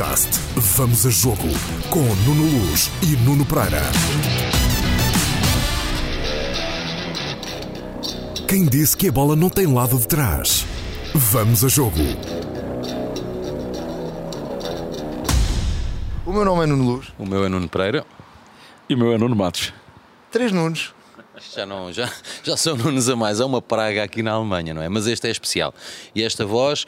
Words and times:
Podcast 0.00 0.40
Vamos 0.56 1.04
a 1.04 1.10
Jogo 1.10 1.48
com 1.90 2.00
Nuno 2.24 2.44
Luz 2.44 2.90
e 3.02 3.16
Nuno 3.18 3.44
Pereira. 3.44 3.82
Quem 8.48 8.64
disse 8.64 8.96
que 8.96 9.08
a 9.08 9.12
bola 9.12 9.36
não 9.36 9.50
tem 9.50 9.66
lado 9.66 9.98
de 9.98 10.08
trás? 10.08 10.64
Vamos 11.14 11.62
a 11.66 11.68
Jogo. 11.68 12.00
O 16.24 16.32
meu 16.32 16.46
nome 16.46 16.62
é 16.62 16.66
Nuno 16.66 16.84
Luz. 16.94 17.08
O 17.18 17.26
meu 17.26 17.44
é 17.44 17.50
Nuno 17.50 17.68
Pereira. 17.68 18.06
E 18.88 18.94
o 18.94 18.98
meu 18.98 19.12
é 19.12 19.18
Nuno 19.18 19.36
Matos. 19.36 19.70
Três 20.30 20.50
Nunos. 20.50 20.94
Já, 21.54 21.66
não, 21.66 21.92
já, 21.92 22.10
já 22.42 22.56
são 22.56 22.74
Nunes 22.74 23.06
a 23.10 23.16
mais. 23.16 23.38
É 23.38 23.44
uma 23.44 23.60
praga 23.60 24.02
aqui 24.02 24.22
na 24.22 24.32
Alemanha, 24.32 24.72
não 24.72 24.80
é? 24.80 24.88
Mas 24.88 25.06
este 25.06 25.28
é 25.28 25.30
especial. 25.30 25.74
E 26.14 26.22
esta 26.22 26.46
voz, 26.46 26.86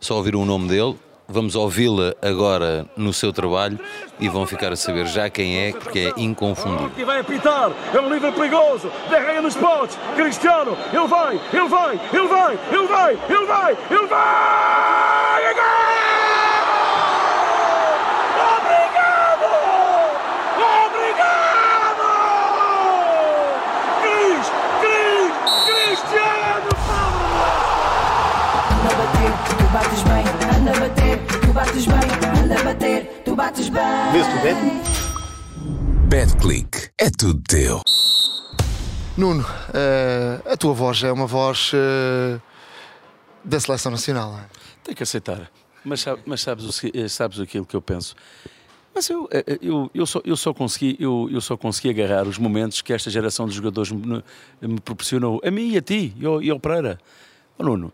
só 0.00 0.16
ouviram 0.16 0.40
o 0.40 0.46
nome 0.46 0.68
dele, 0.68 0.96
vamos 1.28 1.54
ouvi-la 1.54 2.14
agora 2.22 2.86
no 2.96 3.12
seu 3.12 3.32
trabalho 3.32 3.78
e 4.20 4.28
vão 4.28 4.46
ficar 4.46 4.72
a 4.72 4.76
saber 4.76 5.06
já 5.06 5.28
quem 5.30 5.58
é, 5.58 5.72
porque 5.72 6.12
é 6.16 6.20
inconfundível. 6.20 6.90
E 6.96 7.04
vai 7.04 7.20
apitar, 7.20 7.70
é 7.92 8.00
um 8.00 8.12
livre 8.12 8.32
perigoso, 8.32 8.90
derreia 9.08 9.40
nos 9.40 9.56
potes, 9.56 9.98
Cristiano, 10.16 10.76
ele 10.92 11.06
vai, 11.06 11.40
ele 11.52 11.68
vai, 11.68 12.00
ele 12.12 12.28
vai, 12.28 12.58
ele 12.70 12.86
vai, 12.86 13.12
ele 13.30 13.46
vai, 13.46 13.76
ele 13.90 14.06
vai! 14.06 14.74
Gol! 15.54 15.54
Obrigado! 15.54 15.93
Bates 31.54 31.86
bem. 31.86 32.42
Anda 32.42 32.60
a 32.60 32.64
bater, 32.64 33.22
tu 33.24 33.36
bates 33.36 33.68
bem. 33.68 33.82
BetClick. 36.08 36.90
É 36.98 37.08
tudo 37.10 37.40
teu. 37.48 37.80
Nuno, 39.16 39.46
eh, 39.72 40.42
a 40.52 40.56
tua 40.56 40.74
voz 40.74 41.04
é 41.04 41.12
uma 41.12 41.26
voz 41.28 41.70
eh, 41.72 42.40
da 43.44 43.60
seleção 43.60 43.92
nacional. 43.92 44.32
não 44.32 44.40
é? 44.40 44.46
Tem 44.82 44.94
que 44.96 45.04
aceitar. 45.04 45.48
Mas, 45.84 46.04
mas 46.26 46.40
sabes, 46.40 46.64
o 46.64 46.90
eh, 46.92 47.06
sabes 47.06 47.38
aquilo 47.38 47.64
que 47.64 47.76
eu 47.76 47.82
penso? 47.82 48.16
Mas 48.92 49.08
eu, 49.08 49.28
eu, 49.60 49.90
eu, 49.94 50.06
só, 50.06 50.20
eu, 50.24 50.36
só 50.36 50.52
consegui, 50.52 50.96
eu, 50.98 51.28
eu 51.30 51.40
só 51.40 51.56
consegui 51.56 51.90
agarrar 51.90 52.26
os 52.26 52.38
momentos 52.38 52.82
que 52.82 52.92
esta 52.92 53.10
geração 53.10 53.46
de 53.46 53.54
jogadores 53.54 53.92
me, 53.92 54.24
me 54.60 54.80
proporcionou. 54.80 55.40
A 55.44 55.50
mim 55.50 55.70
e 55.70 55.78
a 55.78 55.82
ti, 55.82 56.14
e 56.18 56.26
ao, 56.26 56.42
e 56.42 56.50
ao 56.50 56.58
Pereira. 56.58 56.98
Ó 57.58 57.64
Nuno, 57.64 57.92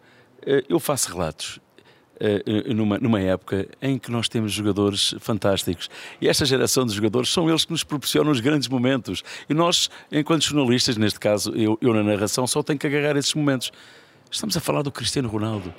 eu 0.68 0.80
faço 0.80 1.12
relatos 1.12 1.60
numa, 2.74 2.98
numa 2.98 3.20
época 3.20 3.66
em 3.80 3.98
que 3.98 4.10
nós 4.10 4.28
temos 4.28 4.52
jogadores 4.52 5.14
fantásticos. 5.20 5.88
E 6.20 6.28
esta 6.28 6.44
geração 6.44 6.84
de 6.84 6.94
jogadores 6.94 7.30
são 7.30 7.48
eles 7.48 7.64
que 7.64 7.72
nos 7.72 7.82
proporcionam 7.82 8.30
os 8.30 8.40
grandes 8.40 8.68
momentos. 8.68 9.22
E 9.48 9.54
nós, 9.54 9.88
enquanto 10.12 10.44
jornalistas, 10.44 10.96
neste 10.96 11.18
caso, 11.18 11.52
eu, 11.54 11.78
eu 11.80 11.94
na 11.94 12.02
narração, 12.02 12.46
só 12.46 12.62
tenho 12.62 12.78
que 12.78 12.86
agarrar 12.86 13.16
esses 13.16 13.34
momentos. 13.34 13.72
Estamos 14.30 14.56
a 14.56 14.60
falar 14.60 14.82
do 14.82 14.92
Cristiano 14.92 15.28
Ronaldo. 15.28 15.72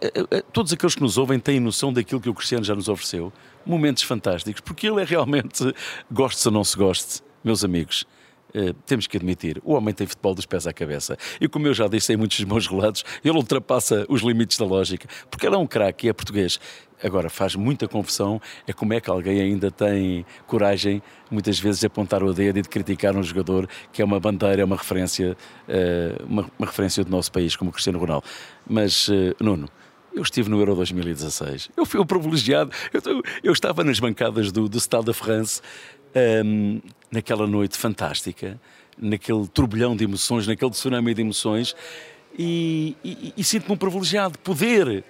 Eh, 0.00 0.12
eh, 0.30 0.42
Todos 0.52 0.72
aqueles 0.72 0.94
que 0.94 1.02
nos 1.02 1.18
ouvem 1.18 1.38
têm 1.38 1.60
noção 1.60 1.92
daquilo 1.92 2.20
que 2.20 2.28
o 2.28 2.34
Cristiano 2.34 2.64
já 2.64 2.74
nos 2.74 2.88
ofereceu. 2.88 3.32
Momentos 3.66 4.02
fantásticos, 4.02 4.60
porque 4.60 4.88
ele 4.88 5.02
é 5.02 5.04
realmente, 5.04 5.74
goste 6.10 6.46
ou 6.48 6.52
não 6.52 6.64
se 6.64 6.76
goste, 6.76 7.22
meus 7.44 7.64
amigos. 7.64 8.06
Eh, 8.54 8.74
temos 8.86 9.06
que 9.06 9.16
admitir, 9.16 9.60
o 9.64 9.74
homem 9.74 9.94
tem 9.94 10.06
futebol 10.06 10.34
dos 10.34 10.46
pés 10.46 10.66
à 10.66 10.72
cabeça. 10.72 11.16
E 11.40 11.48
como 11.48 11.66
eu 11.66 11.74
já 11.74 11.88
disse 11.88 12.12
em 12.12 12.16
muitos 12.16 12.38
dos 12.38 12.46
meus 12.46 12.66
relatos, 12.66 13.04
ele 13.24 13.36
ultrapassa 13.36 14.04
os 14.08 14.22
limites 14.22 14.58
da 14.58 14.64
lógica, 14.64 15.08
porque 15.30 15.46
ele 15.46 15.54
é 15.54 15.58
um 15.58 15.66
craque 15.66 16.08
é 16.08 16.12
português. 16.12 16.58
Agora, 17.02 17.30
faz 17.30 17.54
muita 17.54 17.88
confusão 17.88 18.40
é 18.66 18.72
como 18.72 18.92
é 18.92 19.00
que 19.00 19.08
alguém 19.08 19.40
ainda 19.40 19.70
tem 19.70 20.24
coragem, 20.46 21.02
muitas 21.30 21.58
vezes, 21.58 21.80
de 21.80 21.86
apontar 21.86 22.22
o 22.22 22.32
dedo 22.34 22.58
e 22.58 22.62
de 22.62 22.68
criticar 22.68 23.16
um 23.16 23.22
jogador 23.22 23.68
que 23.92 24.02
é 24.02 24.04
uma 24.04 24.20
bandeira, 24.20 24.64
uma 24.64 24.76
referência, 24.76 25.36
eh, 25.66 26.14
uma, 26.28 26.50
uma 26.58 26.66
referência 26.66 27.02
do 27.02 27.10
nosso 27.10 27.32
país, 27.32 27.56
como 27.56 27.72
Cristiano 27.72 27.98
Ronaldo. 27.98 28.26
Mas, 28.68 29.08
eh, 29.10 29.34
Nuno, 29.40 29.66
eu 30.12 30.22
estive 30.22 30.50
no 30.50 30.58
Euro 30.58 30.74
2016. 30.74 31.70
Eu 31.76 31.86
fui 31.86 32.00
o 32.00 32.04
privilegiado. 32.04 32.70
Eu, 32.92 33.22
eu 33.42 33.52
estava 33.52 33.82
nas 33.82 33.98
bancadas 33.98 34.52
do, 34.52 34.68
do 34.68 34.78
Stade 34.78 35.06
de 35.06 35.14
France 35.14 35.62
hum, 36.44 36.80
naquela 37.10 37.46
noite 37.46 37.76
fantástica, 37.76 38.60
naquele 38.98 39.46
turbilhão 39.48 39.96
de 39.96 40.04
emoções, 40.04 40.46
naquele 40.46 40.70
tsunami 40.70 41.14
de 41.14 41.20
emoções, 41.22 41.74
e, 42.38 42.96
e- 43.04 43.34
e 43.36 43.44
sinto-me 43.44 43.74
um 43.74 43.76
privilegiado 43.76 44.32
de 44.32 44.38
poder 44.38 45.04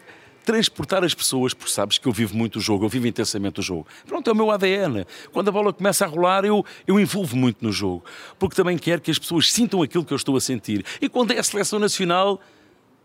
transportar 0.45 1.05
as 1.05 1.15
pessoas, 1.15 1.53
porque 1.53 1.71
sabes 1.71 1.99
que 1.99 2.09
eu 2.09 2.13
vivo 2.13 2.35
muito 2.37 2.57
o 2.57 2.61
jogo, 2.61 2.85
eu 2.85 2.89
vivo 2.89 3.07
intensamente 3.07 3.61
o 3.61 3.63
jogo. 3.63 3.87
Pronto, 4.07 4.29
é 4.29 4.33
o 4.33 4.37
meu 4.37 4.51
ADN. 4.51 5.05
Quando 5.33 5.49
a 5.49 5.53
bola 5.53 5.73
começa 5.73 6.05
a 6.05 6.09
rolar, 6.09 6.45
eu, 6.45 6.65
eu 6.87 6.99
envolvo 6.99 7.37
muito 7.37 7.63
no 7.65 7.71
jogo, 7.71 8.05
porque 8.39 8.57
também 8.57 8.79
quero 8.79 9.03
que 9.03 9.11
as 9.11 9.19
pessoas 9.19 9.53
sintam 9.53 9.83
aquilo 9.83 10.05
que 10.05 10.13
eu 10.13 10.17
estou 10.17 10.37
a 10.37 10.41
sentir. 10.41 10.85
E 11.01 11.09
quando 11.09 11.33
é 11.33 11.39
a 11.39 11.43
seleção 11.43 11.79
nacional, 11.79 12.41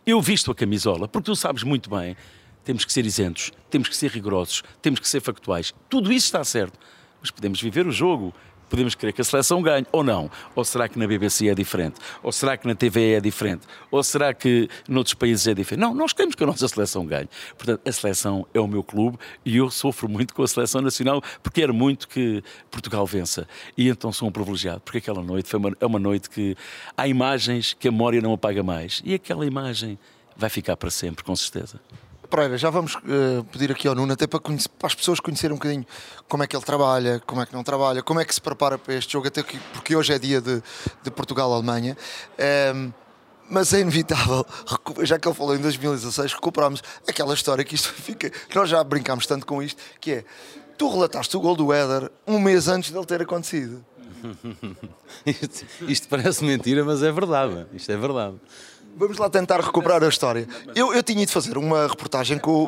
eu 0.06 0.22
visto 0.22 0.50
a 0.50 0.56
camisola, 0.56 1.08
porque 1.08 1.26
tu 1.26 1.36
sabes 1.36 1.62
muito 1.64 1.90
bem, 1.90 2.16
temos 2.64 2.86
que 2.86 2.94
ser 2.94 3.06
isentos, 3.06 3.52
temos 3.70 3.90
que 3.90 3.96
ser 3.98 4.10
rigorosos, 4.12 4.64
temos 4.82 5.00
que 5.00 5.08
ser 5.08 5.20
factuais. 5.20 5.74
Tudo 5.90 6.12
isso 6.14 6.28
está 6.28 6.44
certo. 6.44 6.80
Mas 7.22 7.30
podemos 7.32 7.62
viver 7.62 7.86
o 7.86 7.92
jogo. 7.92 8.34
Podemos 8.70 8.96
querer 8.96 9.12
que 9.14 9.22
a 9.22 9.24
seleção 9.24 9.62
ganhe 9.62 9.86
ou 9.92 10.04
não. 10.04 10.30
Ou 10.56 10.64
será 10.64 10.88
que 10.88 10.98
na 10.98 11.08
BBC 11.08 11.48
é 11.48 11.56
diferente? 11.56 11.96
Ou 12.22 12.32
será 12.32 12.58
que 12.58 12.68
na 12.68 12.76
TV 12.76 13.14
é 13.14 13.20
diferente? 13.20 13.62
Ou 13.92 14.04
será 14.04 14.34
que 14.34 14.70
noutros 14.88 15.14
países 15.14 15.48
é 15.48 15.54
diferente? 15.54 15.82
Não, 15.82 15.94
nós 15.94 16.14
queremos 16.14 16.36
que 16.36 16.44
a 16.44 16.48
nossa 16.48 16.68
seleção 16.68 17.06
ganhe. 17.06 17.30
Portanto, 17.58 17.82
a 17.86 17.92
seleção 17.92 18.46
é 18.54 18.60
o 18.60 18.68
meu 18.68 18.84
clube 18.84 19.18
e 19.46 19.58
eu 19.58 19.70
sofro 19.70 20.08
muito 20.10 20.34
com 20.34 20.44
a 20.44 20.48
seleção 20.48 20.82
nacional 20.82 21.22
porque 21.42 21.62
quero 21.62 21.74
muito 21.74 22.08
que 22.08 22.44
Portugal 22.70 23.06
vença. 23.06 23.48
E 23.78 23.88
então 23.88 24.12
sou 24.12 24.28
um 24.28 24.32
privilegiado, 24.32 24.82
porque 24.82 24.98
aquela 24.98 25.24
noite 25.24 25.50
foi 25.50 25.60
uma, 25.60 25.74
é 25.80 25.86
uma 25.86 26.00
noite 26.00 26.30
que 26.30 26.56
há 26.96 27.08
imagens 27.08 27.74
que 27.74 27.88
a 27.88 27.92
memória 27.92 28.22
não 28.22 28.34
apaga 28.34 28.62
mais. 28.62 29.02
E 29.06 29.14
aquela 29.14 29.46
imagem 29.46 29.98
vai 30.36 30.50
ficar 30.50 30.76
para 30.76 30.90
sempre, 30.90 31.24
com 31.24 31.36
certeza. 31.36 31.80
Pereira, 32.36 32.58
já 32.58 32.70
vamos 32.70 32.98
eh, 33.08 33.44
pedir 33.50 33.72
aqui 33.72 33.88
ao 33.88 33.96
Nuno, 33.96 34.12
até 34.12 34.28
para, 34.28 34.42
conhece- 34.42 34.68
para 34.68 34.88
as 34.88 34.94
pessoas 34.96 35.22
conhecerem 35.22 35.54
um 35.54 35.58
bocadinho 35.58 35.86
como 36.28 36.44
é 36.44 36.48
que 36.48 36.54
ele 36.54 36.66
trabalha, 36.66 37.22
como 37.26 37.42
é 37.42 37.46
que 37.46 37.54
não 37.54 37.64
trabalha, 37.64 38.04
como 38.04 38.20
é 38.20 38.26
que 38.26 38.36
se 38.36 38.42
prepara 38.42 38.78
para 38.78 38.94
este 38.94 39.14
jogo, 39.14 39.28
até 39.30 39.42
que, 39.42 39.58
porque 39.72 39.96
hoje 39.96 40.12
é 40.12 40.20
dia 40.20 40.42
de, 40.42 40.62
de 41.02 41.12
Portugal-Alemanha. 41.12 41.96
Ehm, 42.38 42.92
mas 43.50 43.72
é 43.74 43.80
inevitável, 43.80 44.46
já 45.04 45.18
que 45.18 45.26
ele 45.26 45.36
falou 45.36 45.56
em 45.56 45.60
2016, 45.60 46.34
recuperamos 46.34 46.84
aquela 47.08 47.34
história 47.34 47.64
que 47.64 47.76
isto 47.76 47.94
fica. 47.96 48.30
Nós 48.54 48.70
já 48.70 48.84
brincámos 48.84 49.26
tanto 49.26 49.46
com 49.46 49.64
isto, 49.64 49.82
que 50.02 50.12
é. 50.12 50.26
Tu 50.78 50.90
relataste 50.90 51.38
o 51.38 51.40
gol 51.40 51.56
do 51.56 51.72
Éder 51.72 52.12
um 52.28 52.38
mês 52.38 52.68
antes 52.68 52.92
dele 52.92 53.06
ter 53.06 53.22
acontecido. 53.22 53.84
Isto, 55.26 55.66
isto 55.88 56.08
parece 56.08 56.44
mentira, 56.44 56.84
mas 56.84 57.04
é 57.04 57.12
verdade. 57.12 57.68
Isto 57.74 57.92
é 57.92 57.98
verdade. 57.98 58.36
Vamos 58.98 59.18
lá 59.18 59.30
tentar 59.30 59.60
recuperar 59.60 60.02
a 60.04 60.08
história. 60.08 60.48
Eu, 60.74 60.94
eu 60.94 61.04
tinha 61.04 61.22
ido 61.24 61.32
fazer 61.32 61.58
uma 61.58 61.86
reportagem 61.88 62.38
com 62.40 62.64
o. 62.64 62.68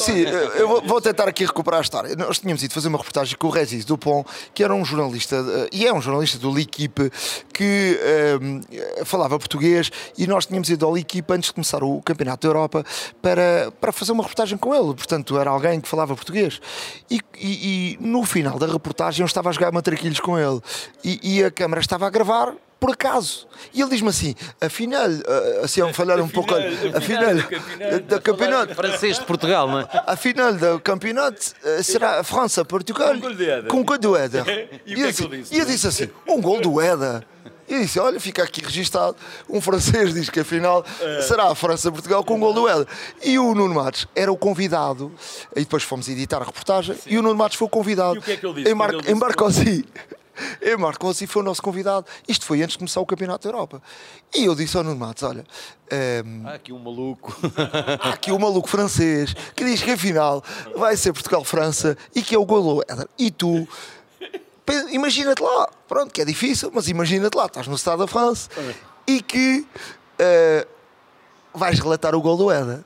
Sim, 0.00 0.20
eu 0.56 0.80
vou- 0.84 1.00
tentar 1.00 1.26
aqui 1.28 1.44
recuperar 1.44 1.78
a 1.78 1.82
história. 1.82 2.14
Nós 2.14 2.38
tínhamos 2.38 2.62
ido 2.62 2.72
fazer 2.72 2.86
uma 2.88 2.98
reportagem 2.98 3.36
com 3.36 3.48
o 3.48 3.50
Regis 3.50 3.84
Dupont, 3.84 4.28
que 4.54 4.62
era 4.62 4.72
um 4.72 4.84
jornalista, 4.84 5.36
eh, 5.36 5.68
e 5.72 5.86
é 5.86 5.92
um 5.92 6.00
jornalista 6.00 6.38
do 6.38 6.50
L'Equipe, 6.52 7.10
que 7.52 7.98
eh, 8.00 9.04
falava 9.04 9.38
português, 9.38 9.90
e 10.16 10.26
nós 10.26 10.46
tínhamos 10.46 10.68
ido 10.70 10.86
ao 10.86 10.92
L'Equipe 10.94 11.32
antes 11.32 11.48
de 11.48 11.54
começar 11.54 11.82
o 11.82 12.00
Campeonato 12.02 12.46
da 12.46 12.48
Europa 12.48 12.84
para, 13.20 13.72
para 13.80 13.90
fazer 13.92 14.12
uma 14.12 14.22
reportagem 14.22 14.56
com 14.56 14.72
ele. 14.74 14.94
Portanto, 14.94 15.36
era 15.36 15.50
alguém 15.50 15.80
que 15.80 15.88
falava 15.88 16.14
português. 16.14 16.60
E, 17.10 17.20
e- 17.38 17.96
e 17.96 17.98
no 18.00 18.24
final 18.24 18.58
da 18.58 18.66
reportagem 18.68 19.22
eu 19.22 19.26
estava 19.26 19.48
a 19.48 19.52
jogar 19.52 19.72
matraquilhos 19.72 20.20
com 20.20 20.38
ele, 20.38 20.60
e, 21.02 21.38
e 21.38 21.44
a 21.44 21.50
câmara 21.50 21.80
estava 21.80 22.06
a 22.06 22.10
gravar 22.10 22.54
por 22.80 22.90
acaso. 22.92 23.46
E 23.74 23.80
ele 23.82 23.90
diz-me 23.90 24.08
assim: 24.08 24.34
afinal, 24.60 25.06
eh, 25.10 25.60
assim 25.62 25.82
a 25.82 25.86
me 25.86 25.92
falar 25.92 26.18
um 26.20 26.28
pouco, 26.28 26.54
afinal, 26.94 27.34
da 28.08 28.18
campeonato, 28.20 28.74
Francês 28.74 29.18
de 29.18 29.24
Portugal, 29.26 29.68
não 29.68 29.80
é? 29.80 29.88
a 30.06 30.16
final 30.16 30.52
do 30.54 30.80
campeonato 30.80 31.52
eh, 31.62 31.82
será 31.82 32.24
França-Portugal 32.24 33.12
Com 33.14 33.20
gol 33.20 33.34
de 33.34 33.50
Éder. 33.50 33.70
com 33.70 33.84
gol 33.84 33.98
do 33.98 34.16
Éder. 34.16 34.44
E 34.86 34.94
o 34.94 34.98
eu 34.98 35.04
ele 35.52 35.64
disse- 35.66 35.86
assim: 35.86 36.08
um 36.26 36.40
gol 36.40 36.60
do 36.60 36.80
Éder. 36.80 37.22
E 37.68 37.78
disse: 37.82 38.00
olha, 38.00 38.18
fica 38.18 38.42
aqui 38.42 38.60
registado. 38.64 39.14
Um 39.48 39.60
francês 39.60 40.12
diz 40.12 40.28
que 40.28 40.40
afinal 40.40 40.84
É. 41.00 41.20
será 41.22 41.50
a 41.52 41.54
França-Portugal 41.54 42.24
com 42.24 42.34
um 42.34 42.40
gol 42.40 42.52
do 42.52 42.68
Éder. 42.68 42.86
E 43.22 43.38
o 43.38 43.54
Nuno 43.54 43.74
Matos 43.74 44.08
era 44.16 44.32
o 44.32 44.36
convidado. 44.36 45.12
E 45.54 45.60
depois 45.60 45.82
fomos 45.84 46.08
editar 46.08 46.38
a 46.42 46.44
reportagem. 46.44 46.96
E 47.06 47.16
o 47.18 47.22
Nuno 47.22 47.36
Matos 47.36 47.56
foi 47.56 47.66
o 47.66 47.70
convidado. 47.70 48.16
E 48.16 48.18
o 48.18 48.22
que 48.22 48.32
é 48.32 48.36
que 48.36 48.44
ele 48.46 48.54
disse 48.54 48.70
Em, 48.70 48.74
Mar 48.74 48.88
ele 48.90 49.02
disse 49.02 49.12
em 49.12 49.84
Marcosi. 50.40 50.58
Em 50.62 50.76
Marcosi 50.76 51.26
foi 51.26 51.42
o 51.42 51.44
nosso 51.44 51.62
convidado. 51.62 52.06
Isto 52.28 52.44
foi 52.46 52.62
antes 52.62 52.72
de 52.72 52.78
começar 52.78 53.00
o 53.00 53.06
Campeonato 53.06 53.46
da 53.48 53.54
Europa. 53.54 53.82
E 54.34 54.44
eu 54.44 54.54
disse 54.54 54.76
ao 54.76 54.82
Nuno 54.84 54.96
Matos: 54.98 55.22
olha. 55.22 55.44
ehm, 55.90 56.46
Há 56.46 56.54
aqui 56.54 56.72
um 56.72 56.78
maluco. 56.78 57.36
Há 58.00 58.10
aqui 58.10 58.32
um 58.32 58.38
maluco 58.38 58.68
francês 58.68 59.34
que 59.54 59.64
diz 59.64 59.82
que 59.82 59.90
afinal 59.92 60.42
vai 60.76 60.96
ser 60.96 61.12
Portugal-França 61.12 61.96
e 62.14 62.22
que 62.22 62.34
é 62.34 62.38
o 62.38 62.44
golo. 62.44 62.82
E 63.18 63.30
tu, 63.30 63.66
imagina-te 64.90 65.42
lá, 65.42 65.68
pronto, 65.88 66.12
que 66.12 66.20
é 66.20 66.24
difícil, 66.24 66.70
mas 66.74 66.88
imagina-te 66.88 67.34
lá, 67.36 67.46
estás 67.46 67.66
no 67.66 67.74
Estado 67.74 67.98
da 68.00 68.06
França 68.06 68.48
e 69.06 69.20
que 69.20 69.66
eh, 70.18 70.66
vais 71.52 71.78
relatar 71.80 72.14
o 72.14 72.20
gol 72.20 72.36
do 72.36 72.50
Éder. 72.50 72.84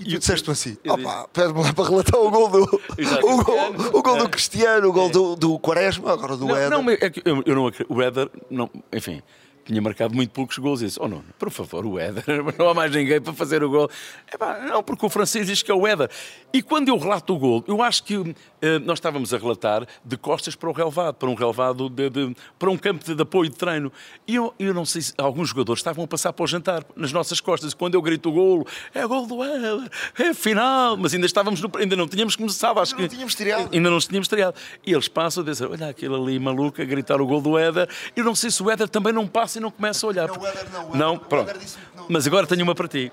E 0.00 0.04
tu 0.04 0.18
disseste 0.18 0.50
assim, 0.50 0.76
opa, 0.88 1.28
pede-me 1.32 1.62
lá 1.62 1.72
para 1.72 1.88
relatar 1.88 2.20
o 2.20 2.30
gol 2.30 2.48
do, 2.48 2.62
o 2.62 3.44
gol, 3.44 3.74
o 3.94 4.02
gol 4.02 4.16
do 4.18 4.28
Cristiano, 4.28 4.88
o 4.88 4.92
gol 4.92 5.08
do, 5.08 5.36
do 5.36 5.58
Quaresma, 5.58 6.12
agora 6.12 6.36
do 6.36 6.46
Não, 6.46 6.56
Éder. 6.56 6.70
não, 6.70 6.90
é 6.90 7.10
que 7.10 7.22
eu, 7.24 7.42
eu 7.46 7.54
não 7.54 7.66
acredito. 7.66 7.92
O 7.94 8.02
Éder, 8.02 8.30
não, 8.50 8.70
enfim, 8.92 9.22
tinha 9.66 9.82
marcado 9.82 10.14
muito 10.14 10.30
poucos 10.30 10.56
gols. 10.58 10.80
E 10.80 10.86
disse: 10.86 10.98
Oh, 11.00 11.08
não, 11.08 11.22
por 11.38 11.50
favor, 11.50 11.84
o 11.84 11.98
Éder, 11.98 12.24
não 12.58 12.68
há 12.68 12.74
mais 12.74 12.90
ninguém 12.92 13.20
para 13.20 13.32
fazer 13.32 13.62
o 13.62 13.68
gol. 13.70 13.90
Epá, 14.32 14.60
não, 14.60 14.82
porque 14.82 15.04
o 15.04 15.08
francês 15.08 15.46
diz 15.46 15.62
que 15.62 15.70
é 15.70 15.74
o 15.74 15.86
Éder. 15.86 16.08
E 16.52 16.62
quando 16.62 16.88
eu 16.88 16.96
relato 16.98 17.34
o 17.34 17.38
gol, 17.38 17.64
eu 17.66 17.82
acho 17.82 18.02
que 18.04 18.34
eh, 18.62 18.78
nós 18.78 18.98
estávamos 18.98 19.34
a 19.34 19.38
relatar 19.38 19.86
de 20.04 20.16
costas 20.16 20.54
para 20.54 20.70
o 20.70 20.72
relevado, 20.72 21.14
para 21.16 21.28
um 21.28 21.34
relevado, 21.34 21.90
de, 21.90 22.08
de- 22.08 22.36
para 22.58 22.70
um 22.70 22.76
campo 22.78 23.04
de, 23.04 23.14
de 23.14 23.22
apoio 23.22 23.50
de 23.50 23.56
treino. 23.56 23.92
E 24.26 24.36
eu, 24.36 24.54
eu 24.58 24.72
não 24.72 24.84
sei 24.86 25.02
se 25.02 25.12
alguns 25.18 25.48
jogadores 25.50 25.80
estavam 25.80 26.04
a 26.04 26.06
passar 26.08 26.32
para 26.32 26.44
o 26.44 26.46
jantar 26.46 26.84
nas 26.94 27.12
nossas 27.12 27.40
costas. 27.40 27.74
Quando 27.74 27.94
eu 27.94 28.02
grito 28.02 28.28
o 28.28 28.32
golo, 28.32 28.66
é 28.94 29.06
gol 29.06 29.26
do 29.26 29.42
Éder, 29.42 29.90
é 30.18 30.32
final. 30.32 30.96
Mas 30.96 31.12
ainda 31.12 31.26
estávamos, 31.26 31.60
no, 31.60 31.70
ainda 31.76 31.96
não 31.96 32.06
tínhamos 32.08 32.36
começado, 32.36 32.78
acho 32.80 32.94
Ainda 32.94 33.02
não 33.02 33.08
que. 33.08 33.14
tínhamos 33.14 33.32
estreado. 33.32 33.68
Ainda 33.72 33.90
não 33.90 33.98
tínhamos 33.98 34.26
estreado. 34.26 34.56
E 34.86 34.92
eles 34.92 35.08
passam 35.08 35.42
a 35.42 35.46
dizer: 35.46 35.66
Olha 35.70 35.88
aquele 35.88 36.14
ali 36.14 36.38
maluco 36.38 36.80
a 36.80 36.84
gritar 36.84 37.20
o 37.20 37.26
gol 37.26 37.40
do 37.40 37.58
Éder. 37.58 37.88
Eu 38.14 38.24
não 38.24 38.34
sei 38.34 38.50
se 38.50 38.62
o 38.62 38.70
Éder 38.70 38.88
também 38.88 39.12
não 39.12 39.26
passa 39.26 39.55
e 39.58 39.60
não 39.60 39.70
começa 39.70 40.06
a 40.06 40.08
olhar. 40.08 40.28
Não, 40.28 40.36
o 40.38 40.46
Éder 40.46 40.70
não, 40.72 40.80
o 40.80 40.88
Éder- 40.88 40.96
Não, 40.98 41.14
o 41.14 41.20
pronto. 41.20 41.52
Que 41.52 41.66
não. 41.96 42.06
Mas 42.08 42.26
agora 42.26 42.46
tenho 42.46 42.62
uma 42.62 42.74
para 42.74 42.88
ti. 42.88 43.10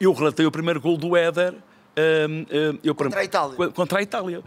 Eu 0.00 0.12
relatei 0.12 0.46
o 0.46 0.50
primeiro 0.50 0.80
gol 0.80 0.96
do 0.96 1.16
Éder. 1.16 1.52
hum, 1.54 2.46
hum, 2.50 2.78
eu, 2.84 2.94
Contra 2.94 3.20
a 3.20 3.24
Itália. 3.24 3.70
Contra 3.70 3.98
a 3.98 4.02
Itália. 4.02 4.42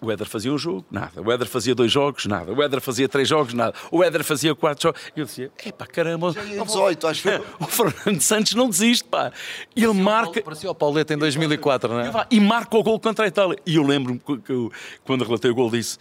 O 0.00 0.10
Éder 0.12 0.26
fazia 0.26 0.52
um 0.52 0.58
jogo, 0.58 0.84
nada. 0.90 1.22
O 1.22 1.32
Éder 1.32 1.46
fazia 1.48 1.74
dois 1.74 1.90
jogos, 1.90 2.26
nada. 2.26 2.52
O 2.52 2.62
Éder 2.62 2.78
fazia 2.80 3.08
três 3.08 3.26
jogos, 3.26 3.54
nada. 3.54 3.74
O 3.90 4.04
Éder 4.04 4.22
fazia 4.22 4.54
quatro 4.54 4.82
jogos. 4.88 5.00
E 5.16 5.20
eu 5.20 5.24
dizia, 5.24 5.50
epá, 5.64 5.86
caramba. 5.86 6.34
ia 6.46 6.60
em 6.60 6.62
18, 6.64 7.06
acho 7.06 7.28
eu. 7.28 7.44
O 7.58 7.64
Fernando 7.64 8.20
Santos 8.20 8.54
não 8.54 8.68
desiste, 8.68 9.04
pá. 9.08 9.32
Ele 9.74 9.94
marca. 9.94 10.42
Parecia 10.42 10.70
o 10.70 10.74
Pauleta 10.74 11.14
em 11.14 11.16
2004, 11.16 11.88
não 11.88 12.00
é? 12.00 12.26
E 12.30 12.38
marca 12.38 12.76
o 12.76 12.82
gol 12.82 13.00
contra 13.00 13.24
a 13.24 13.28
Itália. 13.28 13.56
E 13.64 13.76
eu 13.76 13.82
lembro-me 13.82 14.18
que, 14.18 14.36
que 14.38 14.52
eu, 14.52 14.70
quando 15.06 15.24
relatei 15.24 15.50
o 15.50 15.54
gol, 15.54 15.70
disse: 15.70 15.98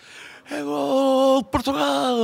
É 0.49 0.61
gol 0.61 1.41
de 1.41 1.49
Portugal! 1.49 2.17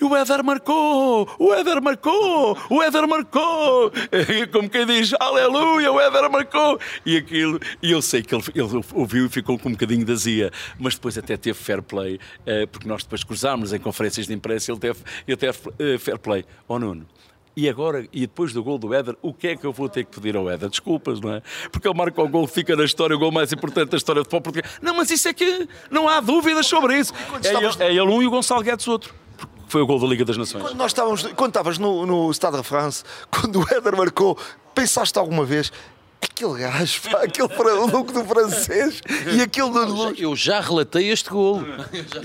E 0.00 0.04
o 0.04 0.16
Éder 0.16 0.44
marcou! 0.44 1.28
O 1.38 1.52
Éder 1.52 1.82
marcou! 1.82 2.56
O 2.70 2.82
Éder 2.82 3.06
marcou! 3.08 3.92
E 4.12 4.46
como 4.46 4.70
quem 4.70 4.86
diz: 4.86 5.12
Aleluia! 5.18 5.90
O 5.90 6.00
Éder 6.00 6.30
marcou! 6.30 6.78
E 7.04 7.16
aquilo, 7.16 7.58
e 7.82 7.90
eu 7.90 8.00
sei 8.00 8.22
que 8.22 8.34
ele, 8.34 8.44
ele 8.54 8.84
ouviu 8.94 9.26
e 9.26 9.28
ficou 9.28 9.58
com 9.58 9.70
um 9.70 9.72
bocadinho 9.72 10.04
de 10.04 10.12
azia, 10.12 10.52
mas 10.78 10.94
depois 10.94 11.18
até 11.18 11.36
teve 11.36 11.58
fair 11.58 11.82
play, 11.82 12.20
eh, 12.46 12.66
porque 12.66 12.86
nós 12.86 13.02
depois 13.02 13.24
cruzámos 13.24 13.72
em 13.72 13.78
conferências 13.78 14.26
de 14.26 14.32
imprensa 14.32 14.70
ele 14.70 14.80
teve, 14.80 15.00
ele 15.26 15.36
teve 15.36 15.58
eh, 15.80 15.98
fair 15.98 16.18
play. 16.18 16.44
Ó 16.68 16.78
Nuno. 16.78 17.06
E 17.54 17.68
agora, 17.68 18.06
e 18.12 18.20
depois 18.22 18.52
do 18.54 18.62
gol 18.64 18.78
do 18.78 18.94
Éder, 18.94 19.14
o 19.20 19.32
que 19.32 19.48
é 19.48 19.56
que 19.56 19.64
eu 19.66 19.72
vou 19.72 19.86
ter 19.88 20.04
que 20.06 20.10
pedir 20.18 20.34
ao 20.36 20.48
Éder? 20.48 20.70
Desculpas, 20.70 21.20
não 21.20 21.34
é? 21.34 21.42
Porque 21.70 21.86
ele 21.86 21.96
marca 21.96 22.22
o 22.22 22.28
gol, 22.28 22.46
fica 22.46 22.74
na 22.74 22.84
história, 22.84 23.14
o 23.14 23.18
gol 23.18 23.30
mais 23.30 23.52
importante 23.52 23.90
da 23.90 23.96
história 23.98 24.22
do 24.22 24.24
futebol 24.24 24.40
português. 24.40 24.72
Não, 24.80 24.94
mas 24.96 25.10
isso 25.10 25.28
é 25.28 25.34
que 25.34 25.68
não 25.90 26.08
há 26.08 26.20
dúvidas 26.20 26.66
sobre 26.66 26.98
isso. 26.98 27.12
É 27.34 27.38
estavas- 27.48 27.74
ele, 27.80 27.84
é 27.84 27.90
ele 27.90 28.00
um 28.10 28.22
e 28.22 28.26
o 28.26 28.30
Gonçalo 28.30 28.62
Guedes 28.62 28.88
outro. 28.88 29.14
Foi 29.68 29.82
o 29.82 29.86
gol 29.86 30.00
da 30.00 30.06
Liga 30.06 30.24
das 30.24 30.36
Nações. 30.38 30.62
Quando 30.62 30.76
nós 30.76 30.90
estávamos, 30.92 31.22
quando 31.34 31.50
estavas 31.50 31.78
no, 31.78 32.06
no 32.06 32.30
Stade 32.32 32.56
de 32.56 32.62
France, 32.62 33.04
quando 33.30 33.60
o 33.60 33.66
Éder 33.74 33.96
marcou, 33.96 34.36
pensaste 34.74 35.18
alguma 35.18 35.44
vez, 35.44 35.70
aquele 36.34 36.58
gajo, 36.58 37.00
pá, 37.10 37.22
aquele 37.22 37.48
maluco 37.56 38.12
do 38.12 38.24
francês 38.24 39.00
e 39.34 39.40
aquele 39.40 39.70
do 39.70 39.84
Luz. 39.86 40.18
Eu 40.20 40.34
já 40.34 40.60
relatei 40.60 41.10
este 41.10 41.30
gol. 41.30 41.62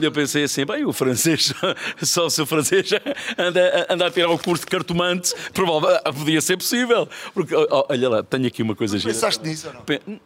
Eu 0.02 0.12
pensei 0.12 0.44
assim, 0.44 0.66
bem, 0.66 0.86
o 0.86 0.94
francês, 0.94 1.54
só 2.02 2.30
se 2.30 2.42
o 2.42 2.46
francês 2.46 2.90
anda, 3.38 3.86
anda 3.90 4.08
a 4.08 4.12
tirar 4.12 4.30
o 4.30 4.38
curso 4.38 4.64
de 4.64 4.70
cartomante, 4.72 5.34
provavelmente 5.54 6.04
podia 6.18 6.42
ser 6.42 6.58
possível. 6.58 7.08
Porque, 7.34 7.54
olha 7.56 8.10
lá, 8.10 8.24
tenho 8.24 8.48
aqui 8.48 8.62
uma 8.64 8.76
coisa 8.76 8.98
gira. 8.98 9.14
Pensaste 9.14 9.44
nisso 9.46 9.68
ou 9.68 9.74
não? 9.74 10.20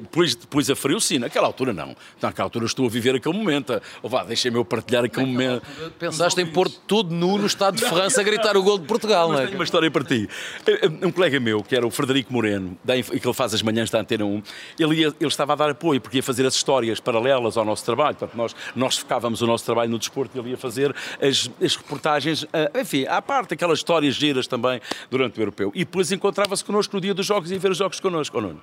Depois, 0.00 0.34
depois 0.34 0.70
aferiu 0.70 1.00
sim, 1.00 1.18
naquela 1.18 1.46
altura 1.46 1.72
não. 1.72 1.94
Naquela 2.20 2.46
altura 2.46 2.66
estou 2.66 2.86
a 2.86 2.88
viver 2.88 3.14
aquele 3.14 3.36
momento. 3.36 3.80
Oh, 4.02 4.08
vá, 4.08 4.24
deixem-me 4.24 4.58
eu 4.58 4.64
partilhar 4.64 5.04
aquele 5.04 5.26
momento. 5.26 5.62
Pensaste 5.98 6.40
em 6.40 6.46
pôr 6.46 6.68
todo 6.68 7.14
nu 7.14 7.38
no 7.38 7.46
estado 7.46 7.76
de 7.76 7.84
França 7.84 8.20
a 8.20 8.24
gritar 8.24 8.56
o 8.56 8.62
gol 8.62 8.78
de 8.78 8.86
Portugal, 8.86 9.28
não 9.28 9.34
Mas 9.34 9.42
é? 9.42 9.46
tenho 9.46 9.58
uma 9.58 9.64
história 9.64 9.90
para 9.90 10.04
ti. 10.04 10.28
Eh, 10.66 10.80
eh, 10.86 11.06
Um 11.06 11.12
colega 11.12 11.38
meu, 11.40 11.62
que 11.62 11.74
era 11.76 11.86
o 11.86 11.90
Frederico 11.90 12.32
Moreno, 12.32 12.76
da 12.84 12.96
Inf- 12.96 13.09
que 13.18 13.26
ele 13.26 13.34
faz 13.34 13.52
as 13.54 13.62
manhãs 13.62 13.90
da 13.90 14.00
Antena 14.00 14.24
1, 14.24 14.42
ele, 14.78 15.00
ia- 15.00 15.06
ele 15.18 15.26
estava 15.28 15.54
a 15.54 15.56
dar 15.56 15.70
apoio, 15.70 16.00
porque 16.00 16.18
ia 16.18 16.22
fazer 16.22 16.46
as 16.46 16.54
histórias 16.54 17.00
paralelas 17.00 17.56
ao 17.56 17.64
nosso 17.64 17.84
trabalho. 17.84 18.14
Portanto, 18.16 18.36
nós, 18.36 18.54
nós 18.76 18.98
focávamos 18.98 19.40
o 19.42 19.46
nosso 19.46 19.64
trabalho 19.64 19.90
no 19.90 19.98
desporto 19.98 20.36
e 20.36 20.40
ele 20.40 20.50
ia 20.50 20.56
fazer 20.58 20.94
as, 21.20 21.50
as 21.60 21.74
reportagens, 21.76 22.46
eh, 22.52 22.70
enfim, 22.80 23.06
à 23.06 23.20
parte, 23.20 23.54
aquelas 23.54 23.78
histórias 23.80 24.14
giras 24.14 24.46
também 24.46 24.80
durante 25.10 25.38
o 25.38 25.42
europeu. 25.42 25.72
E 25.74 25.80
depois 25.80 26.12
encontrava-se 26.12 26.64
connosco 26.64 26.94
no 26.94 27.00
dia 27.00 27.14
dos 27.14 27.24
jogos 27.26 27.50
e 27.50 27.54
ia 27.54 27.58
ver 27.60 27.70
os 27.70 27.78
jogos 27.78 27.98
connosco. 27.98 28.36
Oh, 28.38 28.40
Nuno. 28.40 28.60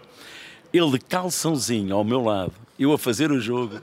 Ele 0.73 0.91
de 0.91 0.99
calçãozinho 0.99 1.95
ao 1.95 2.03
meu 2.03 2.21
lado, 2.23 2.51
eu 2.77 2.91
a 2.93 2.97
fazer 2.97 3.31
o 3.31 3.39
jogo. 3.39 3.79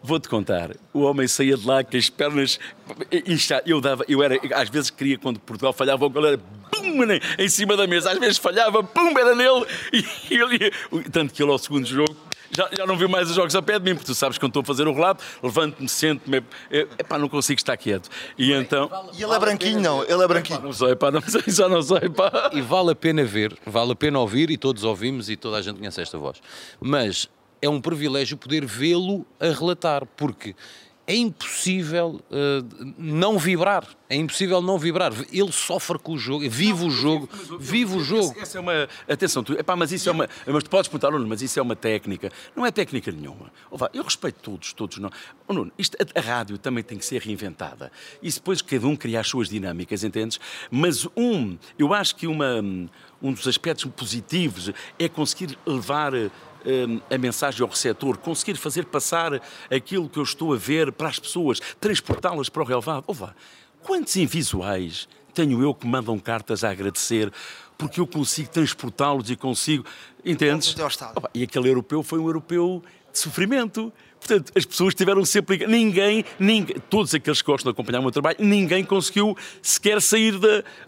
Vou-te 0.00 0.28
contar, 0.28 0.70
o 0.92 1.00
homem 1.00 1.26
saía 1.26 1.56
de 1.56 1.66
lá 1.66 1.82
com 1.82 1.96
as 1.96 2.08
pernas 2.08 2.60
eu 3.66 3.80
dava, 3.80 4.04
eu 4.08 4.22
era, 4.22 4.38
às 4.54 4.68
vezes 4.68 4.90
queria 4.90 5.18
quando 5.18 5.40
Portugal 5.40 5.72
falhava 5.72 6.06
o 6.06 6.08
gol 6.08 6.24
era 6.24 6.40
pum, 6.80 7.04
né, 7.04 7.20
em 7.38 7.48
cima 7.48 7.76
da 7.76 7.86
mesa, 7.86 8.12
às 8.12 8.18
vezes 8.18 8.38
falhava, 8.38 8.82
pum, 8.82 9.18
era 9.18 9.34
nele 9.34 9.66
e 9.92 10.34
ele, 10.34 10.70
tanto 11.10 11.34
que 11.34 11.42
ele 11.42 11.50
ao 11.50 11.58
segundo 11.58 11.86
jogo 11.86 12.16
já, 12.50 12.68
já 12.72 12.86
não 12.86 12.96
viu 12.96 13.08
mais 13.08 13.28
os 13.28 13.36
jogos 13.36 13.54
a 13.54 13.62
pé 13.62 13.78
de 13.78 13.84
mim, 13.84 13.94
porque 13.94 14.06
tu 14.06 14.14
sabes 14.14 14.36
que 14.38 14.42
quando 14.42 14.50
estou 14.50 14.62
a 14.62 14.64
fazer 14.64 14.88
o 14.88 14.92
relato, 14.92 15.22
levanto-me, 15.42 15.88
sento-me, 15.88 16.42
é, 16.70 16.80
epá, 16.98 17.18
não 17.18 17.28
consigo 17.28 17.58
estar 17.58 17.76
quieto. 17.76 18.08
E 18.36 18.52
então, 18.52 18.90
E 19.16 19.22
ele 19.22 19.32
é 19.32 19.38
branquinho, 19.38 19.80
não, 19.80 20.02
ele 20.02 20.22
é 20.22 20.26
branquinho. 20.26 20.60
não 20.60 20.72
sei, 20.72 20.96
pá, 20.96 21.10
não 21.10 21.20
sei, 21.20 21.42
já 21.46 21.68
não 21.68 21.82
sei, 21.82 22.08
pá. 22.08 22.50
E 22.52 22.60
vale 22.60 22.92
a 22.92 22.94
pena 22.94 23.24
ver, 23.24 23.56
vale 23.66 23.92
a 23.92 23.96
pena 23.96 24.18
ouvir, 24.18 24.50
e 24.50 24.56
todos 24.56 24.82
ouvimos 24.84 25.28
e 25.28 25.36
toda 25.36 25.58
a 25.58 25.62
gente 25.62 25.78
conhece 25.78 26.00
esta 26.00 26.18
voz. 26.18 26.40
Mas 26.80 27.28
é 27.60 27.68
um 27.68 27.80
privilégio 27.80 28.36
poder 28.36 28.64
vê-lo 28.64 29.26
a 29.38 29.48
relatar, 29.48 30.06
porque 30.16 30.54
é 31.08 31.16
impossível 31.16 32.20
eh, 32.30 32.62
não 32.98 33.38
vibrar. 33.38 33.88
É 34.10 34.14
impossível 34.14 34.60
não 34.60 34.78
vibrar. 34.78 35.10
Ele 35.32 35.50
sofre 35.50 35.98
com 35.98 36.12
o 36.12 36.18
jogo, 36.18 36.48
vive 36.50 36.84
o 36.84 36.90
jogo, 36.90 37.26
vive 37.58 37.96
o 37.96 38.04
jogo. 38.04 38.32
Essa, 38.32 38.42
essa 38.42 38.58
é 38.58 38.60
uma. 38.60 38.88
Atenção, 39.08 39.42
tu, 39.42 39.54
epá, 39.54 39.74
mas 39.74 39.90
isso 39.90 40.06
é 40.10 40.12
uma. 40.12 40.28
Mas 40.46 40.64
tu 40.64 40.68
podes 40.68 40.86
perguntar, 40.86 41.10
Nuno, 41.10 41.26
mas 41.26 41.40
isso 41.40 41.58
é 41.58 41.62
uma 41.62 41.74
técnica. 41.74 42.30
Não 42.54 42.66
é 42.66 42.70
técnica 42.70 43.10
nenhuma. 43.10 43.50
Eu 43.94 44.02
respeito 44.02 44.36
todos, 44.42 44.74
todos 44.74 44.98
não. 44.98 45.10
Ó 45.48 45.54
Nuno, 45.54 45.72
isto, 45.78 45.96
a, 45.96 46.18
a 46.18 46.22
rádio 46.22 46.58
também 46.58 46.84
tem 46.84 46.98
que 46.98 47.06
ser 47.06 47.22
reinventada. 47.22 47.90
E 48.22 48.30
depois 48.30 48.60
cada 48.60 48.86
um 48.86 48.94
cria 48.94 49.20
as 49.20 49.28
suas 49.28 49.48
dinâmicas, 49.48 50.04
entendes? 50.04 50.38
Mas 50.70 51.06
um, 51.16 51.56
eu 51.78 51.94
acho 51.94 52.16
que 52.16 52.26
uma, 52.26 52.60
um 53.22 53.32
dos 53.32 53.48
aspectos 53.48 53.86
positivos 53.96 54.72
é 54.98 55.08
conseguir 55.08 55.58
levar 55.64 56.12
hum, 56.14 56.30
a 57.10 57.18
mensagem 57.18 57.62
ao 57.62 57.68
receptor, 57.68 58.18
conseguir 58.18 58.56
fazer 58.56 58.84
passar 58.86 59.40
aquilo 59.70 60.08
que 60.08 60.18
eu 60.18 60.22
estou 60.22 60.52
a 60.52 60.56
ver 60.56 60.92
para 60.92 61.08
as 61.08 61.18
pessoas, 61.18 61.60
transportá-las 61.80 62.48
para 62.48 62.62
o 62.62 62.66
relevado. 62.66 63.04
Vá, 63.12 63.34
quantos 63.82 64.16
invisuais 64.16 65.08
tenho 65.34 65.62
eu 65.62 65.72
que 65.72 65.86
mandam 65.86 66.18
cartas 66.18 66.64
a 66.64 66.70
agradecer 66.70 67.32
porque 67.76 68.00
eu 68.00 68.06
consigo 68.06 68.50
transportá-los 68.50 69.30
e 69.30 69.36
consigo. 69.36 69.84
Entendes? 70.24 70.74
E 71.32 71.44
aquele 71.44 71.68
europeu 71.68 72.02
foi 72.02 72.18
um 72.18 72.26
europeu 72.26 72.82
de 73.12 73.18
sofrimento. 73.18 73.92
Portanto, 74.28 74.52
as 74.54 74.66
pessoas 74.66 74.94
tiveram 74.94 75.24
sempre. 75.24 75.66
Ninguém, 75.66 76.22
ninguém, 76.38 76.76
todos 76.90 77.14
aqueles 77.14 77.40
que 77.40 77.50
gostam 77.50 77.72
de 77.72 77.74
acompanhar 77.74 78.00
o 78.00 78.02
meu 78.02 78.10
trabalho, 78.10 78.36
ninguém 78.38 78.84
conseguiu 78.84 79.34
sequer 79.62 80.02
sair 80.02 80.38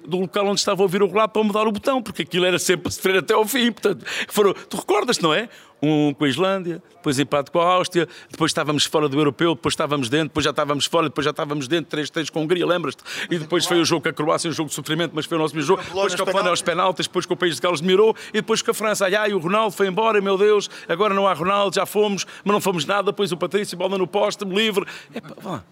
do 0.06 0.18
local 0.18 0.46
onde 0.46 0.60
estava 0.60 0.82
a 0.82 0.84
ouvir 0.84 1.02
o 1.02 1.06
relato 1.06 1.32
para 1.32 1.42
mudar 1.42 1.66
o 1.66 1.72
botão, 1.72 2.02
porque 2.02 2.22
aquilo 2.22 2.44
era 2.44 2.58
sempre 2.58 2.92
sofrer 2.92 3.16
até 3.16 3.32
ao 3.32 3.46
fim. 3.46 3.72
Portanto, 3.72 4.04
foram, 4.28 4.52
tu 4.52 4.76
recordas, 4.76 5.18
não 5.20 5.32
é? 5.32 5.48
Um 5.82 6.12
com 6.12 6.24
a 6.24 6.28
Islândia, 6.28 6.82
depois 6.96 7.18
empate 7.18 7.50
com 7.50 7.58
a 7.60 7.64
Áustria, 7.64 8.06
depois 8.30 8.50
estávamos 8.50 8.84
fora 8.84 9.08
do 9.08 9.18
europeu, 9.18 9.54
depois 9.54 9.72
estávamos 9.72 10.08
dentro, 10.08 10.28
depois 10.28 10.44
já 10.44 10.50
estávamos 10.50 10.84
fora, 10.84 11.08
depois 11.08 11.24
já 11.24 11.30
estávamos 11.30 11.66
dentro, 11.66 11.98
3-3 11.98 12.30
com 12.30 12.40
a 12.40 12.42
Hungria, 12.42 12.66
lembras-te? 12.66 13.02
E 13.30 13.38
depois 13.38 13.64
foi 13.64 13.80
o 13.80 13.84
jogo 13.84 14.02
com 14.02 14.08
a 14.10 14.12
Croácia, 14.12 14.50
um 14.50 14.52
jogo 14.52 14.68
de 14.68 14.74
sofrimento, 14.74 15.12
mas 15.14 15.26
foi 15.26 15.38
o 15.38 15.40
nosso 15.40 15.54
mesmo 15.54 15.68
jogo. 15.68 15.82
Depois 15.82 16.14
com 16.14 16.22
a 16.22 16.26
Polónia 16.26 16.50
aos 16.50 16.62
penaltis, 16.62 17.06
depois 17.06 17.24
com 17.24 17.34
o 17.34 17.36
país 17.36 17.56
de 17.56 17.62
Gales 17.62 17.80
demorou, 17.80 18.14
e 18.28 18.34
depois 18.34 18.60
com 18.60 18.70
a 18.70 18.74
França, 18.74 19.06
ai 19.06 19.14
ai, 19.14 19.32
o 19.32 19.38
Ronaldo 19.38 19.74
foi 19.74 19.88
embora, 19.88 20.20
meu 20.20 20.36
Deus, 20.36 20.68
agora 20.88 21.14
não 21.14 21.26
há 21.26 21.32
Ronaldo, 21.32 21.74
já 21.74 21.86
fomos, 21.86 22.26
mas 22.44 22.52
não 22.52 22.60
fomos 22.60 22.84
nada, 22.84 23.04
depois 23.04 23.32
o 23.32 23.36
Patrício, 23.36 23.76
bola 23.78 23.96
no 23.96 24.06
poste, 24.06 24.44
livre. 24.44 24.84
Epá, 25.14 25.34
vá. 25.40 25.64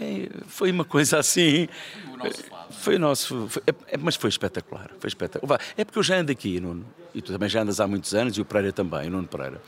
É, 0.00 0.28
foi 0.46 0.70
uma 0.70 0.84
coisa 0.84 1.18
assim. 1.18 1.68
Foi 2.70 2.96
o 2.96 2.98
nosso. 2.98 3.48
foi- 3.48 3.62
é- 3.66 3.94
é- 3.94 3.96
mas 3.96 4.16
foi 4.16 4.30
espetacular. 4.30 4.90
Foi 5.00 5.08
espetacular. 5.08 5.60
É 5.76 5.84
porque 5.84 5.98
eu 5.98 6.02
já 6.02 6.16
ando 6.16 6.30
aqui, 6.32 6.60
Nuno, 6.60 6.84
e 7.14 7.20
tu 7.22 7.32
também 7.32 7.48
já 7.48 7.62
andas 7.62 7.80
há 7.80 7.86
muitos 7.86 8.14
anos, 8.14 8.36
e 8.36 8.40
o 8.40 8.44
Pereira 8.44 8.72
também, 8.72 9.08
o 9.08 9.10
Nuno 9.10 9.26
Pereira. 9.26 9.60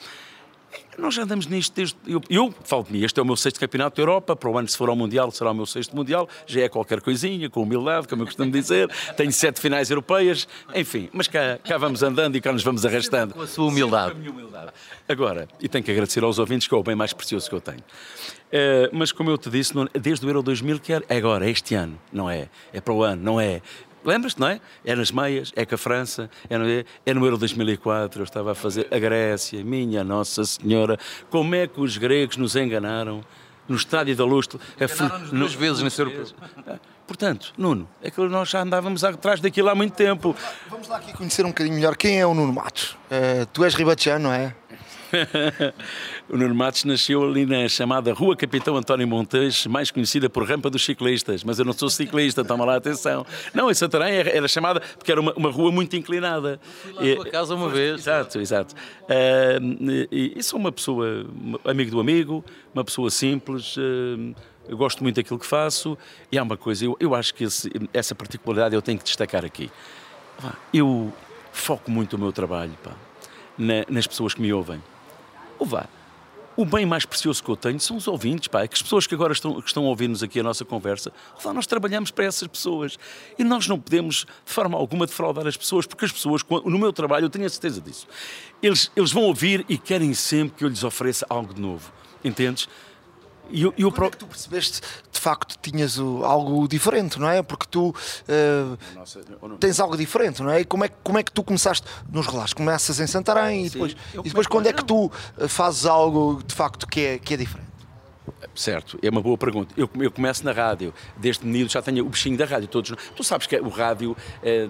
Nós 0.99 1.15
já 1.15 1.23
andamos 1.23 1.47
nisto 1.47 1.75
desde. 1.75 1.97
Eu, 2.07 2.21
eu 2.29 2.55
falo 2.65 2.85
de 2.85 2.93
mim, 2.93 3.03
este 3.05 3.19
é 3.19 3.23
o 3.23 3.27
meu 3.27 3.37
sexto 3.37 3.59
campeonato 3.59 3.97
da 3.97 4.03
Europa. 4.03 4.37
Para 4.37 4.50
o 4.50 4.59
ano, 4.59 4.69
se 4.69 4.77
for 4.77 4.89
ao 4.89 4.97
Mundial, 4.97 5.31
será 5.31 5.50
o 5.50 5.55
meu 5.55 5.67
sexto 5.67 5.97
Mundial. 5.97 6.29
Já 6.47 6.62
é 6.62 6.69
qualquer 6.69 7.00
coisinha, 7.00 7.49
com 7.49 7.62
humildade, 7.62 8.07
como 8.07 8.23
eu 8.23 8.27
costumo 8.27 8.50
dizer. 8.50 8.89
Tenho 9.17 9.33
sete 9.33 9.61
finais 9.61 9.91
europeias, 9.91 10.47
enfim. 10.75 11.09
Mas 11.12 11.27
cá, 11.27 11.59
cá 11.65 11.79
vamos 11.79 12.03
andando 12.03 12.37
e 12.37 12.41
cá 12.41 12.53
nos 12.53 12.62
vamos 12.62 12.85
arrastando. 12.85 13.35
Com 13.35 13.43
a 13.43 13.47
sua 13.47 13.67
humildade. 13.67 14.15
Agora, 15.09 15.49
e 15.61 15.69
tenho 15.69 15.83
que 15.83 15.91
agradecer 15.91 16.23
aos 16.23 16.39
ouvintes, 16.39 16.69
que 16.69 16.75
é 16.75 16.77
o 16.79 16.83
bem 16.83 16.95
mais 16.95 17.12
precioso 17.12 17.49
que 17.49 17.55
eu 17.55 17.61
tenho. 17.61 17.83
Eh, 18.53 18.89
mas 18.93 19.11
como 19.12 19.31
eu 19.31 19.39
te 19.39 19.49
disse, 19.50 19.75
não- 19.75 19.89
desde 19.93 20.25
o 20.25 20.29
Euro 20.29 20.43
2000, 20.43 20.79
que 20.79 20.93
é 20.93 21.03
agora, 21.17 21.49
este 21.49 21.75
ano, 21.75 21.99
não 22.12 22.29
é? 22.31 22.49
É 22.73 22.81
para 22.81 22.93
o 22.95 23.03
ano, 23.03 23.23
não 23.23 23.41
é? 23.41 23.61
Lembras-te, 24.04 24.40
não 24.40 24.49
é? 24.49 24.61
É 24.85 24.95
nas 24.95 25.11
meias, 25.11 25.52
é 25.54 25.64
com 25.66 25.75
a 25.75 25.78
França, 25.78 26.30
é 26.49 26.57
no, 26.57 26.64
é 27.07 27.14
no 27.14 27.25
Euro 27.25 27.37
2004, 27.37 28.21
eu 28.21 28.25
estava 28.25 28.52
a 28.52 28.54
fazer 28.54 28.88
a 28.90 28.99
Grécia, 28.99 29.62
minha 29.64 30.02
Nossa 30.02 30.45
Senhora, 30.45 30.99
como 31.28 31.54
é 31.54 31.66
que 31.66 31.80
os 31.80 31.97
gregos 31.97 32.37
nos 32.37 32.57
enganaram 32.57 33.23
no 33.69 33.76
Estádio 33.76 34.16
da 34.16 34.25
Luz? 34.25 34.49
Enganaram-nos 34.80 35.30
duas 35.30 35.54
vezes 35.54 35.83
nesse 35.83 36.00
europeu. 36.00 36.26
Portanto, 37.07 37.52
Nuno, 37.59 37.88
é 38.00 38.11
que 38.11 38.21
nós 38.21 38.49
já 38.49 38.62
andávamos 38.62 39.02
atrás 39.02 39.40
daquilo 39.40 39.69
há 39.69 39.75
muito 39.75 39.95
tempo. 39.95 40.35
Vamos 40.69 40.87
lá 40.87 40.99
aqui 40.99 41.12
conhecer 41.12 41.45
um 41.45 41.49
bocadinho 41.49 41.75
melhor 41.75 41.97
quem 41.97 42.21
é 42.21 42.26
o 42.26 42.33
Nuno 42.33 42.52
Matos. 42.52 42.92
Uh, 43.11 43.45
tu 43.52 43.64
és 43.64 43.75
ribatejano, 43.75 44.28
não 44.28 44.33
é? 44.33 44.54
o 46.29 46.37
Nuno 46.37 46.55
Matos 46.55 46.85
nasceu 46.85 47.23
ali 47.23 47.47
na 47.47 47.69
chamada 47.69 48.12
Rua 48.12 48.37
Capitão 48.37 48.76
António 48.76 49.07
Montes, 49.07 49.67
mais 49.67 49.90
conhecida 49.90 50.29
por 50.29 50.45
Rampa 50.49 50.71
dos 50.71 50.85
Ciclistas, 50.85 51.45
mas 51.45 51.59
eu 51.59 51.64
não 51.64 51.73
sou 51.73 51.88
ciclista, 51.90 52.45
toma 52.45 52.64
lá 52.64 52.76
atenção. 52.76 53.26
Não, 53.55 53.71
em 53.71 53.75
Santarém 53.75 54.14
era 54.14 54.49
chamada 54.49 54.81
porque 54.81 55.11
era 55.11 55.21
uma, 55.21 55.33
uma 55.35 55.50
rua 55.50 55.71
muito 55.73 55.97
inclinada. 55.97 56.61
Fui 56.83 56.93
lá 56.93 57.00
à 57.00 57.17
tua 57.17 57.31
casa 57.31 57.55
uma 57.55 57.69
vez. 57.69 58.00
Exato, 58.00 58.40
exato. 58.40 58.75
Uh, 59.02 60.09
e, 60.11 60.35
e, 60.37 60.43
sou 60.43 60.59
uma 60.59 60.73
pessoa, 60.73 61.26
amigo 61.64 61.90
do 61.90 62.00
amigo, 62.00 62.45
uma 62.75 62.85
pessoa 62.85 63.11
simples. 63.11 63.76
Uh, 63.76 64.35
eu 64.69 64.76
gosto 64.76 65.02
muito 65.02 65.17
daquilo 65.17 65.38
que 65.38 65.47
faço 65.47 65.99
e 66.31 66.38
há 66.38 66.43
uma 66.43 66.57
coisa, 66.57 66.85
eu, 66.85 66.97
eu 67.00 67.12
acho 67.12 67.35
que 67.35 67.43
esse, 67.43 67.69
essa 67.93 68.14
particularidade 68.14 68.75
eu 68.75 68.81
tenho 68.81 68.99
que 68.99 69.05
destacar 69.05 69.45
aqui. 69.45 69.69
Eu 70.73 71.12
foco 71.52 71.90
muito 71.90 72.14
o 72.14 72.19
meu 72.19 72.33
trabalho 72.33 72.73
pá, 72.83 72.93
na, 73.59 73.85
nas 73.88 74.07
pessoas 74.07 74.33
que 74.33 74.40
me 74.40 74.52
ouvem. 74.52 74.81
Vá, 75.61 75.88
o 76.57 76.64
bem 76.64 76.85
mais 76.85 77.07
precioso 77.07 77.43
que 77.43 77.49
eu 77.49 77.57
tenho 77.57 77.81
são 77.81 77.97
os 77.97 78.07
ouvintes, 78.07 78.49
pá. 78.49 78.62
É 78.62 78.69
que 78.69 78.75
as 78.75 78.83
pessoas 78.83 79.07
que 79.07 79.14
agora 79.14 79.33
estão, 79.33 79.61
que 79.61 79.67
estão 79.67 79.87
a 79.87 79.88
ouvir-nos 79.88 80.23
aqui 80.23 80.40
a 80.40 80.43
nossa 80.43 80.64
conversa, 80.64 81.12
nós 81.55 81.67
trabalhamos 81.67 82.11
para 82.11 82.25
essas 82.25 82.47
pessoas. 82.49 82.99
E 83.38 83.45
nós 83.45 83.67
não 83.67 83.79
podemos, 83.79 84.26
de 84.45 84.52
forma 84.52 84.76
alguma, 84.76 85.07
defraudar 85.07 85.47
as 85.47 85.57
pessoas, 85.57 85.87
porque 85.87 86.05
as 86.05 86.12
pessoas, 86.12 86.43
no 86.64 86.79
meu 86.79 86.93
trabalho, 86.93 87.26
eu 87.26 87.31
tenho 87.31 87.47
a 87.47 87.49
certeza 87.49 87.81
disso, 87.81 88.07
eles, 88.62 88.90
eles 88.95 89.11
vão 89.11 89.23
ouvir 89.23 89.64
e 89.69 89.79
querem 89.79 90.12
sempre 90.12 90.59
que 90.59 90.64
eu 90.64 90.69
lhes 90.69 90.85
ofereça 90.85 91.25
algo 91.29 91.55
de 91.55 91.61
novo. 91.61 91.90
Entendes? 92.23 92.69
E, 93.52 93.61
e 93.76 93.85
o 93.85 93.88
é 93.88 94.11
que 94.11 94.16
tu 94.16 94.26
percebeste 94.26 94.80
de 95.12 95.21
facto 95.21 95.57
tinhas 95.61 95.99
o, 95.99 96.25
algo 96.25 96.66
diferente, 96.69 97.19
não 97.19 97.28
é? 97.28 97.42
Porque 97.42 97.66
tu 97.71 97.88
uh, 97.90 98.78
Nossa, 98.95 99.21
tens 99.59 99.80
algo 99.80 99.97
diferente, 99.97 100.42
não 100.42 100.50
é? 100.50 100.61
E 100.61 100.64
como 100.64 100.85
é, 100.85 100.88
como 100.88 101.19
é 101.19 101.23
que 101.23 101.33
tu 101.33 101.42
começaste 101.42 101.87
nos 102.11 102.26
relatos? 102.26 102.52
Começas 102.52 102.99
em 103.00 103.07
Santarém 103.07 103.66
e 103.66 103.71
depois, 103.71 103.97
e 104.14 104.23
depois 104.23 104.47
quando 104.47 104.66
é 104.66 104.73
que 104.73 104.85
tu 104.85 105.11
eh, 105.38 105.49
fazes 105.49 105.87
algo 105.87 106.42
de 106.45 106.54
facto 106.54 106.87
que 106.87 107.00
é, 107.00 107.19
que 107.19 107.35
é 107.35 107.37
diferente? 107.37 107.70
Certo, 108.54 108.99
é 109.00 109.09
uma 109.09 109.23
boa 109.23 109.38
pergunta. 109.38 109.73
Eu, 109.76 109.88
eu 110.00 110.11
começo 110.11 110.45
na 110.45 110.52
rádio, 110.52 110.92
desde 111.16 111.47
menino 111.47 111.69
já 111.69 111.80
tenho 111.80 112.04
o 112.04 112.09
bichinho 112.09 112.37
da 112.37 112.45
rádio. 112.45 112.69
Todos, 112.69 112.92
tu 113.14 113.23
sabes 113.23 113.47
que 113.47 113.57
o 113.57 113.69
rádio 113.69 114.16
é, 114.42 114.69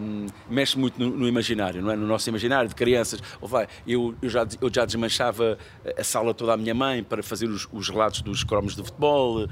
mexe 0.49 0.79
muito 0.79 1.01
no, 1.01 1.11
no, 1.17 1.27
imaginário, 1.27 1.83
não 1.83 1.91
é? 1.91 1.97
No 1.97 2.07
nosso 2.07 2.29
imaginário 2.29 2.69
de 2.69 2.75
crianças. 2.75 3.23
Ou 3.41 3.49
vai, 3.49 3.67
eu, 3.87 4.15
eu, 4.21 4.29
já, 4.29 4.47
eu 4.61 4.71
já 4.73 4.85
desmanchava 4.85 5.59
a 5.97 6.05
sala 6.05 6.35
toda 6.35 6.53
à 6.53 6.57
minha 6.57 6.75
mãe 6.75 7.03
para 7.03 7.23
fazer 7.23 7.47
os, 7.47 7.67
os 7.73 7.89
relatos 7.89 8.21
dos 8.21 8.45
cromos 8.45 8.77
de 8.77 8.83
futebol, 8.83 9.45
uh, 9.45 9.49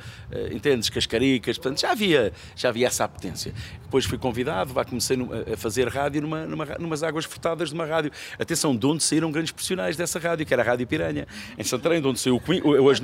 entendes? 0.52 0.90
Cascaricas, 0.90 1.56
portanto 1.58 1.80
já 1.80 1.92
havia, 1.92 2.32
já 2.54 2.68
havia 2.68 2.87
essa 2.87 3.04
apetência. 3.04 3.54
Depois 3.82 4.04
fui 4.04 4.18
convidado, 4.18 4.75
vai, 4.75 4.85
comecei 4.85 5.16
a 5.52 5.56
fazer 5.56 5.88
rádio 5.88 6.20
numa, 6.23 6.44
numa, 6.44 6.64
numas 6.78 7.02
águas 7.02 7.25
furtadas 7.25 7.70
de 7.70 7.75
uma 7.75 7.87
rádio. 7.87 8.11
Atenção, 8.38 8.76
de 8.76 8.87
onde 8.87 9.02
saíram 9.02 9.30
grandes 9.32 9.52
profissionais 9.52 9.97
dessa 9.97 10.18
rádio, 10.18 10.44
que 10.44 10.52
era 10.52 10.62
a 10.62 10.66
Rádio 10.66 10.87
Piranha, 10.87 11.26
em 11.56 11.64
Santarém, 11.64 12.00
de 12.00 12.06
onde 12.06 12.20
saiu 12.20 12.37
o 12.37 12.40
Queen. 12.40 12.61
Hoje, 12.62 13.02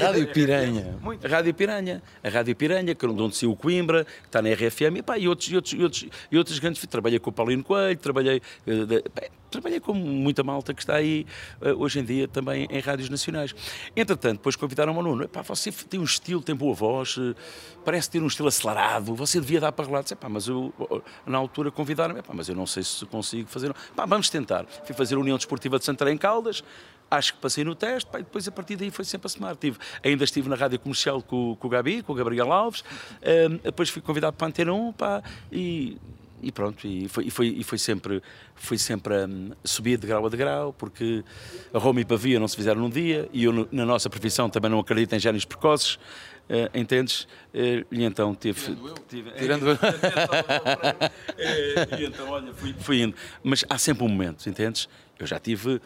Rádio 0.00 0.27
Piranha. 0.32 0.98
Muito. 1.00 1.26
A 1.26 1.28
Rádio 1.28 1.54
Piranha. 1.54 2.02
A 2.22 2.28
Rádio 2.28 2.56
Piranha, 2.56 2.94
que 2.94 3.04
é 3.04 3.08
onde 3.08 3.36
saiu 3.36 3.52
o 3.52 3.56
Coimbra, 3.56 4.04
que 4.04 4.26
está 4.26 4.42
na 4.42 4.50
RFM, 4.50 4.98
e, 4.98 5.02
pá, 5.02 5.18
e, 5.18 5.28
outros, 5.28 5.48
e, 5.50 5.56
outros, 5.56 5.74
e, 5.74 5.82
outros, 5.82 6.06
e 6.30 6.38
outros 6.38 6.58
grandes. 6.58 6.86
Trabalhei 6.86 7.18
com 7.18 7.30
o 7.30 7.32
Paulino 7.32 7.64
Coelho, 7.64 7.98
trabalhei. 7.98 8.42
Uh, 8.66 9.10
pá, 9.10 9.22
trabalhei 9.50 9.80
com 9.80 9.94
muita 9.94 10.42
malta 10.42 10.74
que 10.74 10.80
está 10.80 10.96
aí 10.96 11.26
uh, 11.60 11.82
hoje 11.82 12.00
em 12.00 12.04
dia 12.04 12.28
também 12.28 12.66
em 12.70 12.80
rádios 12.80 13.08
nacionais. 13.08 13.54
Entretanto, 13.96 14.38
depois 14.38 14.56
convidaram-me 14.56 14.98
ao 14.98 15.04
Nuno. 15.04 15.24
Epá, 15.24 15.42
você 15.42 15.72
tem 15.72 15.98
um 15.98 16.04
estilo, 16.04 16.42
tem 16.42 16.54
boa 16.54 16.74
voz, 16.74 17.16
uh, 17.16 17.34
parece 17.84 18.10
ter 18.10 18.22
um 18.22 18.26
estilo 18.26 18.48
acelerado, 18.48 19.14
você 19.14 19.40
devia 19.40 19.60
dar 19.60 19.72
para 19.72 19.86
relatos. 19.86 20.12
Epá, 20.12 20.28
mas 20.28 20.48
eu, 20.48 20.72
na 21.26 21.38
altura, 21.38 21.70
convidaram-me, 21.70 22.20
mas 22.32 22.48
eu 22.48 22.54
não 22.54 22.66
sei 22.66 22.82
se 22.82 23.04
consigo 23.06 23.48
fazer. 23.48 23.70
Epá, 23.70 24.04
vamos 24.06 24.28
tentar. 24.28 24.66
Fui 24.84 24.94
fazer 24.94 25.14
a 25.14 25.18
União 25.18 25.36
Desportiva 25.36 25.78
de 25.78 25.84
Santarém 25.84 26.16
Caldas, 26.16 26.62
acho 27.10 27.34
que 27.34 27.40
passei 27.40 27.64
no 27.64 27.74
teste, 27.74 28.10
pá, 28.10 28.20
e 28.20 28.22
depois 28.22 28.46
a 28.46 28.52
partir 28.52 28.76
daí 28.76 28.90
foi 28.90 29.04
sempre 29.04 29.26
a 29.26 29.28
semar. 29.28 29.56
Tive, 29.56 29.78
ainda 30.04 30.24
estive 30.24 30.48
na 30.48 30.56
rádio 30.56 30.78
comercial 30.78 31.22
com, 31.22 31.56
com 31.56 31.66
o 31.66 31.70
Gabi, 31.70 32.02
com 32.02 32.12
o 32.12 32.16
Gabriel 32.16 32.52
Alves, 32.52 32.84
um, 33.50 33.56
depois 33.56 33.88
fui 33.88 34.02
convidado 34.02 34.36
para 34.36 34.46
a 34.46 34.48
Antena 34.48 34.72
1, 34.72 34.92
pá, 34.92 35.22
e 35.50 35.96
e 36.42 36.52
pronto, 36.52 36.86
e 36.86 37.08
foi, 37.08 37.24
e 37.24 37.30
foi, 37.30 37.48
e 37.48 37.64
foi 37.64 37.78
sempre, 37.78 38.22
foi 38.54 38.78
sempre 38.78 39.26
um, 39.26 39.50
subir 39.64 39.98
de 39.98 40.06
grau 40.06 40.24
a 40.24 40.28
degrau, 40.28 40.72
porque 40.72 41.24
a 41.72 41.78
Roma 41.78 42.00
e 42.00 42.04
Pavia 42.04 42.38
não 42.38 42.46
se 42.46 42.56
fizeram 42.56 42.80
num 42.80 42.90
dia, 42.90 43.28
e 43.32 43.44
eu 43.44 43.68
na 43.72 43.84
nossa 43.84 44.08
profissão 44.08 44.48
também 44.48 44.70
não 44.70 44.78
acredito 44.78 45.14
em 45.14 45.18
génios 45.18 45.44
precoces, 45.44 45.94
uh, 45.94 46.70
entendes? 46.72 47.22
Uh, 47.52 47.84
e 47.90 48.04
então 48.04 48.34
tive... 48.34 48.60
Tirando 48.60 48.88
eu. 48.88 48.94
Tive, 49.08 49.30
Tirando 49.32 49.68
eu. 49.68 49.78
e 51.98 52.04
então, 52.04 52.30
olha, 52.30 52.54
fui, 52.54 52.74
fui 52.78 53.02
indo. 53.02 53.16
Mas 53.42 53.64
há 53.68 53.76
sempre 53.76 54.04
um 54.04 54.08
momento, 54.08 54.48
entendes? 54.48 54.88
Eu 55.18 55.26
já 55.26 55.40
tive, 55.40 55.80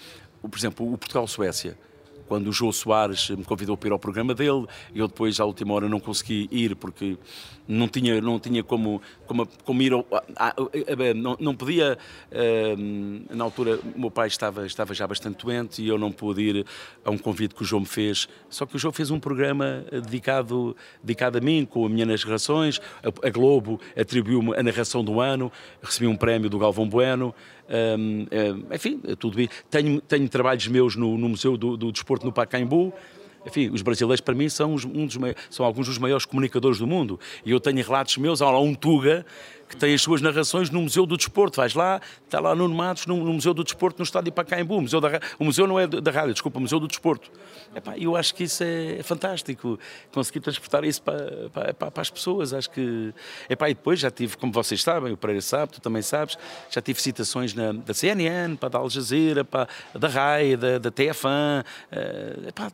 por 0.49 0.59
exemplo, 0.59 0.93
o 0.93 0.99
Portugal-Suécia, 0.99 1.77
quando 2.33 2.49
o 2.49 2.53
João 2.53 2.73
Soares 2.73 3.29
me 3.31 3.45
convidou 3.45 3.77
para 3.77 3.89
ir 3.91 3.93
ao 3.93 3.99
programa 3.99 4.35
dele, 4.35 4.67
eu 4.95 5.07
depois, 5.07 5.39
à 5.39 5.45
última 5.45 5.75
hora, 5.75 5.87
não 5.87 6.01
consegui 6.01 6.49
ir 6.51 6.75
porque 6.77 7.19
não 7.69 7.87
tinha, 7.87 8.21
não 8.21 8.41
tinha 8.41 8.63
como, 8.63 9.03
como, 9.27 9.47
como 9.65 9.83
ir. 9.83 9.93
Ao, 9.93 10.07
não, 11.15 11.37
não 11.39 11.55
podia. 11.55 11.99
Uh, 12.31 13.35
na 13.35 13.45
altura, 13.45 13.79
o 13.95 14.01
meu 14.01 14.11
pai 14.11 14.29
estava, 14.29 14.67
estava 14.67 14.95
já 14.95 15.07
bastante 15.07 15.45
doente 15.45 15.83
e 15.83 15.89
eu 15.89 15.99
não 15.99 16.11
pude 16.11 16.43
ir 16.43 16.67
a 17.05 17.11
um 17.11 17.19
convite 17.19 17.55
que 17.55 17.63
o 17.63 17.65
João 17.65 17.81
me 17.81 17.87
fez. 17.87 18.29
Só 18.49 18.67
que 18.67 18.77
o 18.77 18.79
João 18.79 18.93
fez 18.93 19.11
um 19.11 19.21
programa 19.21 19.85
dedicado, 19.91 20.77
dedicado 21.03 21.39
a 21.39 21.41
mim, 21.41 21.65
com 21.65 21.85
as 21.85 21.93
minhas 21.93 22.25
narrações. 22.25 22.81
A, 23.03 23.27
a 23.27 23.31
Globo 23.31 23.81
atribuiu-me 23.95 24.57
a 24.57 24.63
narração 24.63 25.05
do 25.05 25.21
ano, 25.21 25.53
recebi 25.83 26.07
um 26.07 26.17
prémio 26.17 26.49
do 26.49 26.59
Galvão 26.59 26.89
Bueno. 26.89 27.35
Enfim, 28.75 29.01
tudo 29.19 29.37
bem. 29.37 29.49
Tenho, 29.71 30.01
tenho 30.01 30.29
trabalhos 30.29 30.67
meus 30.67 30.97
no, 30.97 31.17
no 31.17 31.29
Museu 31.29 31.57
do, 31.57 31.77
do 31.77 31.93
Desporto 31.93 32.27
no 32.27 32.33
Pacaembu 32.33 32.93
enfim, 33.47 33.71
os 33.71 33.83
brasileiros 33.83 34.21
para 34.21 34.35
mim 34.35 34.49
são, 34.49 34.75
um 34.75 35.07
dos, 35.07 35.19
são 35.51 35.67
alguns 35.67 35.87
dos 35.89 35.99
maiores 35.99 36.25
comunicadores 36.25 36.79
do 36.79 36.87
mundo. 36.87 37.19
E 37.45 37.51
eu 37.51 37.61
tenho 37.61 37.77
relatos 37.85 38.17
meus, 38.17 38.41
há 38.41 38.59
um 38.59 38.75
Tuga 38.75 39.27
que 39.73 39.77
tem 39.79 39.95
as 39.95 40.03
suas 40.03 40.21
narrações 40.21 40.69
no 40.69 40.83
Museu 40.83 41.07
do 41.07 41.17
Desporto. 41.17 41.57
Vais 41.57 41.75
lá, 41.75 42.01
está 42.25 42.39
lá 42.39 42.55
Nuno 42.55 42.75
Matos 42.75 43.07
no, 43.07 43.17
no 43.17 43.33
Museu 43.33 43.55
do 43.55 43.65
Desporto, 43.65 43.99
no 43.99 44.05
estádio 44.05 44.31
Pacaembu. 44.31 44.77
O 44.77 44.83
museu, 44.83 45.01
da, 45.01 45.19
o 45.39 45.45
museu 45.45 45.67
não 45.67 45.81
é 45.81 45.87
da 45.87 46.11
rádio, 46.11 46.35
desculpa, 46.35 46.59
o 46.59 46.61
Museu 46.61 46.79
do 46.79 46.87
Desporto. 46.87 47.31
Epá, 47.75 47.97
eu 47.97 48.15
acho 48.15 48.35
que 48.35 48.45
isso 48.45 48.63
é 48.63 49.03
fantástico, 49.03 49.79
conseguir 50.13 50.41
transportar 50.41 50.85
isso 50.85 51.03
para, 51.03 51.73
para, 51.73 51.91
para, 51.91 52.03
as 52.03 52.11
pessoas. 52.11 52.53
Acho 52.53 52.71
que. 52.71 53.15
Epá, 53.49 53.71
e 53.71 53.75
depois 53.75 53.99
já 53.99 54.11
tive, 54.11 54.37
como 54.37 54.53
vocês 54.53 54.83
sabem, 54.83 55.13
o 55.13 55.17
Pereira 55.17 55.41
sabe, 55.41 55.73
tu 55.73 55.81
também 55.81 56.03
sabes, 56.03 56.37
já 56.71 56.83
tive 56.83 57.01
citações 57.01 57.55
na, 57.55 57.73
da 57.73 57.95
CNN, 57.95 58.57
para 58.57 58.69
da 58.69 58.79
Al 58.79 58.91
Jazeera, 58.91 59.45
para, 59.45 59.67
da 59.95 60.09
RAI, 60.09 60.57
da, 60.57 60.79
da 60.79 60.91
TFAN, 60.91 61.65
uh, 61.91 62.49
epá, 62.49 62.71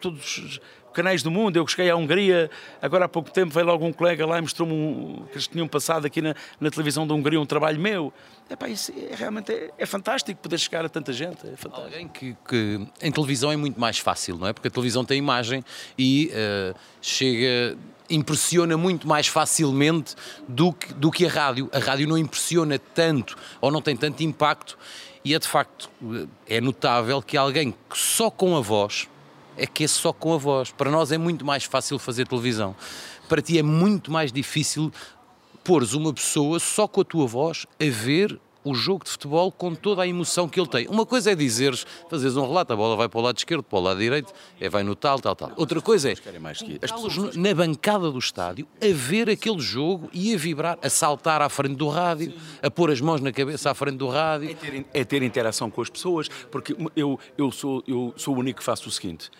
todos 0.00 0.60
canais 0.92 1.22
do 1.22 1.30
mundo. 1.30 1.56
Eu 1.56 1.66
cheguei 1.66 1.90
à 1.90 1.96
Hungria, 1.96 2.50
agora 2.80 3.04
há 3.04 3.08
pouco 3.08 3.30
tempo 3.30 3.52
veio 3.52 3.66
logo 3.66 3.84
um 3.84 3.92
colega 3.92 4.26
lá 4.26 4.38
e 4.38 4.40
mostrou-me 4.40 4.72
um, 4.72 5.24
que 5.26 5.34
eles 5.34 5.46
tinham 5.46 5.68
passado 5.68 6.06
aqui 6.06 6.20
na, 6.20 6.34
na, 6.60 6.70
televisão 6.70 7.06
da 7.06 7.14
Hungria 7.14 7.40
um 7.40 7.46
trabalho 7.46 7.80
meu. 7.80 8.12
Epá, 8.50 8.68
isso 8.68 8.92
é, 8.96 9.14
realmente 9.14 9.52
é, 9.52 9.70
é, 9.78 9.86
fantástico 9.86 10.40
poder 10.40 10.58
chegar 10.58 10.84
a 10.84 10.88
tanta 10.88 11.12
gente. 11.12 11.46
É 11.46 11.56
fantástico. 11.56 11.86
Alguém 11.86 12.08
que, 12.08 12.36
que, 12.48 12.86
em 13.00 13.12
televisão 13.12 13.52
é 13.52 13.56
muito 13.56 13.78
mais 13.78 13.98
fácil, 13.98 14.36
não 14.36 14.46
é? 14.46 14.52
Porque 14.52 14.68
a 14.68 14.70
televisão 14.70 15.04
tem 15.04 15.18
imagem 15.18 15.64
e 15.98 16.30
uh, 16.32 16.78
chega 17.00 17.76
impressiona 18.10 18.76
muito 18.76 19.06
mais 19.06 19.28
facilmente 19.28 20.16
do 20.48 20.72
que, 20.72 20.92
do 20.94 21.10
que 21.10 21.26
a 21.26 21.30
rádio. 21.30 21.70
A 21.72 21.78
rádio 21.78 22.08
não 22.08 22.18
impressiona 22.18 22.78
tanto 22.78 23.36
ou 23.60 23.70
não 23.70 23.80
tem 23.80 23.96
tanto 23.96 24.22
impacto 24.22 24.76
e 25.24 25.34
é 25.34 25.38
de 25.38 25.46
facto 25.46 25.88
eh, 26.02 26.56
é 26.56 26.60
notável 26.60 27.22
que 27.22 27.36
alguém 27.36 27.70
que 27.70 27.96
só 27.96 28.30
com 28.30 28.56
a 28.56 28.60
voz 28.60 29.08
é 29.56 29.66
que 29.66 29.84
é 29.84 29.88
só 29.88 30.12
com 30.12 30.34
a 30.34 30.38
voz. 30.38 30.70
Para 30.70 30.90
nós 30.90 31.12
é 31.12 31.18
muito 31.18 31.44
mais 31.44 31.64
fácil 31.64 31.98
fazer 31.98 32.26
televisão. 32.26 32.74
Para 33.28 33.42
ti 33.42 33.58
é 33.58 33.62
muito 33.62 34.10
mais 34.10 34.32
difícil 34.32 34.92
pôres 35.62 35.92
uma 35.92 36.12
pessoa 36.12 36.58
só 36.58 36.88
com 36.88 37.00
a 37.00 37.04
tua 37.04 37.26
voz 37.26 37.66
a 37.78 37.84
ver 37.90 38.38
o 38.64 38.74
jogo 38.74 39.04
de 39.04 39.10
futebol 39.10 39.50
com 39.50 39.74
toda 39.74 40.02
a 40.02 40.06
emoção 40.06 40.48
que 40.48 40.60
ele 40.60 40.68
tem. 40.68 40.86
Uma 40.88 41.06
coisa 41.06 41.32
é 41.32 41.34
dizeres, 41.34 41.86
fazeres 42.08 42.36
um 42.36 42.46
relato, 42.46 42.72
a 42.72 42.76
bola 42.76 42.96
vai 42.96 43.08
para 43.08 43.18
o 43.18 43.22
lado 43.22 43.38
esquerdo, 43.38 43.62
para 43.62 43.78
o 43.78 43.82
lado 43.82 43.98
direito, 43.98 44.32
é, 44.60 44.68
vai 44.68 44.82
no 44.82 44.94
tal, 44.94 45.18
tal, 45.18 45.34
tal. 45.34 45.52
Outra 45.56 45.80
coisa 45.80 46.10
é 46.10 46.14
pessoas 46.78 47.36
na 47.36 47.54
bancada 47.54 48.10
do 48.10 48.18
estádio 48.18 48.66
a 48.80 48.92
ver 48.92 49.30
aquele 49.30 49.60
jogo 49.60 50.08
e 50.12 50.34
a 50.34 50.38
vibrar, 50.38 50.78
a 50.82 50.90
saltar 50.90 51.42
à 51.42 51.48
frente 51.48 51.76
do 51.76 51.88
rádio, 51.88 52.32
a 52.62 52.70
pôr 52.70 52.90
as 52.90 53.00
mãos 53.00 53.20
na 53.20 53.32
cabeça 53.32 53.70
à 53.70 53.74
frente 53.74 53.96
do 53.96 54.08
rádio. 54.08 54.50
É 54.50 54.54
ter, 54.54 54.86
é 54.92 55.04
ter 55.04 55.22
interação 55.22 55.70
com 55.70 55.80
as 55.80 55.90
pessoas, 55.90 56.28
porque 56.50 56.76
eu, 56.94 57.18
eu, 57.36 57.50
sou, 57.50 57.82
eu 57.86 58.12
sou 58.16 58.34
o 58.34 58.38
único 58.38 58.58
que 58.58 58.64
faço 58.64 58.88
o 58.88 58.92
seguinte 58.92 59.30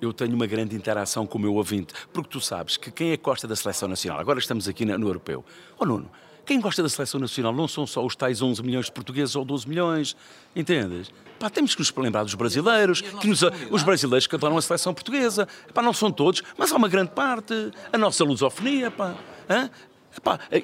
eu 0.00 0.12
tenho 0.12 0.34
uma 0.34 0.46
grande 0.46 0.76
interação 0.76 1.26
com 1.26 1.38
o 1.38 1.40
meu 1.40 1.54
ouvinte, 1.54 1.94
porque 2.12 2.28
tu 2.28 2.40
sabes 2.40 2.76
que 2.76 2.90
quem 2.90 3.12
é 3.12 3.16
costa 3.16 3.48
da 3.48 3.56
seleção 3.56 3.88
nacional, 3.88 4.20
agora 4.20 4.38
estamos 4.38 4.68
aqui 4.68 4.84
no 4.84 5.08
europeu, 5.08 5.44
oh 5.78 5.86
Nuno, 5.86 6.10
Quem 6.46 6.60
gosta 6.60 6.80
da 6.80 6.88
seleção 6.88 7.18
nacional 7.18 7.52
não 7.52 7.66
são 7.66 7.84
só 7.84 8.06
os 8.06 8.14
tais 8.14 8.40
11 8.40 8.62
milhões 8.62 8.86
de 8.86 8.92
portugueses 8.92 9.34
ou 9.34 9.44
12 9.44 9.68
milhões, 9.68 10.16
entendes? 10.54 11.10
Pá, 11.40 11.50
temos 11.50 11.74
que 11.74 11.80
nos 11.80 11.92
lembrar 11.96 12.22
dos 12.22 12.34
brasileiros, 12.34 13.00
que 13.00 13.26
nos, 13.26 13.42
os 13.68 13.82
brasileiros 13.82 14.28
que 14.28 14.36
adoram 14.36 14.56
a 14.56 14.62
seleção 14.62 14.94
portuguesa. 14.94 15.48
Pá, 15.74 15.82
não 15.82 15.92
são 15.92 16.10
todos, 16.12 16.44
mas 16.56 16.70
há 16.70 16.76
uma 16.76 16.88
grande 16.88 17.10
parte. 17.10 17.72
A 17.92 17.98
nossa 17.98 18.22
lusofonia, 18.22 18.92
pá. 18.92 19.16
Hã? 19.50 19.68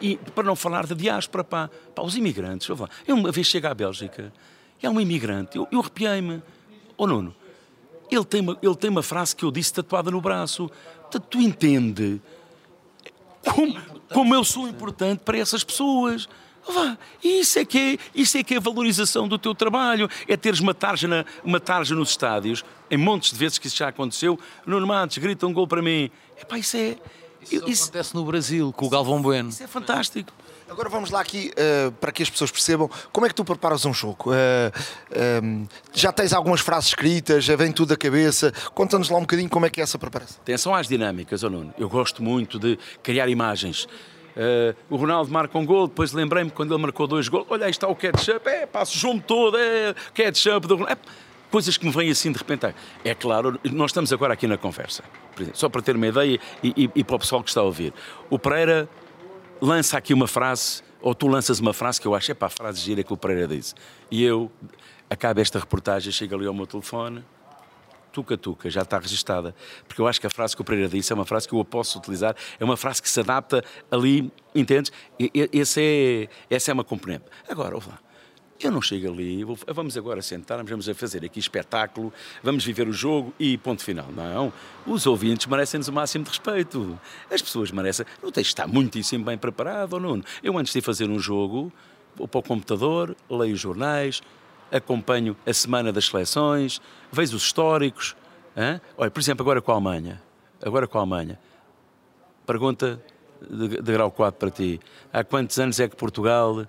E 0.01 0.17
para 0.17 0.45
não 0.45 0.55
falar 0.55 0.87
da 0.87 0.95
diáspora, 0.95 1.43
pá, 1.43 1.69
pá 1.95 2.03
os 2.03 2.17
imigrantes. 2.17 2.69
Eu, 2.69 2.89
eu 3.07 3.17
uma 3.17 3.33
vez 3.33 3.49
chego 3.49 3.67
à 3.67 3.75
Bélgica, 3.75 4.33
é 4.81 4.89
um 4.89 5.01
imigrante, 5.01 5.57
eu, 5.57 5.67
eu 5.71 5.81
arrepiei-me. 5.81 6.41
Ô 6.97 7.09
Nuno, 7.09 7.35
ele 8.09 8.25
tem, 8.25 8.41
uma, 8.41 8.57
ele 8.63 8.77
tem 8.77 8.89
uma 8.89 9.03
frase 9.03 9.35
que 9.35 9.45
eu 9.45 9.51
disse 9.51 9.75
tatuada 9.75 10.13
no 10.13 10.21
braço. 10.21 10.71
Tu, 11.11 11.19
tu 11.21 11.41
entende 11.41 12.21
como, 13.45 13.75
como 14.13 14.35
eu 14.35 14.45
sou 14.45 14.69
importante 14.69 15.21
para 15.25 15.39
essas 15.39 15.65
pessoas. 15.65 16.29
Vá, 16.67 16.97
isso 17.23 17.59
é, 17.59 17.65
que 17.65 17.79
é, 17.79 17.99
isso 18.15 18.39
é 18.39 18.43
que 18.43 18.55
é 18.55 18.57
a 18.59 18.61
valorização 18.61 19.27
do 19.27 19.37
teu 19.37 19.55
trabalho. 19.55 20.09
É 20.29 20.37
teres 20.37 20.61
uma 20.61 20.73
tarja, 20.73 21.09
na, 21.09 21.25
uma 21.43 21.59
tarja 21.59 21.95
nos 21.95 22.11
estádios, 22.11 22.65
em 22.91 22.97
montes 22.97 23.33
de 23.33 23.39
vezes 23.39 23.59
que 23.59 23.67
isso 23.67 23.77
já 23.77 23.89
aconteceu. 23.89 24.39
Nuno 24.65 24.87
Matos 24.87 25.19
grita 25.19 25.47
um 25.47 25.53
gol 25.53 25.67
para 25.67 25.83
mim. 25.83 26.11
Epá, 26.41 26.59
isso 26.59 26.77
é. 26.77 26.97
Isso, 27.43 27.69
isso 27.69 27.83
acontece 27.85 28.15
no 28.15 28.25
Brasil, 28.25 28.73
com 28.73 28.87
o 28.87 28.89
Galvão 28.89 29.21
Bueno. 29.21 29.49
Isso 29.49 29.65
é 29.65 29.67
fantástico. 29.67 30.33
Agora 30.73 30.89
vamos 30.89 31.11
lá 31.11 31.21
aqui 31.21 31.53
uh, 31.53 31.93
para 31.93 32.11
que 32.11 32.23
as 32.23 32.31
pessoas 32.31 32.51
percebam 32.51 32.89
como 33.13 33.27
é 33.27 33.29
que 33.29 33.35
tu 33.35 33.45
preparas 33.45 33.85
um 33.85 33.93
jogo. 33.93 34.31
Uh, 34.31 34.33
uh, 34.33 35.69
já 35.93 36.11
tens 36.11 36.33
algumas 36.33 36.63
frases 36.63 36.89
escritas, 36.89 37.45
já 37.45 37.55
vem 37.57 37.71
tudo 37.71 37.91
da 37.91 37.97
cabeça. 37.97 38.51
Conta-nos 38.73 39.11
lá 39.11 39.19
um 39.19 39.21
bocadinho 39.21 39.51
como 39.51 39.67
é 39.67 39.71
que 39.71 39.81
é 39.81 39.83
essa 39.83 39.99
preparação. 39.99 40.39
Atenção 40.41 40.75
às 40.75 40.89
dinâmicas, 40.89 41.43
oh 41.43 41.51
Nuno. 41.51 41.75
Eu 41.77 41.91
gosto 41.91 42.23
muito 42.23 42.59
de 42.59 42.79
criar 43.03 43.29
imagens. 43.29 43.87
o 44.89 44.97
Ronaldo 44.97 45.31
marca 45.31 45.59
um 45.59 45.67
gol, 45.67 45.89
depois 45.89 46.15
lembrei-me 46.15 46.51
quando 46.51 46.73
ele 46.73 46.81
marcou 46.81 47.07
dois 47.07 47.29
gols. 47.29 47.45
Olha, 47.51 47.67
aí 47.67 47.71
está 47.71 47.87
o 47.87 47.95
ketchup, 47.95 48.49
é, 48.49 48.65
passo 48.65 48.97
o 48.97 48.99
jogo 48.99 49.23
todo, 49.27 49.59
é 49.59 49.95
ketchup 50.15 50.67
do 50.67 50.77
Ronaldo. 50.77 50.95
É, 50.95 51.33
coisas 51.51 51.77
que 51.77 51.85
me 51.85 51.93
vêm 51.93 52.11
assim 52.11 52.33
de 52.33 52.39
repente. 52.39 52.75
É 53.05 53.15
claro, 53.15 53.61
nós 53.65 53.91
estamos 53.91 54.11
agora 54.11 54.33
aqui 54.33 54.47
na 54.47 54.57
conversa, 54.57 55.05
só 55.53 55.69
para 55.69 55.83
ter 55.83 55.95
uma 55.97 56.07
ideia 56.07 56.41
e, 56.63 56.85
e, 56.85 56.91
e 56.97 57.05
para 57.05 57.17
o 57.17 57.19
pessoal 57.19 57.43
que 57.43 57.51
está 57.51 57.61
a 57.61 57.65
ouvir. 57.65 57.93
O 58.31 58.39
Pereira 58.39 58.89
lança 59.63 59.97
aqui 59.97 60.13
uma 60.13 60.27
frase, 60.27 60.83
ou 61.01 61.15
tu 61.15 61.29
lanças 61.29 61.61
uma 61.61 61.73
frase 61.73 62.01
que 62.01 62.07
eu 62.07 62.17
acho, 62.17 62.33
é 62.33 62.35
para 62.35 62.49
a 62.49 62.51
frase 62.51 62.81
gira 62.81 63.05
que 63.05 63.13
o 63.13 63.17
Pereira 63.17 63.47
disse. 63.47 63.75
E 64.11 64.25
eu 64.25 64.51
acabo 65.09 65.41
esta 65.41 65.61
reportagem, 65.61 66.11
chego 66.11 66.35
ali 66.35 66.47
ao 66.47 66.53
meu 66.53 66.67
telefone, 66.67 67.25
tuca-tuca, 68.13 68.69
já 68.69 68.83
está 68.83 68.99
registada. 68.99 69.55
Porque 69.87 70.01
eu 70.01 70.09
acho 70.09 70.21
que 70.21 70.27
a 70.27 70.31
frase 70.31 70.57
que 70.57 70.61
o 70.61 70.65
Pereira 70.65 70.89
disse 70.89 71.13
é 71.13 71.15
uma 71.15 71.25
frase 71.25 71.47
que 71.47 71.55
eu 71.55 71.65
posso 71.65 71.97
utilizar, 71.99 72.35
é 72.59 72.65
uma 72.65 72.77
frase 72.77 73.01
que 73.01 73.09
se 73.09 73.21
adapta 73.21 73.65
ali, 73.89 74.33
entendes? 74.53 74.91
E, 75.19 75.31
esse 75.53 75.81
é, 75.81 76.55
essa 76.55 76.73
é 76.73 76.75
uma 76.75 76.85
componente. 76.85 77.25
Agora, 77.49 77.77
ouve 77.77 77.89
lá. 77.89 78.01
Eu 78.63 78.71
não 78.71 78.81
chego 78.81 79.09
ali, 79.09 79.43
vou, 79.43 79.59
vamos 79.67 79.97
agora 79.97 80.23
sentar, 80.23 80.63
vamos 80.63 80.89
fazer 80.95 81.25
aqui 81.25 81.41
espetáculo, 81.41 82.13
vamos 82.45 82.65
viver 82.65 82.87
o 82.87 82.93
jogo 82.93 83.35
e 83.37 83.59
ponto 83.59 83.83
final. 83.83 84.07
Não, 84.15 84.53
os 84.87 85.05
ouvintes 85.05 85.47
merecem-nos 85.47 85.89
o 85.89 85.93
máximo 85.93 86.25
de 86.25 86.31
respeito. 86.31 86.99
As 87.29 87.43
pessoas 87.43 87.73
merecem. 87.73 88.07
Tens 88.21 88.33
de 88.33 88.41
estar 88.41 88.69
muitíssimo 88.69 89.25
bem 89.25 89.37
preparado, 89.37 89.95
ou 89.95 90.01
não? 90.01 90.23
Eu 90.45 90.57
antes 90.57 90.73
de 90.73 90.81
fazer 90.81 91.11
um 91.11 91.19
jogo, 91.19 91.73
vou 92.15 92.29
para 92.29 92.39
o 92.39 92.43
computador, 92.43 93.17
leio 93.29 93.55
os 93.55 93.61
jornais, 93.61 94.23
acompanho 94.71 95.37
a 95.45 95.53
semana 95.53 95.93
das 95.93 96.07
seleções, 96.07 96.81
vejo 97.11 97.37
os 97.37 97.43
históricos. 97.43 98.15
Hein? 98.57 98.81
Olha, 98.97 99.11
por 99.11 99.19
exemplo, 99.19 99.43
agora 99.43 99.61
com 99.61 99.73
a 99.73 99.75
Alemanha. 99.75 100.23
Agora 100.65 100.87
com 100.87 100.99
a 100.99 101.01
Alemanha. 101.01 101.37
Pergunta 102.47 103.03
de, 103.41 103.69
de 103.83 103.93
grau 103.93 104.11
4 104.11 104.39
para 104.39 104.51
ti. 104.51 104.81
Há 105.13 105.25
quantos 105.25 105.59
anos 105.59 105.81
é 105.81 105.89
que 105.89 105.97
Portugal 105.97 106.65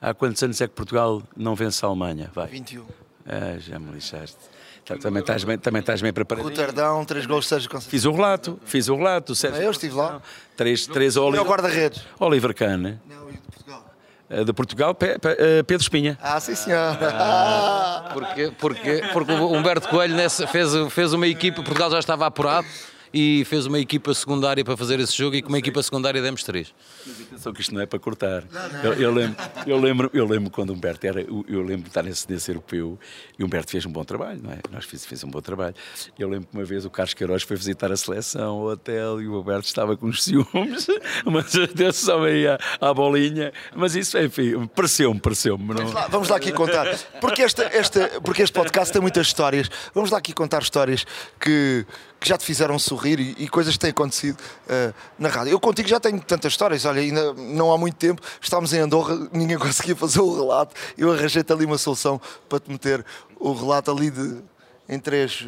Há 0.00 0.14
quantos 0.14 0.42
anos 0.42 0.60
é 0.60 0.66
que 0.66 0.74
Portugal 0.74 1.22
não 1.36 1.54
vence 1.54 1.84
a 1.84 1.88
Alemanha? 1.88 2.30
Vai. 2.34 2.46
21. 2.46 2.84
Ah, 3.26 3.58
já 3.58 3.78
me 3.78 3.92
lixaste. 3.92 4.38
Tá, 4.84 4.96
também 4.96 5.20
estás 5.20 5.44
bem, 5.44 5.58
também 5.58 5.80
estás 5.80 6.00
bem 6.00 6.12
preparado. 6.12 6.44
Roterdão, 6.44 7.04
três 7.04 7.26
gols, 7.26 7.46
Sérgio 7.46 7.68
Conceição. 7.68 7.90
Fiz 7.90 8.04
o 8.06 8.12
relato, 8.12 8.58
fiz 8.64 8.88
o 8.88 8.96
relato. 8.96 9.34
Sérgio 9.34 9.62
eu 9.62 9.70
estive 9.70 9.94
lá. 9.94 10.22
Três, 10.56 10.86
três 10.86 11.16
Oliver... 11.16 11.46
guarda-redes. 11.46 12.02
Oliver 12.18 12.54
Kahn. 12.54 12.98
Não, 13.06 13.28
e 13.28 13.34
de 13.34 13.38
Portugal? 13.38 13.94
Ah, 14.30 14.42
de 14.42 14.52
Portugal, 14.54 14.90
ah, 14.90 15.64
Pedro 15.66 15.82
Espinha. 15.82 16.18
Ah, 16.22 16.40
sim, 16.40 16.54
senhor. 16.54 16.96
Ah, 17.02 18.10
porque, 18.14 18.52
porque, 18.58 19.02
porque 19.12 19.32
o 19.32 19.52
Humberto 19.52 19.88
Coelho 19.88 20.16
nessa, 20.16 20.46
fez, 20.46 20.70
fez 20.90 21.12
uma 21.12 21.28
equipa, 21.28 21.62
Portugal 21.62 21.90
já 21.90 21.98
estava 21.98 22.26
apurado 22.26 22.66
e 23.12 23.44
fez 23.44 23.66
uma 23.66 23.78
equipa 23.78 24.12
secundária 24.14 24.64
para 24.64 24.76
fazer 24.76 25.00
esse 25.00 25.16
jogo 25.16 25.36
e 25.36 25.42
com 25.42 25.48
uma 25.48 25.58
equipa 25.58 25.82
secundária 25.82 26.22
demos 26.22 26.44
três. 26.44 26.72
Mas 27.06 27.20
atenção 27.20 27.52
que 27.52 27.60
isto 27.60 27.74
não 27.74 27.80
é 27.80 27.86
para 27.86 27.98
cortar. 27.98 28.44
Eu, 28.84 28.94
eu, 28.94 29.12
lembro, 29.12 29.36
eu, 29.66 29.78
lembro, 29.78 30.10
eu 30.12 30.26
lembro 30.26 30.50
quando 30.50 30.72
Humberto 30.72 31.06
era, 31.06 31.20
eu 31.20 31.62
lembro 31.62 31.82
de 31.82 31.88
estar 31.88 32.02
nesse, 32.02 32.30
nesse 32.30 32.50
europeu 32.50 32.98
e 33.38 33.44
Humberto 33.44 33.70
fez 33.70 33.84
um 33.84 33.90
bom 33.90 34.04
trabalho, 34.04 34.40
não 34.42 34.52
é? 34.52 34.58
Nós 34.70 34.84
fez, 34.84 35.04
fez 35.04 35.24
um 35.24 35.30
bom 35.30 35.40
trabalho. 35.40 35.74
Eu 36.18 36.28
lembro 36.28 36.48
que 36.48 36.56
uma 36.56 36.64
vez 36.64 36.84
o 36.84 36.90
Carlos 36.90 37.14
Queiroz 37.14 37.42
foi 37.42 37.56
visitar 37.56 37.90
a 37.90 37.96
seleção, 37.96 38.58
o 38.58 38.70
hotel, 38.70 39.20
e 39.20 39.26
o 39.26 39.40
Humberto 39.40 39.66
estava 39.66 39.96
com 39.96 40.06
os 40.06 40.22
ciúmes, 40.22 40.86
mas 41.24 41.54
atenção 41.56 42.22
aí 42.22 42.46
à, 42.46 42.58
à 42.80 42.94
bolinha. 42.94 43.52
Mas 43.74 43.96
isso, 43.96 44.18
enfim, 44.18 44.66
pareceu-me, 44.74 45.20
pareceu-me. 45.20 45.66
Não... 45.66 45.74
Vamos, 45.74 45.92
lá, 45.92 46.08
vamos 46.08 46.28
lá 46.28 46.36
aqui 46.36 46.52
contar, 46.52 46.86
porque, 47.20 47.42
esta, 47.42 47.64
esta, 47.64 48.20
porque 48.22 48.42
este 48.42 48.52
podcast 48.52 48.92
tem 48.92 49.02
muitas 49.02 49.26
histórias. 49.26 49.70
Vamos 49.94 50.10
lá 50.10 50.18
aqui 50.18 50.32
contar 50.32 50.62
histórias 50.62 51.06
que 51.38 51.86
que 52.20 52.28
já 52.28 52.36
te 52.36 52.44
fizeram 52.44 52.78
sorrir 52.78 53.18
e, 53.18 53.34
e 53.38 53.48
coisas 53.48 53.72
que 53.72 53.80
têm 53.80 53.90
acontecido 53.90 54.38
uh, 54.38 54.94
na 55.18 55.30
rádio. 55.30 55.52
Eu 55.52 55.58
contigo 55.58 55.88
já 55.88 55.98
tenho 55.98 56.20
tantas 56.20 56.52
histórias. 56.52 56.84
Olha, 56.84 57.00
ainda 57.00 57.32
não 57.32 57.72
há 57.72 57.78
muito 57.78 57.96
tempo 57.96 58.20
estávamos 58.40 58.72
em 58.74 58.78
Andorra, 58.78 59.16
ninguém 59.32 59.58
conseguia 59.58 59.96
fazer 59.96 60.20
o 60.20 60.34
relato. 60.34 60.74
Eu 60.98 61.10
arranjei-te 61.12 61.50
ali 61.50 61.64
uma 61.64 61.78
solução 61.78 62.20
para 62.48 62.60
te 62.60 62.70
meter 62.70 63.04
o 63.38 63.52
relato 63.54 63.90
ali 63.90 64.10
de, 64.10 64.42
em 64.86 64.98
três 64.98 65.46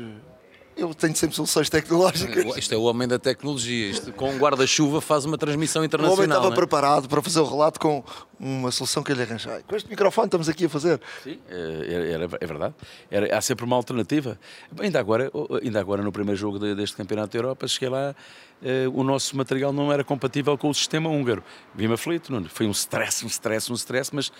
eu 0.76 0.94
tenho 0.94 1.14
sempre 1.14 1.36
soluções 1.36 1.68
tecnológicas. 1.68 2.56
Isto 2.56 2.74
é 2.74 2.76
o 2.76 2.82
homem 2.82 3.06
da 3.06 3.18
tecnologia. 3.18 3.90
Isto, 3.90 4.12
com 4.12 4.30
um 4.30 4.38
guarda-chuva 4.38 5.00
faz 5.00 5.24
uma 5.24 5.36
transmissão 5.36 5.84
internacional. 5.84 6.16
O 6.16 6.20
homem 6.20 6.36
estava 6.36 6.52
é? 6.52 6.56
preparado 6.56 7.08
para 7.08 7.20
fazer 7.22 7.40
o 7.40 7.44
relato 7.44 7.78
com 7.78 8.02
uma 8.38 8.70
solução 8.70 9.02
que 9.02 9.12
eu 9.12 9.16
lhe 9.16 9.22
arranjei. 9.22 9.62
Com 9.68 9.76
este 9.76 9.88
microfone 9.88 10.26
estamos 10.26 10.48
aqui 10.48 10.64
a 10.64 10.68
fazer. 10.68 11.00
Sim, 11.22 11.38
é, 11.48 12.18
é, 12.18 12.44
é 12.44 12.46
verdade. 12.46 12.74
Era, 13.10 13.36
há 13.36 13.40
sempre 13.40 13.64
uma 13.64 13.76
alternativa. 13.76 14.38
Ainda 14.78 14.98
agora, 14.98 15.30
ainda 15.62 15.80
agora 15.80 16.02
no 16.02 16.10
primeiro 16.10 16.38
jogo 16.38 16.58
deste 16.58 16.96
Campeonato 16.96 17.32
da 17.32 17.38
Europa, 17.38 17.68
cheguei 17.68 17.88
lá, 17.88 18.14
eh, 18.62 18.88
o 18.92 19.02
nosso 19.02 19.36
material 19.36 19.72
não 19.72 19.92
era 19.92 20.04
compatível 20.04 20.56
com 20.56 20.68
o 20.68 20.74
sistema 20.74 21.10
húngaro. 21.10 21.42
Vi-me 21.74 21.94
aflito, 21.94 22.32
não? 22.32 22.44
foi 22.44 22.66
um 22.66 22.70
stress, 22.70 23.24
um 23.24 23.28
stress, 23.28 23.70
um 23.70 23.74
stress, 23.74 24.14
mas 24.14 24.32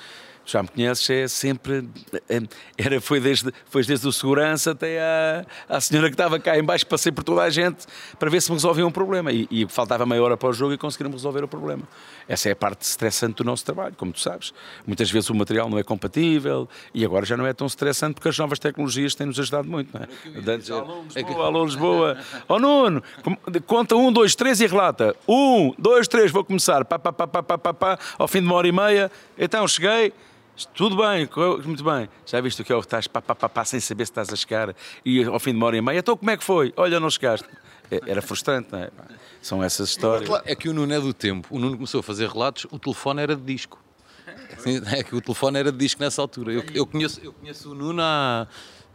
já 0.44 0.62
me 0.62 0.68
conheces, 0.68 1.08
é 1.08 1.28
sempre. 1.28 1.88
É, 2.28 2.40
era, 2.76 3.00
foi, 3.00 3.20
desde, 3.20 3.52
foi 3.66 3.84
desde 3.84 4.06
o 4.06 4.12
segurança 4.12 4.72
até 4.72 5.00
à, 5.00 5.46
à 5.68 5.80
senhora 5.80 6.08
que 6.08 6.14
estava 6.14 6.38
cá 6.38 6.58
embaixo, 6.58 6.86
passei 6.86 7.12
por 7.12 7.22
toda 7.22 7.42
a 7.42 7.50
gente 7.50 7.86
para 8.18 8.28
ver 8.28 8.40
se 8.42 8.50
me 8.50 8.56
resolvia 8.56 8.86
um 8.86 8.90
problema. 8.90 9.32
E, 9.32 9.46
e 9.50 9.66
faltava 9.68 10.04
meia 10.04 10.22
hora 10.22 10.36
para 10.36 10.48
o 10.48 10.52
jogo 10.52 10.74
e 10.74 10.78
conseguiram 10.78 11.10
resolver 11.10 11.44
o 11.44 11.48
problema. 11.48 11.82
Essa 12.28 12.48
é 12.48 12.52
a 12.52 12.56
parte 12.56 12.82
estressante 12.82 13.36
do 13.36 13.44
nosso 13.44 13.64
trabalho, 13.64 13.94
como 13.96 14.12
tu 14.12 14.20
sabes. 14.20 14.52
Muitas 14.86 15.10
vezes 15.10 15.30
o 15.30 15.34
material 15.34 15.70
não 15.70 15.78
é 15.78 15.82
compatível 15.82 16.68
e 16.92 17.04
agora 17.04 17.24
já 17.24 17.36
não 17.36 17.46
é 17.46 17.52
tão 17.52 17.66
estressante 17.66 18.14
porque 18.14 18.28
as 18.28 18.38
novas 18.38 18.58
tecnologias 18.58 19.14
têm-nos 19.14 19.38
ajudado 19.38 19.68
muito. 19.68 19.90
Não 19.96 20.02
é? 20.02 20.08
Alô 20.72 21.04
Lisboa, 21.04 21.46
alô 21.46 21.64
Lisboa. 21.64 22.18
Oh 22.48 22.58
Nuno, 22.58 23.02
conta 23.66 23.94
um, 23.96 24.12
dois, 24.12 24.34
três 24.34 24.60
e 24.60 24.66
relata. 24.66 25.14
Um, 25.28 25.72
dois, 25.78 26.08
três, 26.08 26.30
vou 26.30 26.44
começar. 26.44 26.84
Pá, 26.84 26.98
pá, 26.98 27.12
pá, 27.12 27.26
pá, 27.26 27.42
pá, 27.42 27.58
pá, 27.58 27.74
pá, 27.74 27.98
ao 28.18 28.26
fim 28.26 28.40
de 28.40 28.46
uma 28.46 28.56
hora 28.56 28.68
e 28.68 28.72
meia. 28.72 29.10
Então 29.38 29.66
cheguei. 29.68 30.12
Tudo 30.74 30.96
bem, 30.96 31.28
muito 31.64 31.82
bem. 31.82 32.08
Já 32.26 32.40
viste 32.40 32.62
o 32.62 32.64
que 32.64 32.72
é 32.72 32.76
o 32.76 32.80
estás 32.80 33.06
pá, 33.06 33.22
pá, 33.22 33.34
pá, 33.34 33.48
pá, 33.48 33.64
sem 33.64 33.80
saber 33.80 34.04
se 34.06 34.12
estás 34.12 34.32
a 34.32 34.36
chegar 34.36 34.74
e 35.04 35.24
ao 35.24 35.40
fim 35.40 35.50
de 35.50 35.56
uma 35.56 35.66
hora 35.66 35.76
e 35.76 35.82
meia, 35.82 35.98
então 35.98 36.16
como 36.16 36.30
é 36.30 36.36
que 36.36 36.44
foi? 36.44 36.72
Olha, 36.76 37.00
não 37.00 37.10
chegaste. 37.10 37.48
É, 37.90 38.00
era 38.06 38.22
frustrante, 38.22 38.68
não 38.70 38.78
é? 38.78 38.90
São 39.40 39.62
essas 39.62 39.88
histórias. 39.90 40.30
É 40.44 40.54
que 40.54 40.68
o 40.68 40.72
Nuno 40.72 40.92
é 40.92 41.00
do 41.00 41.12
tempo. 41.12 41.48
O 41.50 41.58
Nuno 41.58 41.76
começou 41.76 42.00
a 42.00 42.02
fazer 42.02 42.28
relatos, 42.28 42.66
o 42.70 42.78
telefone 42.78 43.22
era 43.22 43.34
de 43.34 43.42
disco. 43.42 43.82
É 44.92 45.02
que 45.02 45.14
o 45.14 45.20
telefone 45.20 45.58
era 45.58 45.72
de 45.72 45.78
disco 45.78 46.00
nessa 46.00 46.22
altura. 46.22 46.52
Eu, 46.52 46.64
eu, 46.74 46.86
conheço, 46.86 47.20
eu 47.22 47.32
conheço 47.32 47.72
o 47.72 47.74
Nuno 47.74 48.00
há 48.02 48.46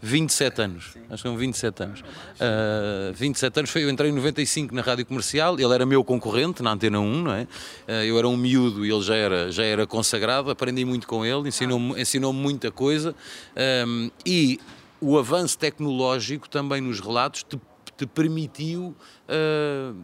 27 0.02 0.62
anos. 0.62 0.92
Sim. 0.94 1.00
Acho 1.10 1.24
que 1.24 1.30
são 1.30 1.38
27 1.38 1.84
anos. 1.84 2.02
Uh, 2.02 3.14
27 3.14 3.60
anos 3.60 3.70
foi, 3.72 3.84
eu 3.84 3.90
entrei 3.90 4.12
em 4.12 4.14
95 4.14 4.74
na 4.74 4.82
rádio 4.82 5.06
comercial, 5.06 5.60
ele 5.60 5.74
era 5.74 5.86
meu 5.86 6.04
concorrente 6.04 6.62
na 6.62 6.72
Antena 6.72 7.00
1, 7.00 7.22
não 7.22 7.34
é? 7.34 7.44
Uh, 7.44 7.92
eu 8.06 8.18
era 8.18 8.28
um 8.28 8.38
miúdo 8.38 8.86
e 8.86 8.92
ele 8.92 9.02
já 9.02 9.16
era, 9.16 9.52
já 9.52 9.64
era 9.64 9.88
consagrado, 9.88 10.52
aprendi 10.52 10.86
muito 10.86 11.08
com 11.08 11.26
ele, 11.26 11.50
ensinou-me 11.50 12.00
ensinou 12.00 12.32
muita 12.32 12.72
coisa 12.72 13.16
um, 13.88 14.12
e 14.26 14.60
o 15.02 15.18
avanço 15.18 15.58
tecnológico 15.58 16.48
também 16.50 16.82
nos 16.82 17.00
relatos 17.00 17.44
te, 17.44 17.60
te 17.98 18.06
permitiu. 18.06 18.96
Uh, 19.28 19.96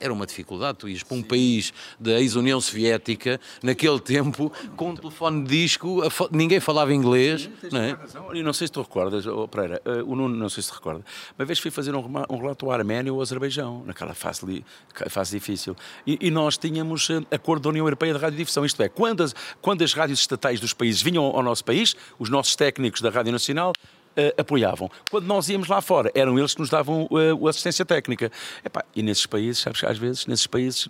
era 0.00 0.12
uma 0.12 0.26
dificuldade. 0.26 0.78
Tu 0.78 0.88
ias 0.88 1.02
para 1.02 1.16
um 1.16 1.22
país 1.22 1.72
da 1.98 2.18
ex-União 2.20 2.60
Soviética, 2.60 3.38
naquele 3.62 4.00
tempo, 4.00 4.50
com 4.76 4.90
um 4.90 4.94
telefone 4.96 5.44
de 5.44 5.48
disco, 5.62 6.10
fa- 6.10 6.28
ninguém 6.32 6.58
falava 6.58 6.92
inglês. 6.94 7.48
Não 7.70 7.80
é? 7.80 7.96
E 8.34 8.42
não 8.42 8.52
sei 8.52 8.66
se 8.66 8.72
tu 8.72 8.80
recordas, 8.82 9.26
oh, 9.26 9.46
Pereira, 9.46 9.80
eh, 9.84 10.02
o 10.02 10.16
Nuno 10.16 10.34
não 10.34 10.48
sei 10.48 10.62
se 10.62 10.70
te 10.70 10.74
recorda, 10.74 11.04
uma 11.38 11.44
vez 11.44 11.58
fui 11.58 11.70
fazer 11.70 11.94
um, 11.94 11.98
um 12.30 12.36
relato 12.38 12.66
ao 12.66 12.72
Arménio 12.72 13.12
ou 13.14 13.18
ao 13.18 13.22
Azerbaijão, 13.22 13.84
naquela 13.84 14.14
fase, 14.14 14.44
li- 14.46 14.64
fase 15.08 15.36
difícil. 15.38 15.76
E, 16.06 16.18
e 16.20 16.30
nós 16.30 16.56
tínhamos 16.56 17.08
eh, 17.10 17.20
acordo 17.34 17.62
da 17.64 17.68
União 17.68 17.84
Europeia 17.84 18.12
de 18.14 18.18
Radiodifusão, 18.18 18.64
isto 18.64 18.82
é, 18.82 18.88
quando 18.88 19.22
as, 19.22 19.34
quando 19.60 19.82
as 19.82 19.92
rádios 19.92 20.20
estatais 20.20 20.58
dos 20.58 20.72
países 20.72 21.02
vinham 21.02 21.24
ao 21.24 21.42
nosso 21.42 21.64
país, 21.64 21.94
os 22.18 22.30
nossos 22.30 22.56
técnicos 22.56 23.00
da 23.00 23.10
Rádio 23.10 23.32
Nacional 23.32 23.72
eh, 24.16 24.34
apoiavam. 24.38 24.90
Quando 25.10 25.26
nós 25.26 25.48
íamos 25.48 25.68
lá 25.68 25.80
fora, 25.80 26.10
eram 26.14 26.38
eles 26.38 26.54
que 26.54 26.60
nos 26.60 26.70
davam 26.70 27.08
eh, 27.12 27.46
a 27.46 27.50
assistência 27.50 27.84
técnica. 27.84 28.30
Epá, 28.64 28.84
e 28.94 29.02
nesses 29.02 29.26
países, 29.26 29.58
sabes, 29.62 29.82
às 29.84 29.98
vezes, 29.98 30.26
nesses 30.26 30.46
países, 30.46 30.88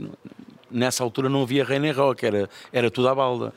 nessa 0.71 1.03
altura 1.03 1.29
não 1.29 1.43
havia 1.43 1.65
rei 1.65 1.79
nem 1.79 1.93
rock, 1.93 2.25
era, 2.25 2.49
era 2.73 2.91
tudo 2.91 3.09
à 3.09 3.15
balda. 3.15 3.53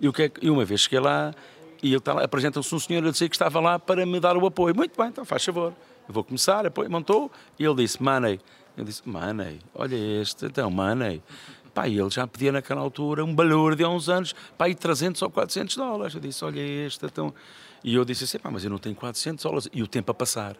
E, 0.00 0.08
o 0.08 0.12
que 0.12 0.22
é 0.22 0.28
que- 0.28 0.44
e 0.46 0.50
uma 0.50 0.64
vez 0.64 0.82
cheguei 0.82 1.00
lá, 1.00 1.34
e 1.82 1.92
ele 1.92 2.02
lá, 2.06 2.22
apresenta-se 2.24 2.74
um 2.74 2.78
senhor 2.78 3.04
a 3.06 3.10
dizer 3.10 3.28
que 3.28 3.34
estava 3.34 3.60
lá 3.60 3.78
para 3.78 4.04
me 4.06 4.20
dar 4.20 4.36
o 4.36 4.46
apoio. 4.46 4.74
Muito 4.74 4.96
bem, 4.96 5.08
então 5.08 5.24
faz 5.24 5.44
favor. 5.44 5.72
Eu 6.08 6.14
vou 6.14 6.24
começar, 6.24 6.66
apoio, 6.66 6.90
montou. 6.90 7.30
E 7.58 7.64
ele 7.64 7.74
disse, 7.76 8.02
Money. 8.02 8.40
Eu 8.76 8.84
disse, 8.84 9.02
Money, 9.08 9.58
olha 9.74 9.96
este, 10.20 10.46
então, 10.46 10.70
Money. 10.70 11.20
Pá, 11.74 11.88
ele 11.88 12.08
já 12.10 12.26
pedia 12.26 12.50
naquela 12.52 12.80
altura 12.80 13.24
um 13.24 13.34
valor 13.34 13.74
de 13.76 13.84
há 13.84 13.88
uns 13.88 14.08
anos, 14.08 14.34
pá, 14.56 14.66
aí 14.66 14.74
300 14.74 15.20
ou 15.22 15.30
400 15.30 15.76
dólares. 15.76 16.14
Eu 16.14 16.20
disse, 16.20 16.44
olha 16.44 16.60
este, 16.60 17.04
então... 17.04 17.34
E 17.82 17.94
eu 17.94 18.04
disse 18.04 18.24
assim, 18.24 18.38
pá, 18.38 18.50
mas 18.50 18.64
eu 18.64 18.70
não 18.70 18.78
tenho 18.78 18.94
400 18.94 19.42
dólares. 19.42 19.68
E 19.72 19.82
o 19.82 19.86
tempo 19.86 20.10
a 20.10 20.14
passar. 20.14 20.56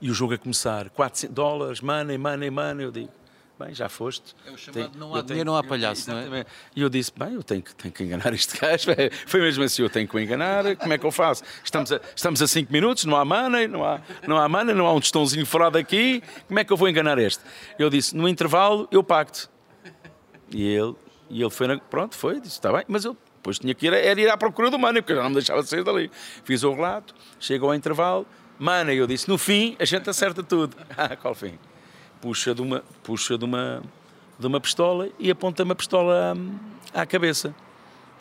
E 0.00 0.10
o 0.10 0.14
jogo 0.14 0.34
a 0.34 0.38
começar. 0.38 0.90
400 0.90 1.34
dólares, 1.34 1.80
money, 1.80 2.16
money, 2.16 2.50
money. 2.50 2.84
Eu 2.84 2.90
digo, 2.92 3.10
bem, 3.60 3.74
já 3.74 3.88
foste. 3.88 4.34
É 4.46 4.50
o 4.50 4.56
chamado 4.56 4.98
não 4.98 5.14
há 5.14 5.20
dinheiro, 5.20 5.50
não 5.50 5.56
há 5.56 5.62
palhaço, 5.62 6.10
não 6.10 6.18
é? 6.18 6.46
E 6.74 6.80
eu 6.80 6.88
disse, 6.88 7.12
bem, 7.16 7.34
eu 7.34 7.42
tenho 7.42 7.62
que, 7.62 7.74
tenho 7.74 7.92
que 7.92 8.02
enganar 8.02 8.32
este 8.32 8.56
gajo. 8.58 8.86
Foi 9.26 9.40
mesmo 9.40 9.62
assim, 9.62 9.82
eu 9.82 9.90
tenho 9.90 10.08
que 10.08 10.16
o 10.16 10.18
enganar, 10.18 10.76
como 10.76 10.92
é 10.92 10.98
que 10.98 11.04
eu 11.04 11.10
faço? 11.10 11.42
Estamos 11.62 11.92
a, 11.92 12.00
estamos 12.16 12.40
a 12.40 12.46
cinco 12.46 12.72
minutos, 12.72 13.04
não 13.04 13.16
há 13.16 13.24
money, 13.24 13.68
não 13.68 13.84
há, 13.84 14.00
não 14.26 14.38
há 14.38 14.48
money, 14.48 14.74
não 14.74 14.86
há 14.86 14.94
um 14.94 15.00
tostãozinho 15.00 15.44
furado 15.44 15.76
aqui, 15.76 16.22
como 16.48 16.58
é 16.58 16.64
que 16.64 16.72
eu 16.72 16.76
vou 16.76 16.88
enganar 16.88 17.18
este? 17.18 17.42
Eu 17.78 17.90
disse, 17.90 18.16
no 18.16 18.28
intervalo, 18.28 18.88
eu 18.90 19.02
pacto. 19.02 19.50
E 20.50 20.66
ele, 20.66 20.96
e 21.28 21.42
ele 21.42 21.50
foi, 21.50 21.66
na, 21.66 21.78
pronto, 21.78 22.16
foi, 22.16 22.40
disse, 22.40 22.54
está 22.54 22.72
bem, 22.72 22.84
mas 22.88 23.04
eu 23.04 23.16
depois 23.40 23.58
tinha 23.58 23.74
que 23.74 23.86
ir, 23.86 23.92
era 23.94 24.20
ir 24.20 24.28
à 24.28 24.36
procura 24.36 24.70
do 24.70 24.78
money, 24.78 25.00
porque 25.00 25.14
já 25.14 25.22
não 25.22 25.30
me 25.30 25.36
deixava 25.36 25.62
de 25.62 25.68
sair 25.68 25.82
dali. 25.82 26.10
Fiz 26.44 26.62
o 26.62 26.74
relato, 26.74 27.14
chego 27.38 27.66
ao 27.66 27.74
intervalo, 27.74 28.26
money, 28.58 28.98
eu 28.98 29.06
disse, 29.06 29.26
no 29.28 29.38
fim, 29.38 29.76
a 29.78 29.84
gente 29.84 30.08
acerta 30.08 30.42
tudo. 30.42 30.76
Ah, 30.96 31.16
qual 31.16 31.34
fim? 31.34 31.58
Puxa 32.20 32.54
de 32.54 32.60
uma, 32.60 32.84
puxa 33.02 33.38
de 33.38 33.44
uma, 33.46 33.82
de 34.38 34.46
uma 34.46 34.60
pistola 34.60 35.08
e 35.18 35.30
aponta-me 35.30 35.72
a 35.72 35.74
pistola 35.74 36.34
hum, 36.36 36.58
à 36.92 37.06
cabeça. 37.06 37.54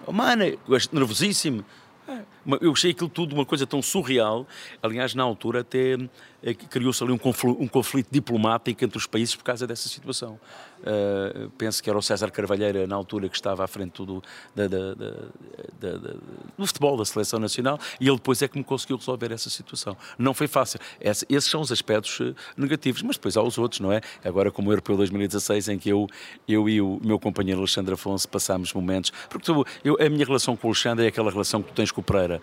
Oh, 0.06 0.14
mano, 0.14 0.46
nervosíssimo. 0.94 1.66
Ah, 2.08 2.22
Eu 2.62 2.72
achei 2.72 2.92
aquilo 2.92 3.10
tudo 3.10 3.34
uma 3.34 3.46
coisa 3.46 3.66
tão 3.68 3.82
surreal. 3.82 4.48
Aliás, 4.82 5.14
na 5.16 5.24
altura 5.24 5.62
até 5.62 5.98
eh, 6.42 6.54
criou-se 6.54 7.04
ali 7.04 7.12
um 7.14 7.18
confl- 7.18 7.58
um 7.60 7.68
conflito, 7.68 8.08
diplomático 8.12 8.84
entre 8.84 8.98
os 8.98 9.06
países 9.08 9.36
por 9.36 9.44
causa 9.44 9.68
dessa 9.68 9.88
situação. 9.90 10.40
Ah, 10.86 11.50
penso 11.58 11.84
que 11.84 11.90
era 11.90 12.00
o 12.00 12.02
César 12.02 12.32
Carvalheira, 12.32 12.88
na 12.88 12.96
altura, 12.96 13.28
que 13.28 13.36
estava 13.36 13.64
à 13.66 13.68
frente 13.68 14.06
do, 14.06 14.24
da- 14.56 14.68
da- 14.68 14.94
da- 14.94 16.16
do 16.58 16.66
futebol 16.68 16.96
da 16.98 17.04
Seleção 17.06 17.40
Nacional, 17.40 17.78
e 18.00 18.08
ele 18.08 18.16
depois 18.16 18.42
é 18.42 18.48
que 18.48 18.58
me 18.58 18.64
conseguiu 18.64 18.98
resolver 18.98 19.32
essa 19.32 19.50
situação. 19.50 19.96
Não 20.18 20.34
foi 20.34 20.48
fácil. 20.48 20.80
Esse- 21.02 21.26
esses 21.30 21.50
são 21.50 21.62
os 21.62 21.72
aspectos 21.72 22.20
eh, 22.22 22.34
negativos, 22.58 23.02
mas 23.02 23.18
depois 23.18 23.36
há 23.36 23.44
os 23.44 23.58
outros, 23.58 23.80
não 23.82 23.92
é? 23.92 24.00
Agora, 24.24 24.52
como 24.52 24.70
o 24.70 24.72
Europeu 24.72 24.96
2016, 24.98 25.68
em 25.70 25.78
que 25.78 25.90
eu, 25.90 26.08
eu 26.48 26.70
e 26.70 26.80
o 26.82 27.00
meu 27.04 27.20
companheiro 27.20 27.60
Alexandre 27.60 27.94
Afonso 27.94 28.28
passámos 28.30 28.72
momentos. 28.74 29.12
Porque 29.30 29.46
tu- 29.46 29.66
eu- 29.84 29.98
a 30.00 30.10
minha 30.10 30.26
relação 30.26 30.56
com 30.56 30.68
o 30.68 30.70
Alexandre 30.72 31.06
é 31.06 31.10
aquela 31.10 31.30
relação 31.32 31.62
que 31.62 31.70
tu 31.72 31.76
tens 31.76 31.92
com 31.92 32.00
o 32.02 32.04
Pereira. 32.04 32.39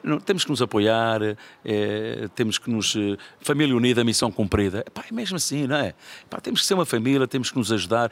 Não- 0.00 0.20
temos 0.20 0.44
que 0.44 0.50
nos 0.50 0.62
apoiar, 0.62 1.20
eh, 1.64 2.28
temos 2.36 2.56
que 2.56 2.70
nos. 2.70 2.94
eh, 2.94 3.16
família 3.40 3.74
unida, 3.76 4.04
missão 4.04 4.30
cumprida. 4.30 4.84
Epá, 4.86 5.04
é 5.10 5.12
mesmo 5.12 5.36
assim, 5.36 5.66
não 5.66 5.74
é? 5.76 5.92
Epá, 6.24 6.40
temos 6.40 6.60
que 6.60 6.66
ser 6.68 6.74
uma 6.74 6.86
família, 6.86 7.26
temos 7.26 7.50
que 7.50 7.58
nos 7.58 7.72
ajudar. 7.72 8.10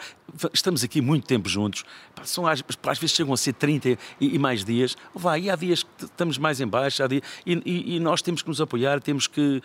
Estamos 0.52 0.82
aqui 0.82 1.00
muito 1.00 1.28
tempo 1.28 1.48
juntos. 1.48 1.84
Epá, 2.12 2.24
são, 2.24 2.44
às, 2.44 2.62
às 2.88 2.98
vezes 2.98 3.14
chegam 3.14 3.32
a 3.32 3.36
ser 3.36 3.52
30 3.52 3.90
e, 3.90 3.98
e 4.20 4.36
mais 4.38 4.64
dias. 4.64 4.96
Vai, 5.14 5.42
e 5.42 5.50
há 5.50 5.54
dias 5.54 5.84
que 5.84 6.04
estamos 6.06 6.38
mais 6.38 6.60
em 6.60 6.66
baixo, 6.66 7.04
há 7.04 7.06
dias, 7.06 7.22
e, 7.46 7.52
e- 7.64 7.96
e 7.96 8.00
nós 8.00 8.20
temos 8.20 8.42
que 8.42 8.48
nos 8.48 8.60
apoiar, 8.60 9.00
temos 9.00 9.28
que. 9.28 9.62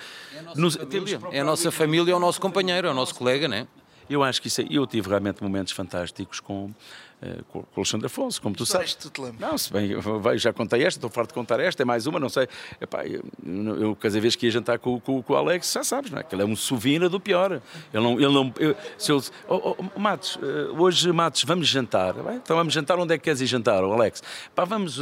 nos- 0.55 0.75
temos 0.75 1.11
que 1.11 1.35
É 1.35 1.39
a 1.39 1.43
nossa 1.43 1.71
família, 1.71 2.11
é 2.11 2.15
o 2.15 2.19
nosso 2.19 2.39
companheiro, 2.39 2.87
é 2.87 2.91
o 2.91 2.93
nosso 2.93 3.15
colega, 3.15 3.47
não 3.47 3.57
é? 3.57 3.67
eu 4.09 4.21
acho 4.23 4.41
que 4.41 4.47
isso 4.49 4.59
é, 4.59 4.65
eu 4.69 4.85
tive 4.85 5.07
realmente 5.07 5.41
momentos 5.41 5.71
fantásticos 5.71 6.41
com, 6.41 6.69
com, 7.49 7.61
com 7.61 7.67
o 7.75 7.79
Alexandre 7.81 8.07
Afonso, 8.07 8.41
como 8.41 8.55
tu 8.55 8.65
sabes. 8.65 8.93
Tu 8.95 9.09
te 9.09 9.21
lembras? 9.21 9.39
Não, 9.51 9.57
se 9.57 9.71
bem, 9.71 9.91
eu 9.91 10.01
já 10.37 10.51
contei 10.51 10.83
esta, 10.83 10.97
estou 10.97 11.09
farto 11.09 11.29
de 11.29 11.33
contar 11.35 11.59
esta, 11.59 11.81
é 11.83 11.85
mais 11.85 12.07
uma, 12.07 12.19
não 12.19 12.29
sei. 12.29 12.47
Epá, 12.79 13.05
eu, 13.05 13.23
eu 13.79 13.95
cada 13.95 14.19
vez 14.19 14.35
que 14.35 14.45
ia 14.47 14.51
jantar 14.51 14.79
com, 14.79 14.99
com, 14.99 15.21
com 15.21 15.33
o 15.33 15.35
Alex, 15.35 15.71
já 15.71 15.83
sabes, 15.83 16.09
não 16.11 16.19
é? 16.19 16.23
Que 16.23 16.33
ele 16.35 16.41
é 16.41 16.45
um 16.45 16.55
sovina 16.55 17.07
do 17.07 17.19
pior. 17.19 17.51
Ele 17.93 18.03
não. 18.03 18.13
Ele 18.13 18.33
não 18.33 18.53
eu, 18.59 18.75
se 18.97 19.11
eu, 19.11 19.21
oh, 19.47 19.75
oh, 19.95 19.99
Matos, 19.99 20.37
eh, 20.41 20.71
hoje, 20.77 21.11
Matos, 21.11 21.43
vamos 21.43 21.67
jantar. 21.67 22.13
Bem, 22.13 22.35
então 22.37 22.55
vamos 22.57 22.73
jantar, 22.73 22.97
onde 22.99 23.13
é 23.13 23.17
que 23.17 23.23
queres 23.25 23.41
ir 23.41 23.45
jantar, 23.47 23.83
oh, 23.83 23.93
Alex? 23.93 24.21
Pá, 24.55 24.65
vamos. 24.65 24.95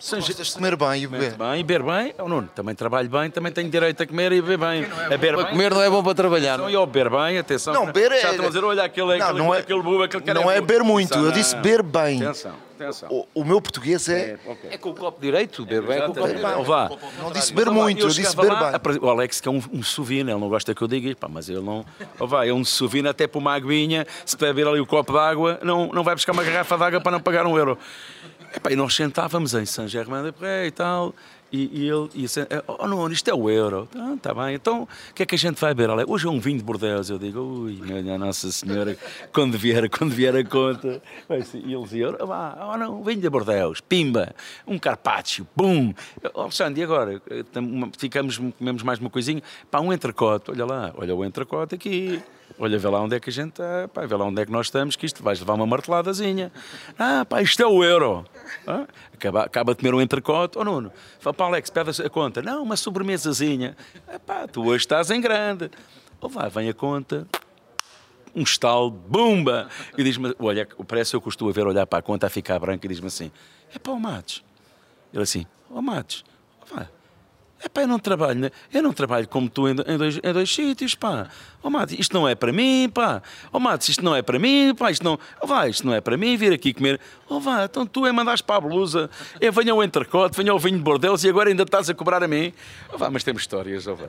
sem 0.00 0.20
ja- 0.20 0.26
Gostas 0.26 0.48
de 0.48 0.54
comer 0.54 0.76
bem 0.76 1.02
e 1.02 1.06
beber? 1.06 1.34
bem, 1.36 1.60
e 1.60 1.62
beber 1.62 1.82
bem. 1.82 2.14
Oh, 2.18 2.28
Nuno, 2.28 2.48
também 2.54 2.74
trabalho 2.74 3.08
bem, 3.08 3.30
também 3.30 3.52
tenho 3.52 3.70
direito 3.70 4.02
a 4.02 4.06
comer 4.06 4.32
e 4.32 4.40
beber 4.42 4.58
bem. 4.58 4.84
a 4.84 5.08
beber 5.10 5.34
Para 5.34 5.44
bem. 5.44 5.52
comer 5.52 5.70
não 5.74 5.82
é 5.82 5.90
bom 5.90 6.02
para 6.02 6.14
trabalhar. 6.14 6.54
Então, 6.54 6.70
e 6.70 6.74
ao 6.74 6.86
beber 6.86 7.10
bem, 7.10 7.38
atenção. 7.38 7.72
Não, 7.74 7.86
beber 7.86 8.10
é- 8.12 8.20
Já 8.20 8.30
estão 8.30 8.46
a 8.46 8.48
dizer, 8.48 8.64
olha, 8.64 8.82
aquele, 8.84 9.18
Não, 9.18 9.26
aquele, 9.26 9.38
não 9.38 9.54
é- 9.54 9.58
aquele 9.58 9.80
aquele 10.04 10.34
não 10.34 10.50
é 10.50 10.60
beber 10.60 10.82
muito, 10.82 11.14
eu 11.14 11.22
Não, 11.22 11.32
disse 11.32 11.51
não. 11.51 11.51
Beber 11.54 11.82
bem. 11.82 12.22
Atenção, 12.22 12.54
atenção. 12.74 13.08
O, 13.10 13.26
o 13.34 13.44
meu 13.44 13.60
português 13.60 14.08
é. 14.08 14.38
É 14.70 14.78
com 14.78 14.90
o 14.90 14.94
copo 14.94 15.20
direito, 15.20 15.64
beber 15.64 15.98
é 15.98 16.00
com 16.06 16.12
o 16.12 16.14
copo 16.14 16.26
direito. 16.26 16.58
Ou 16.58 16.64
vá. 16.64 16.90
Não 17.20 17.32
disse 17.32 17.52
beber 17.52 17.66
vá, 17.66 17.72
muito, 17.72 18.02
eu 18.02 18.08
disse 18.08 18.36
beber 18.36 18.50
bem. 18.50 18.98
O 19.00 19.08
Alex, 19.08 19.40
que 19.40 19.48
é 19.48 19.50
um, 19.50 19.62
um 19.72 19.82
sovino, 19.82 20.30
ele 20.30 20.40
não 20.40 20.48
gosta 20.48 20.74
que 20.74 20.82
eu 20.82 20.88
diga 20.88 21.08
isto, 21.08 21.18
pá, 21.18 21.28
mas 21.28 21.48
ele 21.48 21.60
não. 21.60 21.84
Ou 22.18 22.26
vai, 22.28 22.48
é 22.48 22.52
um 22.52 22.64
sovino 22.64 23.08
até 23.08 23.26
para 23.26 23.38
uma 23.38 23.54
aguinha, 23.54 24.06
se 24.24 24.36
beber 24.36 24.66
ali 24.66 24.80
o 24.80 24.86
copo 24.86 25.12
de 25.12 25.18
água, 25.18 25.58
não, 25.62 25.88
não 25.88 26.02
vai 26.02 26.14
buscar 26.14 26.32
uma 26.32 26.44
garrafa 26.44 26.76
de 26.76 26.84
água 26.84 27.00
para 27.00 27.12
não 27.12 27.20
pagar 27.20 27.46
um 27.46 27.56
euro. 27.56 27.78
Epá, 28.54 28.70
e 28.70 28.76
nós 28.76 28.94
sentávamos 28.94 29.54
em 29.54 29.64
Saint-Germain-des-Prés 29.64 30.68
e 30.68 30.70
tal, 30.70 31.14
e, 31.52 31.82
e 31.82 31.88
ele 31.88 32.08
e 32.14 32.24
assim, 32.24 32.40
oh 32.66 32.88
não, 32.88 33.06
isto 33.10 33.28
é 33.28 33.34
o 33.34 33.50
euro. 33.50 33.88
Ah, 33.94 34.16
tá 34.20 34.32
bem, 34.32 34.54
então 34.54 34.84
o 35.10 35.14
que 35.14 35.22
é 35.22 35.26
que 35.26 35.34
a 35.34 35.38
gente 35.38 35.60
vai 35.60 35.74
beber? 35.74 35.90
Alex? 35.90 36.10
Hoje 36.10 36.26
é 36.26 36.30
um 36.30 36.40
vinho 36.40 36.58
de 36.58 36.64
Bordeaux. 36.64 37.10
Eu 37.10 37.18
digo, 37.18 37.40
ui, 37.40 37.78
minha 37.80 38.16
Nossa 38.16 38.50
Senhora, 38.50 38.96
quando 39.32 39.58
vier, 39.58 39.88
quando 39.90 40.10
vier 40.10 40.34
a 40.34 40.44
conta. 40.44 41.02
E 41.28 41.72
eles 41.74 41.90
diziam, 41.90 42.16
oh, 42.18 42.26
vá, 42.26 42.72
oh 42.72 42.76
não, 42.78 43.02
vinho 43.04 43.20
de 43.20 43.28
Bordeaux, 43.28 43.80
pimba, 43.80 44.34
um 44.66 44.78
carpaccio, 44.78 45.46
bum. 45.54 45.92
Oh, 46.34 46.42
Alexandre, 46.42 46.80
e 46.80 46.84
agora? 46.84 47.20
Ficamos, 47.98 48.38
comemos 48.58 48.82
mais 48.82 48.98
uma 48.98 49.10
coisinha? 49.10 49.42
Pá, 49.70 49.80
um 49.80 49.92
entrecote, 49.92 50.50
olha 50.50 50.64
lá, 50.64 50.92
olha 50.96 51.14
o 51.14 51.24
entrecote 51.24 51.74
aqui. 51.74 52.22
Olha, 52.58 52.78
vê 52.78 52.88
lá 52.88 53.00
onde 53.00 53.16
é 53.16 53.20
que 53.20 53.30
a 53.30 53.32
gente 53.32 53.50
está, 53.50 53.88
pá, 53.88 54.06
vê 54.06 54.14
lá 54.14 54.24
onde 54.24 54.40
é 54.40 54.46
que 54.46 54.52
nós 54.52 54.66
estamos, 54.66 54.96
que 54.96 55.06
isto 55.06 55.22
vais 55.22 55.40
levar 55.40 55.54
uma 55.54 55.66
marteladazinha. 55.66 56.52
Ah, 56.98 57.24
pá, 57.24 57.42
isto 57.42 57.62
é 57.62 57.66
o 57.66 57.82
euro. 57.82 58.24
Ah, 58.66 58.86
acaba, 59.12 59.44
acaba 59.44 59.74
de 59.74 59.80
comer 59.80 59.94
um 59.94 60.00
entrecote. 60.00 60.58
Oh, 60.58 60.64
Nuno, 60.64 60.92
fala 61.18 61.34
para 61.34 61.46
Alex, 61.46 61.70
pede 61.70 62.02
a 62.02 62.10
conta. 62.10 62.42
Não, 62.42 62.62
uma 62.62 62.76
sobremesazinha. 62.76 63.76
Ah, 64.06 64.18
pá, 64.18 64.46
tu 64.46 64.64
hoje 64.64 64.84
estás 64.84 65.10
em 65.10 65.20
grande. 65.20 65.70
Ou 66.20 66.28
vai, 66.28 66.48
vem 66.50 66.68
a 66.68 66.74
conta, 66.74 67.26
um 68.34 68.42
estalo, 68.42 68.90
bumba! 68.90 69.68
E 69.96 70.04
diz-me, 70.04 70.34
olha, 70.38 70.68
parece 70.86 71.14
eu 71.14 71.20
que 71.20 71.28
eu 71.28 71.48
a 71.48 71.52
ver 71.52 71.66
olhar 71.66 71.86
para 71.86 71.98
a 71.98 72.02
conta 72.02 72.26
a 72.26 72.30
ficar 72.30 72.58
branca 72.58 72.86
e 72.86 72.88
diz-me 72.88 73.08
assim: 73.08 73.30
é 73.74 73.78
pá, 73.78 73.90
o 73.90 74.00
Matos. 74.00 74.44
Ele 75.12 75.22
assim: 75.22 75.46
ó 75.70 75.82
Matos, 75.82 76.24
vá. 76.72 76.82
É 76.82 77.01
pá, 77.68 77.82
eu 77.82 77.88
não 77.88 77.98
trabalho, 77.98 78.40
né? 78.40 78.50
eu 78.72 78.82
não 78.82 78.92
trabalho 78.92 79.28
como 79.28 79.48
tu 79.48 79.68
em, 79.68 79.74
dois, 79.74 80.18
em 80.22 80.32
dois 80.32 80.52
sítios, 80.52 80.94
pá. 80.94 81.28
Ó 81.62 81.70
Matos, 81.70 81.96
isto 81.96 82.12
não 82.12 82.28
é 82.28 82.34
para 82.34 82.52
mim, 82.52 82.90
pá. 82.92 83.22
Ó 83.52 83.60
Matos, 83.60 83.88
isto 83.88 84.04
não 84.04 84.16
é 84.16 84.22
para 84.22 84.38
mim, 84.38 84.74
pá. 84.76 84.90
Isto 84.90 85.04
não, 85.04 85.18
ó 85.40 85.46
vá, 85.46 85.68
isto 85.68 85.86
não 85.86 85.94
é 85.94 86.00
para 86.00 86.16
mim 86.16 86.36
vir 86.36 86.52
aqui 86.52 86.74
comer. 86.74 87.00
Ó 87.28 87.38
vá, 87.38 87.64
então 87.64 87.86
tu 87.86 88.04
é 88.04 88.12
mandaste 88.12 88.44
para 88.44 88.56
a 88.56 88.60
blusa, 88.60 89.08
é 89.40 89.50
venha 89.50 89.74
o 89.74 89.82
entrecote, 89.82 90.36
venha 90.36 90.52
o 90.52 90.58
vinho 90.58 90.76
de 90.76 90.82
bordelos 90.82 91.22
e 91.22 91.28
agora 91.28 91.48
ainda 91.48 91.62
estás 91.62 91.88
a 91.88 91.94
cobrar 91.94 92.22
a 92.22 92.28
mim. 92.28 92.52
Ó 92.92 92.96
vá, 92.96 93.10
mas 93.10 93.22
temos 93.22 93.42
histórias, 93.42 93.86
ó 93.86 93.94
vá. 93.94 94.08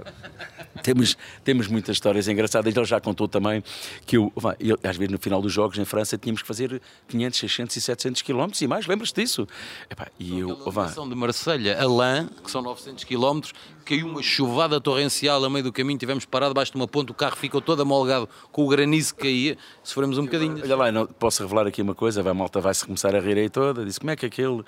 Temos, 0.81 1.15
temos 1.43 1.67
muitas 1.67 1.95
histórias 1.95 2.27
engraçadas. 2.27 2.75
Ele 2.75 2.85
já 2.85 2.99
contou 2.99 3.27
também 3.27 3.63
que 4.05 4.17
eu, 4.17 4.31
vá, 4.35 4.55
eu, 4.59 4.77
às 4.83 4.97
vezes 4.97 5.11
no 5.11 5.19
final 5.19 5.41
dos 5.41 5.53
jogos 5.53 5.77
em 5.77 5.85
França 5.85 6.17
tínhamos 6.17 6.41
que 6.41 6.47
fazer 6.47 6.81
500, 7.07 7.39
600 7.39 7.75
e 7.75 7.81
700 7.81 8.21
quilómetros 8.23 8.61
e 8.61 8.67
mais, 8.67 8.87
lembras-te 8.87 9.21
disso? 9.21 9.47
Epá, 9.89 10.07
e 10.19 10.39
eu, 10.39 10.59
ó 10.65 10.71
vá, 10.71 10.87
de 10.87 11.15
Marselha 11.15 11.79
a 11.79 11.87
Lã, 11.87 12.27
que 12.43 12.49
são 12.49 12.61
900 12.61 13.03
km, 13.03 13.41
caiu 13.85 14.07
uma 14.07 14.21
chuvada 14.21 14.79
torrencial 14.79 15.43
a 15.43 15.49
meio 15.49 15.63
do 15.63 15.73
caminho, 15.73 15.97
tivemos 15.97 16.25
parado 16.25 16.53
debaixo 16.53 16.71
de 16.71 16.77
uma 16.77 16.87
ponte, 16.87 17.11
o 17.11 17.15
carro 17.15 17.35
ficou 17.35 17.61
todo 17.61 17.81
amolgado 17.81 18.29
com 18.51 18.63
o 18.65 18.67
granizo 18.67 19.15
que 19.15 19.23
caía, 19.23 19.57
sofremos 19.83 20.17
um 20.17 20.25
bocadinho. 20.25 20.61
Olha 20.61 20.75
lá, 20.75 20.91
não, 20.91 21.05
posso 21.05 21.43
revelar 21.43 21.67
aqui 21.67 21.81
uma 21.81 21.95
coisa, 21.95 22.23
vai, 22.23 22.31
a 22.31 22.33
malta 22.33 22.61
vai-se 22.61 22.85
começar 22.85 23.15
a 23.15 23.19
rir 23.19 23.37
aí 23.37 23.49
toda. 23.49 23.85
Disse, 23.85 23.99
como 23.99 24.11
é 24.11 24.15
que 24.15 24.25
aquele. 24.25 24.63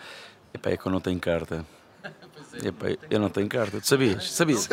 Epá, 0.53 0.71
é 0.71 0.77
que 0.77 0.85
eu 0.85 0.91
não 0.91 0.99
tenho 0.99 1.19
carta. 1.19 1.65
Epá, 2.63 2.87
eu 3.09 3.19
não 3.19 3.29
tenho 3.29 3.47
carta. 3.47 3.79
Tu 3.79 3.87
sabias? 3.87 4.31
Sabias? 4.31 4.67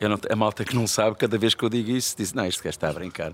Eu 0.00 0.08
não, 0.08 0.18
a 0.28 0.36
malta 0.36 0.64
que 0.64 0.74
não 0.74 0.86
sabe, 0.86 1.16
cada 1.16 1.38
vez 1.38 1.54
que 1.54 1.64
eu 1.64 1.68
digo 1.68 1.90
isso, 1.90 2.16
diz: 2.16 2.32
Não, 2.32 2.44
este 2.44 2.62
gajo 2.62 2.70
está 2.70 2.88
a 2.88 2.92
brincar. 2.92 3.32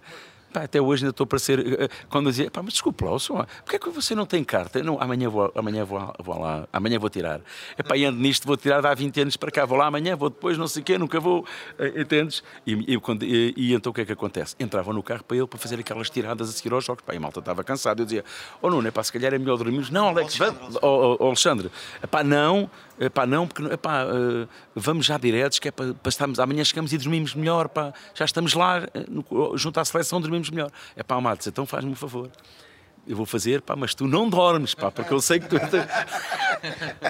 Pá, 0.52 0.62
até 0.62 0.80
hoje 0.80 1.04
ainda 1.04 1.10
estou 1.10 1.26
para 1.26 1.38
ser. 1.38 1.60
eh, 1.80 1.88
Quando 2.08 2.26
eu 2.26 2.30
dizia, 2.32 2.50
pá, 2.50 2.62
mas 2.62 2.72
desculpa 2.72 3.04
lá, 3.08 3.18
só, 3.18 3.46
porque 3.64 3.76
é 3.76 3.78
que 3.78 3.88
você 3.90 4.14
não 4.14 4.26
tem 4.26 4.42
carta? 4.42 4.82
Não, 4.82 5.00
amanhã 5.00 5.28
vou, 5.28 5.52
amanhã 5.54 5.84
vou, 5.84 6.12
vou 6.18 6.38
lá, 6.40 6.66
amanhã 6.72 6.98
vou 6.98 7.08
tirar. 7.08 7.40
É 7.78 7.82
pá, 7.82 7.94
ando 7.96 8.18
nisto, 8.18 8.46
vou 8.46 8.56
tirar 8.56 8.84
há 8.84 8.94
20 8.94 9.20
anos 9.20 9.36
para 9.36 9.50
cá, 9.50 9.64
vou 9.64 9.78
lá 9.78 9.86
amanhã, 9.86 10.16
vou 10.16 10.28
depois, 10.30 10.58
não 10.58 10.66
sei 10.66 10.82
o 10.82 10.84
quê, 10.84 10.98
nunca 10.98 11.20
vou. 11.20 11.44
eh, 11.78 12.00
Entendes? 12.00 12.42
E, 12.66 12.94
e, 12.94 12.98
quando- 13.00 13.22
e- 13.24 13.54
e 13.56 13.74
então 13.74 13.90
o 13.90 13.94
que 13.94 14.00
é 14.00 14.04
que 14.04 14.12
acontece? 14.12 14.56
Entrava 14.58 14.92
no 14.92 15.02
carro 15.02 15.22
para 15.24 15.36
ele 15.36 15.46
para 15.46 15.58
fazer 15.58 15.78
aquelas 15.78 16.10
tiradas 16.10 16.48
a 16.48 16.52
seguir 16.52 16.72
aos 16.72 16.84
jogos. 16.84 17.04
Pá, 17.04 17.14
e 17.14 17.16
a 17.16 17.20
malta 17.20 17.38
estava 17.40 17.62
cansado. 17.62 18.00
Eu 18.00 18.04
dizia, 18.06 18.24
oh 18.60 18.68
Nuno, 18.70 18.88
é 18.88 18.90
pá, 18.90 19.02
se 19.04 19.12
calhar 19.12 19.32
é 19.32 19.38
melhor 19.38 19.56
dormirmos. 19.56 19.90
Não, 19.90 20.08
Alex, 20.08 20.36
vamos. 20.36 20.76
Oh, 20.82 21.16
oh, 21.20 21.26
Alexandre, 21.26 21.70
pá, 22.10 22.24
não, 22.24 22.68
pá, 23.14 23.24
não, 23.26 23.46
porque 23.46 23.76
pá, 23.76 24.02
eh, 24.04 24.48
vamos 24.74 25.06
já 25.06 25.16
diretos, 25.16 25.58
que 25.58 25.68
é 25.68 25.70
para, 25.70 25.94
para 25.94 26.08
estarmos. 26.08 26.40
Amanhã 26.40 26.64
chegamos 26.64 26.92
e 26.92 26.98
dormimos 26.98 27.34
melhor, 27.34 27.68
pá, 27.68 27.92
já 28.14 28.24
estamos 28.24 28.54
lá, 28.54 28.82
eh, 28.94 29.04
junto 29.54 29.78
à 29.78 29.84
seleção, 29.84 30.20
dormimos 30.20 30.39
melhor. 30.48 30.70
É 30.96 31.02
pá, 31.02 31.20
Matos, 31.20 31.46
então 31.46 31.66
faz-me 31.66 31.90
um 31.90 31.96
favor. 31.96 32.30
Eu 33.08 33.16
vou 33.16 33.26
fazer, 33.26 33.60
pá, 33.62 33.74
mas 33.74 33.94
tu 33.94 34.06
não 34.06 34.28
dormes, 34.28 34.74
pá, 34.74 34.90
porque 34.90 35.12
eu 35.12 35.20
sei 35.20 35.40
que 35.40 35.48
tu. 35.48 35.56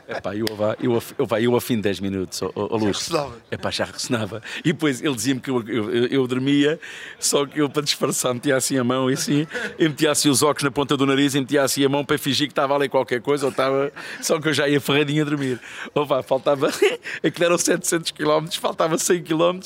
É 0.07 0.20
pá, 0.20 0.35
eu, 0.37 0.46
vá, 0.55 0.76
eu, 0.81 0.96
a- 0.96 1.03
eu, 1.18 1.26
eu 1.42 1.57
a 1.57 1.61
fim 1.61 1.76
de 1.76 1.83
10 1.83 2.00
minutos, 2.00 2.40
ó, 2.42 2.50
Luz. 2.76 2.98
ressonava. 2.98 3.37
É 3.50 3.57
pá, 3.57 3.70
já 3.70 3.85
ressonava. 3.85 4.40
E 4.61 4.72
depois 4.72 5.03
ele 5.03 5.14
dizia-me 5.14 5.40
que 5.40 5.50
eu, 5.50 5.62
eu, 5.68 6.07
eu- 6.07 6.26
dormia, 6.26 6.79
só 7.18 7.44
que 7.44 7.61
eu, 7.61 7.68
para 7.68 7.83
disfarçar, 7.83 8.33
metia 8.33 8.57
assim 8.57 8.79
a 8.79 8.85
mão 8.85 9.11
e 9.11 9.14
assim, 9.14 9.46
e 9.79 9.88
metia 9.88 10.12
assim 10.12 10.29
os 10.31 10.42
óculos 10.42 10.62
na 10.62 10.70
ponta 10.70 10.96
do 10.96 11.05
nariz 11.05 11.35
e 11.35 11.40
metia 11.40 11.62
assim 11.64 11.85
a 11.85 11.88
mão 11.88 12.05
para 12.05 12.16
fingir 12.18 12.46
que 12.46 12.53
estava 12.53 12.74
ali 12.76 12.88
qualquer 12.88 13.20
coisa, 13.20 13.46
ou 13.46 13.50
estava. 13.50 13.92
Só 14.20 14.40
que 14.40 14.48
eu 14.48 14.53
já 14.53 14.68
ia 14.68 14.81
ferradinho 14.81 15.22
a 15.22 15.29
dormir. 15.29 15.61
Ou 15.94 16.07
vá, 16.07 16.22
faltava. 16.22 16.68
Aquilo 17.24 17.44
eram 17.46 17.59
700 17.59 18.12
km, 18.12 18.46
faltava 18.61 18.96
100 18.96 19.24
km, 19.24 19.59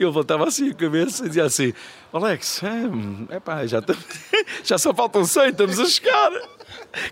e 0.00 0.02
eu 0.02 0.10
voltava 0.10 0.48
assim 0.48 0.70
a 0.70 0.74
cabeça 0.74 1.24
e 1.24 1.28
dizia 1.28 1.44
assim: 1.44 1.72
Alex, 2.12 2.62
é, 2.64 3.36
é 3.36 3.40
pá, 3.40 3.64
já, 3.66 3.80
já 4.64 4.78
só 4.78 4.92
faltam 4.92 5.24
100, 5.24 5.52
estamos 5.70 5.78
a 5.80 5.92
chegar 5.92 6.32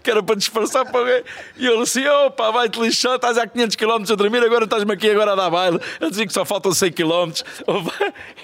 que 0.02 0.10
era 0.10 0.22
para 0.22 0.36
disfarçar 0.36 0.90
para 0.90 1.04
ver. 1.04 1.24
E 1.56 1.66
ele 1.66 1.82
assim, 1.82 2.06
opa, 2.06 2.50
vai-te 2.50 2.80
lixar, 2.80 3.16
estás 3.16 3.38
há 3.38 3.46
500 3.46 3.76
km 3.76 4.02
a 4.10 4.14
dormir, 4.14 4.42
agora 4.42 4.64
estás-me 4.64 4.92
aqui 4.92 5.10
agora 5.10 5.32
a 5.32 5.34
dar 5.34 5.50
baile, 5.50 5.80
a 6.00 6.08
dizer 6.08 6.26
que 6.26 6.32
só 6.32 6.44
faltam 6.44 6.72
100 6.72 6.92
km. 6.92 7.32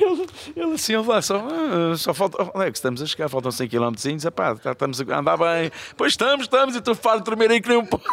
Ele, 0.01 0.27
ele 0.57 0.75
assim, 0.75 0.95
ele 0.95 1.07
lá, 1.07 1.23
só, 1.23 1.37
ah, 1.37 1.97
só 1.97 2.15
falta, 2.15 2.51
Alex, 2.55 2.79
estamos 2.79 3.03
a 3.03 3.07
chegar, 3.07 3.29
faltam 3.29 3.51
100 3.51 3.69
km, 3.69 3.93
tá- 4.35 4.73
estamos 4.73 5.01
a 5.01 5.19
andar 5.19 5.37
bem. 5.37 5.71
Pois 5.97 6.13
estamos, 6.13 6.43
estamos, 6.47 6.77
e 6.77 6.81
tu 6.81 6.95
de 6.95 7.25
dormir 7.25 7.51
aí 7.51 7.61
que 7.61 7.69
nem 7.69 7.79
um 7.79 7.87
porco. 7.87 8.07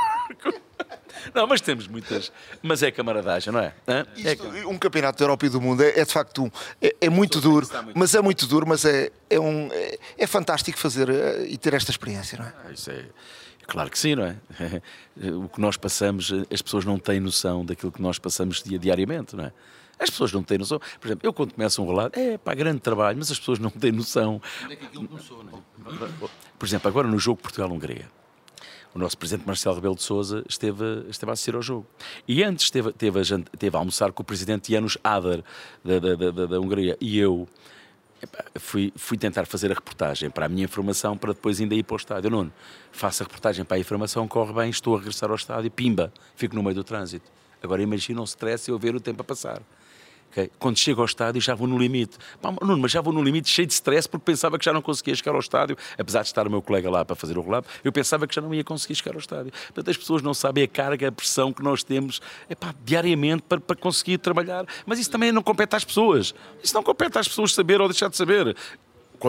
Não, 1.34 1.47
mas 1.47 1.62
temos 1.62 1.88
muitas. 1.88 2.32
Mas 2.62 2.84
é 2.84 2.91
camaradagem, 2.91 3.51
não 3.53 3.60
é? 3.60 3.73
Hã? 3.88 4.05
É 4.23 4.32
Isto, 4.34 4.47
um 4.69 4.77
campeonato 4.77 5.17
da 5.19 5.23
Europa 5.25 5.45
e 5.45 5.49
do 5.49 5.60
mundo 5.62 5.84
é, 5.84 5.99
é 5.99 6.05
de 6.05 6.12
facto 6.12 6.43
um, 6.45 6.51
é, 6.82 6.95
é 7.01 7.10
muito 7.10 7.39
duro, 7.41 7.67
mas 7.95 8.13
é 8.15 8.21
muito 8.21 8.45
duro, 8.47 8.67
mas 8.67 8.86
é, 8.86 9.12
é, 9.29 9.39
um, 9.39 9.69
é, 9.71 9.97
é 10.17 10.27
fantástico 10.27 10.77
fazer 10.77 11.10
eh, 11.10 11.45
e 11.47 11.58
ter 11.58 11.73
esta 11.73 11.91
experiência, 11.91 12.38
não 12.38 12.45
é? 12.45 12.73
Isso 12.73 12.89
é. 12.91 13.05
Claro 13.67 13.89
que 13.91 13.99
sim, 13.99 14.15
não 14.15 14.23
é? 14.25 14.36
O 15.36 15.49
que 15.49 15.60
nós 15.60 15.75
passamos, 15.77 16.32
as 16.51 16.62
pessoas 16.62 16.86
não 16.86 16.97
têm 16.97 17.19
noção 17.19 17.63
daquilo 17.65 17.91
que 17.91 18.01
nós 18.01 18.17
passamos 18.17 18.63
dia- 18.63 18.79
diariamente, 18.79 19.36
não 19.36 19.43
é? 19.45 19.51
As 19.99 20.10
pessoas 20.10 20.32
não 20.32 20.41
têm 20.41 20.58
noção. 20.58 20.79
Por 20.99 21.08
exemplo, 21.08 21.27
eu 21.27 21.34
quando 21.34 21.53
começo 21.53 21.84
um 21.84 21.88
relato, 21.88 22.17
é 22.17 22.38
pá, 22.38 22.53
grande 22.53 22.79
trabalho, 22.79 23.17
mas 23.17 23.29
as 23.29 23.38
pessoas 23.38 23.60
não 23.60 23.69
têm 23.69 23.91
noção. 23.91 24.41
Por 26.58 26.65
exemplo, 26.65 26.88
agora 26.88 27.08
no 27.08 27.19
jogo 27.19 27.41
Portugal-Hungria, 27.41 28.05
o 28.93 28.99
nosso 28.99 29.17
presidente 29.17 29.45
Marcelo 29.45 29.75
Rebelo 29.75 29.95
de 29.95 30.02
Sousa 30.04 30.43
esteve, 30.49 31.06
esteve 31.10 31.30
a 31.30 31.34
assistir 31.34 31.56
ao 31.56 31.62
jogo. 31.62 31.86
E 32.28 32.43
antes 32.43 32.65
esteve, 32.65 32.89
esteve, 32.89 33.19
a, 33.19 33.21
esteve 33.21 33.75
a 33.75 33.80
almoçar 33.80 34.12
com 34.12 34.21
o 34.23 34.25
presidente 34.25 34.71
Janusz 34.71 34.97
Ader, 35.04 35.43
da, 35.84 35.99
da, 35.99 36.15
da, 36.32 36.45
da- 36.47 36.60
Hungria, 36.60 36.97
e 36.99 37.17
eu 37.19 37.47
fui, 38.58 38.91
fui 38.95 39.17
tentar 39.17 39.45
fazer 39.45 39.71
a 39.71 39.75
reportagem 39.75 40.30
para 40.30 40.45
a 40.45 40.49
minha 40.49 40.63
informação, 40.65 41.15
para 41.17 41.34
depois 41.34 41.60
ainda 41.62 41.75
ir 41.75 41.84
para 41.84 41.93
o 41.93 41.97
estádio. 41.97 42.30
Nuno, 42.30 42.52
faço 42.91 43.23
a 43.23 43.25
reportagem 43.25 43.63
para 43.63 43.78
a 43.78 43.80
informação, 43.80 44.28
corre 44.28 44.54
bem, 44.54 44.69
estou 44.69 44.95
a 44.95 44.97
regressar 44.99 45.30
ao 45.30 45.36
estádio, 45.36 45.69
pimba, 45.71 46.12
fico 46.36 46.56
no 46.56 46.63
meio 46.63 46.75
do 46.75 46.84
trânsito. 46.84 47.30
Agora 47.62 47.82
imagina 47.82 48.19
um 48.21 48.23
stress 48.25 48.69
eu 48.69 48.80
ver 48.80 48.95
o 48.95 48.99
tempo 48.99 49.21
a 49.21 49.23
passar. 49.23 49.62
Ok? 50.30 50.52
Quando 50.60 50.78
chego 50.78 51.02
ao 51.02 51.06
estádio 51.06 51.42
já 51.42 51.56
vou 51.56 51.68
no 51.68 51.78
limite. 51.78 52.18
Pá, 52.42 52.52
Nuno, 52.62 52.78
mas 52.78 52.92
já 52.92 53.02
vou 53.02 53.13
no 53.13 53.22
limite 53.22 53.50
cheio 53.50 53.68
de 53.68 53.74
stress 53.74 54.08
porque 54.08 54.26
pensava 54.26 54.58
que 54.58 54.65
já 54.65 54.74
não 54.74 54.82
conseguia 54.82 55.15
chegar 55.15 55.34
ao 55.34 55.39
estádio, 55.39 55.78
apesar 55.98 56.22
de 56.22 56.28
estar 56.28 56.48
o 56.48 56.50
meu 56.50 56.62
colega 56.62 56.89
lá 56.89 57.04
para 57.04 57.15
fazer 57.15 57.38
o 57.38 57.42
relato, 57.42 57.68
eu 57.84 57.92
pensava 57.92 58.28
que 58.28 58.36
já 58.36 58.42
não 58.42 58.54
ia 58.54 58.63
conseguir 58.63 58.96
chegar 58.96 59.13
ao 59.13 59.20
estádio. 59.20 59.52
Portanto, 59.52 59.89
as 59.89 59.98
pessoas 59.98 60.22
não 60.22 60.34
sabem 60.34 60.63
a 60.63 60.68
carga, 60.68 61.08
a 61.08 61.12
pressão 61.12 61.52
que 61.52 61.63
nós 61.63 61.84
temos 61.84 62.22
epá, 62.50 62.74
diariamente 62.84 63.44
para, 63.44 63.60
para 63.60 63.76
conseguir 63.76 64.18
trabalhar. 64.18 64.65
Mas 64.86 65.00
isso 65.00 65.12
também 65.12 65.32
não 65.32 65.42
compete 65.42 65.76
às 65.76 65.84
pessoas. 65.84 66.34
Isso 66.63 66.74
não 66.74 66.84
compete 66.84 67.18
às 67.18 67.28
pessoas 67.28 67.54
saber 67.54 67.82
ou 67.82 67.88
deixar 67.88 68.10
de 68.10 68.18
saber. 68.18 68.56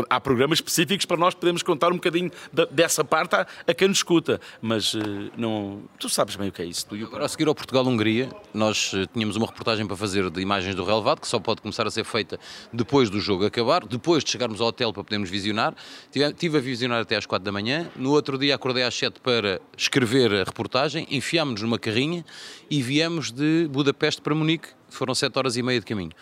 Há 0.09 0.21
programas 0.21 0.59
específicos 0.59 1.05
para 1.05 1.17
nós 1.17 1.35
podermos 1.35 1.63
contar 1.63 1.89
um 1.89 1.97
bocadinho 1.97 2.31
dessa 2.71 3.05
parte 3.05 3.35
a, 3.35 3.75
quem 3.75 3.89
nos 3.89 3.99
escuta. 3.99 4.41
Mas 4.61 4.95
eh, 4.95 5.31
não. 5.37 5.83
Tu 5.99 6.09
sabes 6.09 6.37
bem 6.37 6.49
o 6.49 6.53
que 6.53 6.63
é 6.63 6.65
isso. 6.65 6.87
Tu 6.87 6.97
e 6.97 7.05
o 7.05 7.07
Agora, 7.07 7.25
a 7.25 7.29
seguir 7.29 7.49
ao 7.49 7.55
Portugal-Hungria, 7.55 8.29
nós 8.55 8.93
eh, 8.95 9.05
tínhamos 9.13 9.37
uma 9.37 9.47
reportagem 9.47 9.87
para 9.87 9.97
fazer 9.97 10.31
de 10.31 10.41
imagens 10.41 10.75
do 10.75 10.85
relevado, 10.85 11.21
que 11.21 11.27
só 11.27 11.41
pode 11.41 11.61
começar 11.61 11.87
a 11.87 11.91
ser 11.91 12.05
feita 12.05 12.39
depois 12.73 13.11
do 13.11 13.21
jogo 13.21 13.45
acabar, 13.45 13.85
depois 13.85 14.23
de 14.23 14.31
chegarmos 14.31 14.61
ao 14.61 14.69
hotel 14.69 14.93
para 14.93 15.03
podermos 15.03 15.29
visionar. 15.29 15.75
Tive, 16.11 16.27
estive 16.27 16.59
a 16.59 16.61
visionar 16.61 17.01
até 17.01 17.17
às 17.17 17.27
4 17.27 17.45
da 17.45 17.51
manhã. 17.51 17.91
No 17.97 18.13
outro 18.13 18.39
dia 18.39 18.55
acordei 18.55 18.85
às 18.85 18.95
7 18.95 19.21
para 19.21 19.61
escrever 19.77 20.33
a 20.33 20.45
reportagem, 20.45 21.07
enfiámos-nos 21.11 21.63
numa 21.63 21.79
carrinha 21.79 22.25
e 22.71 22.81
viemos 22.81 23.33
de 23.33 23.69
Budapeste 23.69 24.23
para 24.23 24.35
Munique. 24.35 24.69
Foram 24.89 25.15
7 25.15 25.37
horas 25.37 25.57
e 25.57 25.63
meia 25.63 25.81
de 25.81 25.87
caminho. 25.87 26.13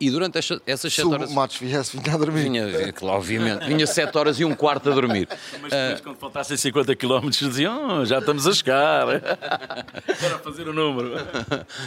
E 0.00 0.10
durante 0.10 0.36
esta- 0.38 0.60
essas 0.66 0.92
7 0.92 1.06
Se 1.08 1.14
horas. 1.14 1.30
o 1.30 1.34
Matos 1.34 1.56
viesse, 1.56 1.96
vinha 1.96 2.14
a 2.14 2.18
dormir. 2.18 2.42
Vinha, 2.42 2.92
claro, 2.92 3.18
obviamente, 3.18 3.64
vinha 3.64 3.86
7 3.86 4.16
horas 4.18 4.40
e 4.40 4.44
um 4.44 4.54
quarto 4.54 4.90
a 4.90 4.92
dormir. 4.94 5.28
Mas 5.62 5.70
depois, 5.72 6.00
quando 6.00 6.16
faltassem 6.16 6.56
50 6.56 6.94
km, 6.96 7.28
diziam, 7.30 8.00
"Oh, 8.00 8.04
já 8.04 8.18
estamos 8.18 8.46
a 8.46 8.52
chegar. 8.52 9.06
Para 10.20 10.38
fazer 10.40 10.68
o 10.68 10.72
número. 10.72 11.12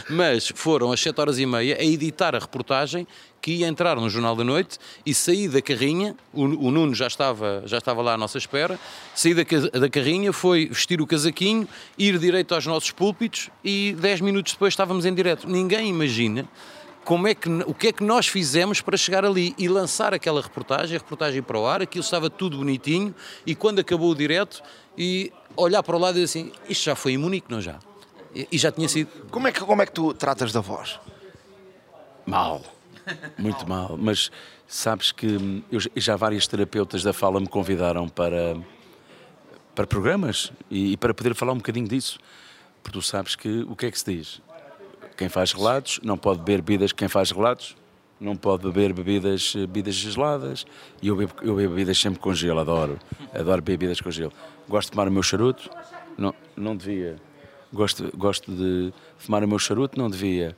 Mas 0.08 0.50
foram 0.54 0.90
às 0.90 1.00
7 1.00 1.20
horas 1.20 1.38
e 1.38 1.46
meia 1.46 1.76
a 1.78 1.84
editar 1.84 2.34
a 2.34 2.38
reportagem 2.38 3.06
que 3.40 3.52
ia 3.52 3.68
entrar 3.68 3.94
no 3.96 4.10
Jornal 4.10 4.34
da 4.34 4.42
Noite 4.42 4.78
e 5.06 5.14
saí 5.14 5.46
da 5.46 5.62
carrinha, 5.62 6.16
o, 6.32 6.42
o 6.42 6.70
Nuno 6.72 6.92
já 6.94 7.06
estava, 7.06 7.62
já 7.66 7.78
estava 7.78 8.02
lá 8.02 8.14
à 8.14 8.18
nossa 8.18 8.36
espera, 8.36 8.78
saí 9.14 9.32
da, 9.32 9.42
da 9.78 9.88
carrinha, 9.88 10.32
foi 10.32 10.66
vestir 10.66 11.00
o 11.00 11.06
casaquinho, 11.06 11.68
ir 11.96 12.18
direito 12.18 12.52
aos 12.54 12.66
nossos 12.66 12.90
púlpitos 12.90 13.48
e 13.62 13.94
10 14.00 14.22
minutos 14.22 14.54
depois 14.54 14.72
estávamos 14.72 15.06
em 15.06 15.14
direto. 15.14 15.48
Ninguém 15.48 15.88
imagina 15.88 16.48
como 17.08 17.26
é 17.26 17.34
que, 17.34 17.48
o 17.48 17.72
que 17.72 17.86
é 17.88 17.92
que 17.92 18.04
nós 18.04 18.26
fizemos 18.28 18.82
para 18.82 18.94
chegar 18.94 19.24
ali 19.24 19.54
e 19.56 19.66
lançar 19.66 20.12
aquela 20.12 20.42
reportagem, 20.42 20.94
a 20.94 20.98
reportagem 21.00 21.42
para 21.42 21.58
o 21.58 21.66
ar, 21.66 21.80
aquilo 21.80 22.04
estava 22.04 22.28
tudo 22.28 22.58
bonitinho 22.58 23.14
e 23.46 23.54
quando 23.54 23.78
acabou 23.78 24.10
o 24.10 24.14
direto 24.14 24.62
e 24.96 25.32
olhar 25.56 25.82
para 25.82 25.96
o 25.96 25.98
lado 25.98 26.18
e 26.18 26.22
dizer 26.22 26.40
assim, 26.42 26.52
isto 26.68 26.84
já 26.84 26.94
foi 26.94 27.12
em 27.12 27.16
Munique, 27.16 27.50
não 27.50 27.62
já? 27.62 27.78
E, 28.34 28.46
e 28.52 28.58
já 28.58 28.70
tinha 28.70 28.86
sido. 28.90 29.08
Como 29.30 29.48
é, 29.48 29.52
que, 29.52 29.60
como 29.60 29.80
é 29.80 29.86
que 29.86 29.92
tu 29.92 30.12
tratas 30.12 30.52
da 30.52 30.60
voz? 30.60 31.00
Mal. 32.26 32.60
Muito 33.38 33.66
mal. 33.66 33.96
Mas 33.98 34.30
sabes 34.66 35.10
que 35.10 35.26
hum, 35.28 35.62
eu, 35.72 35.80
já- 35.80 35.90
já 35.96 36.14
vários 36.16 36.46
terapeutas 36.46 37.02
da 37.02 37.14
fala 37.14 37.40
me 37.40 37.48
convidaram 37.48 38.06
para, 38.06 38.54
para 39.74 39.86
programas 39.86 40.52
e, 40.70 40.92
e 40.92 40.96
para 40.98 41.14
poder 41.14 41.34
falar 41.34 41.52
um 41.54 41.56
bocadinho 41.56 41.88
disso. 41.88 42.18
Porque 42.82 42.98
tu 42.98 43.02
sabes 43.02 43.34
que 43.34 43.64
o 43.66 43.74
que 43.74 43.86
é 43.86 43.90
que 43.90 43.98
se 43.98 44.04
diz? 44.14 44.42
Quem 45.18 45.28
faz 45.28 45.52
relatos 45.52 45.98
não 46.04 46.16
pode 46.16 46.38
beber 46.38 46.62
bebidas. 46.62 46.92
Quem 46.92 47.08
faz 47.08 47.32
relatos 47.32 47.76
não 48.20 48.36
pode 48.36 48.62
beber 48.62 48.92
bebidas, 48.92 49.52
eh, 49.56 49.60
bebidas 49.66 49.96
geladas. 49.96 50.64
E 51.02 51.08
eu 51.08 51.16
bebo, 51.16 51.32
eu 51.42 51.56
bebo 51.56 51.74
bebidas 51.74 51.98
sempre 51.98 52.20
com 52.20 52.32
gelo, 52.32 52.60
adoro. 52.60 53.00
Adoro 53.34 53.60
bebidas 53.60 54.00
com 54.00 54.12
gelo. 54.12 54.32
Gosto 54.68 54.90
de 54.90 54.92
tomar 54.92 55.08
o 55.08 55.10
meu 55.10 55.24
charuto? 55.24 55.68
Não, 56.16 56.32
não 56.56 56.76
devia. 56.76 57.16
Gosto, 57.72 58.16
gosto 58.16 58.52
de 58.52 58.94
fumar 59.18 59.42
o 59.42 59.48
meu 59.48 59.58
charuto? 59.58 59.98
Não 59.98 60.08
devia. 60.08 60.56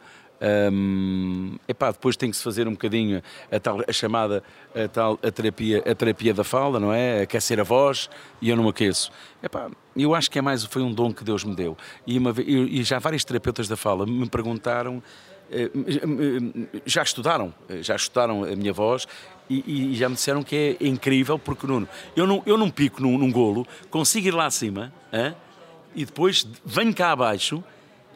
Epá, 1.68 1.90
depois 1.90 2.16
tem 2.16 2.30
que 2.30 2.36
se 2.36 2.42
fazer 2.42 2.66
um 2.66 2.72
bocadinho 2.72 3.22
a, 3.52 3.60
tal, 3.60 3.80
a 3.86 3.92
chamada 3.92 4.42
a, 4.74 4.88
tal, 4.88 5.18
a, 5.22 5.30
terapia, 5.30 5.82
a 5.86 5.94
terapia 5.94 6.32
da 6.32 6.42
fala, 6.42 6.80
não 6.80 6.92
é? 6.92 7.22
Aquecer 7.22 7.60
a 7.60 7.62
voz 7.62 8.08
e 8.40 8.48
eu 8.48 8.56
não 8.56 8.68
aqueço. 8.68 9.12
Epá, 9.42 9.70
eu 9.96 10.14
acho 10.14 10.30
que 10.30 10.38
é 10.38 10.42
mais, 10.42 10.64
foi 10.64 10.82
um 10.82 10.92
dom 10.92 11.12
que 11.12 11.22
Deus 11.22 11.44
me 11.44 11.54
deu. 11.54 11.76
E, 12.06 12.16
uma, 12.18 12.34
e 12.38 12.82
já 12.82 12.98
vários 12.98 13.24
terapeutas 13.24 13.68
da 13.68 13.76
fala 13.76 14.06
me 14.06 14.28
perguntaram, 14.28 15.02
eh, 15.50 15.68
já 16.86 17.02
estudaram, 17.02 17.52
eh, 17.68 17.82
já 17.82 17.96
estudaram 17.96 18.44
a 18.44 18.54
minha 18.54 18.72
voz 18.72 19.08
e, 19.48 19.92
e 19.92 19.96
já 19.96 20.08
me 20.08 20.14
disseram 20.14 20.44
que 20.44 20.76
é 20.80 20.86
incrível, 20.86 21.38
porque 21.38 21.66
Nuno, 21.66 21.88
eu 22.14 22.24
não, 22.24 22.40
eu 22.46 22.56
não 22.56 22.70
pico 22.70 23.02
num, 23.02 23.18
num 23.18 23.32
golo, 23.32 23.66
consigo 23.90 24.28
ir 24.28 24.30
lá 24.30 24.46
acima 24.46 24.92
hã? 25.12 25.34
e 25.94 26.04
depois 26.04 26.46
venho 26.64 26.94
cá 26.94 27.10
abaixo 27.10 27.64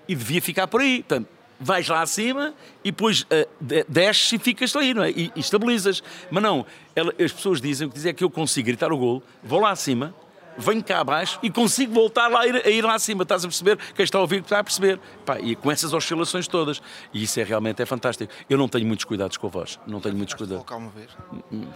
e 0.09 0.15
devia 0.15 0.41
ficar 0.41 0.69
por 0.69 0.81
aí. 0.81 1.03
Portanto, 1.03 1.29
vais 1.65 1.89
lá 1.89 2.03
acima 2.03 2.55
e 2.85 2.91
depois 2.91 3.27
de- 3.61 3.85
desces 3.89 4.33
e 4.33 4.39
ficas 4.39 4.75
ali, 4.77 4.93
não 4.95 5.03
é? 5.03 5.11
E, 5.11 5.33
e 5.35 5.41
estabilizas. 5.41 6.03
Mas 6.31 6.43
não, 6.43 6.67
ela- 6.95 7.13
as 7.19 7.33
pessoas 7.33 7.61
dizem 7.61 7.87
o 7.87 7.91
que 7.91 7.97
dizem 7.97 8.11
é 8.11 8.13
que 8.13 8.23
eu 8.23 8.31
consigo 8.31 8.67
gritar 8.67 8.93
o 8.93 8.97
golo, 8.99 9.23
vou 9.43 9.61
lá 9.61 9.71
acima, 9.71 10.15
venho 10.59 10.83
cá 10.83 11.01
abaixo 11.01 11.39
e 11.43 11.51
consigo 11.51 11.93
voltar 11.93 12.29
lá 12.29 12.41
a 12.41 12.47
ir, 12.47 12.57
a 12.67 12.71
ir 12.71 12.85
lá 12.85 12.95
acima. 12.95 13.23
Estás 13.23 13.45
a 13.45 13.49
perceber? 13.49 13.79
Quem 13.95 14.05
está 14.05 14.19
a 14.19 14.21
ouvir 14.21 14.41
está 14.41 14.59
a 14.59 14.65
perceber. 14.65 15.01
Pá, 15.25 15.39
e 15.41 15.55
com 15.57 15.71
essas 15.71 15.93
oscilações 15.93 16.47
todas. 16.47 16.81
E 17.13 17.23
isso 17.23 17.39
é 17.41 17.45
realmente 17.45 17.83
é 17.83 17.87
fantástico. 17.87 18.33
Eu 18.49 18.59
não 18.59 18.69
tenho 18.69 18.87
muitos 18.87 19.05
cuidados 19.05 19.37
com 19.37 19.47
a 19.47 19.51
voz. 19.51 19.79
Não 19.87 20.01
tenho 20.01 20.17
muitos 20.17 20.35
cuidados. 20.35 20.65
Uma 20.71 20.91
vez. 20.91 21.11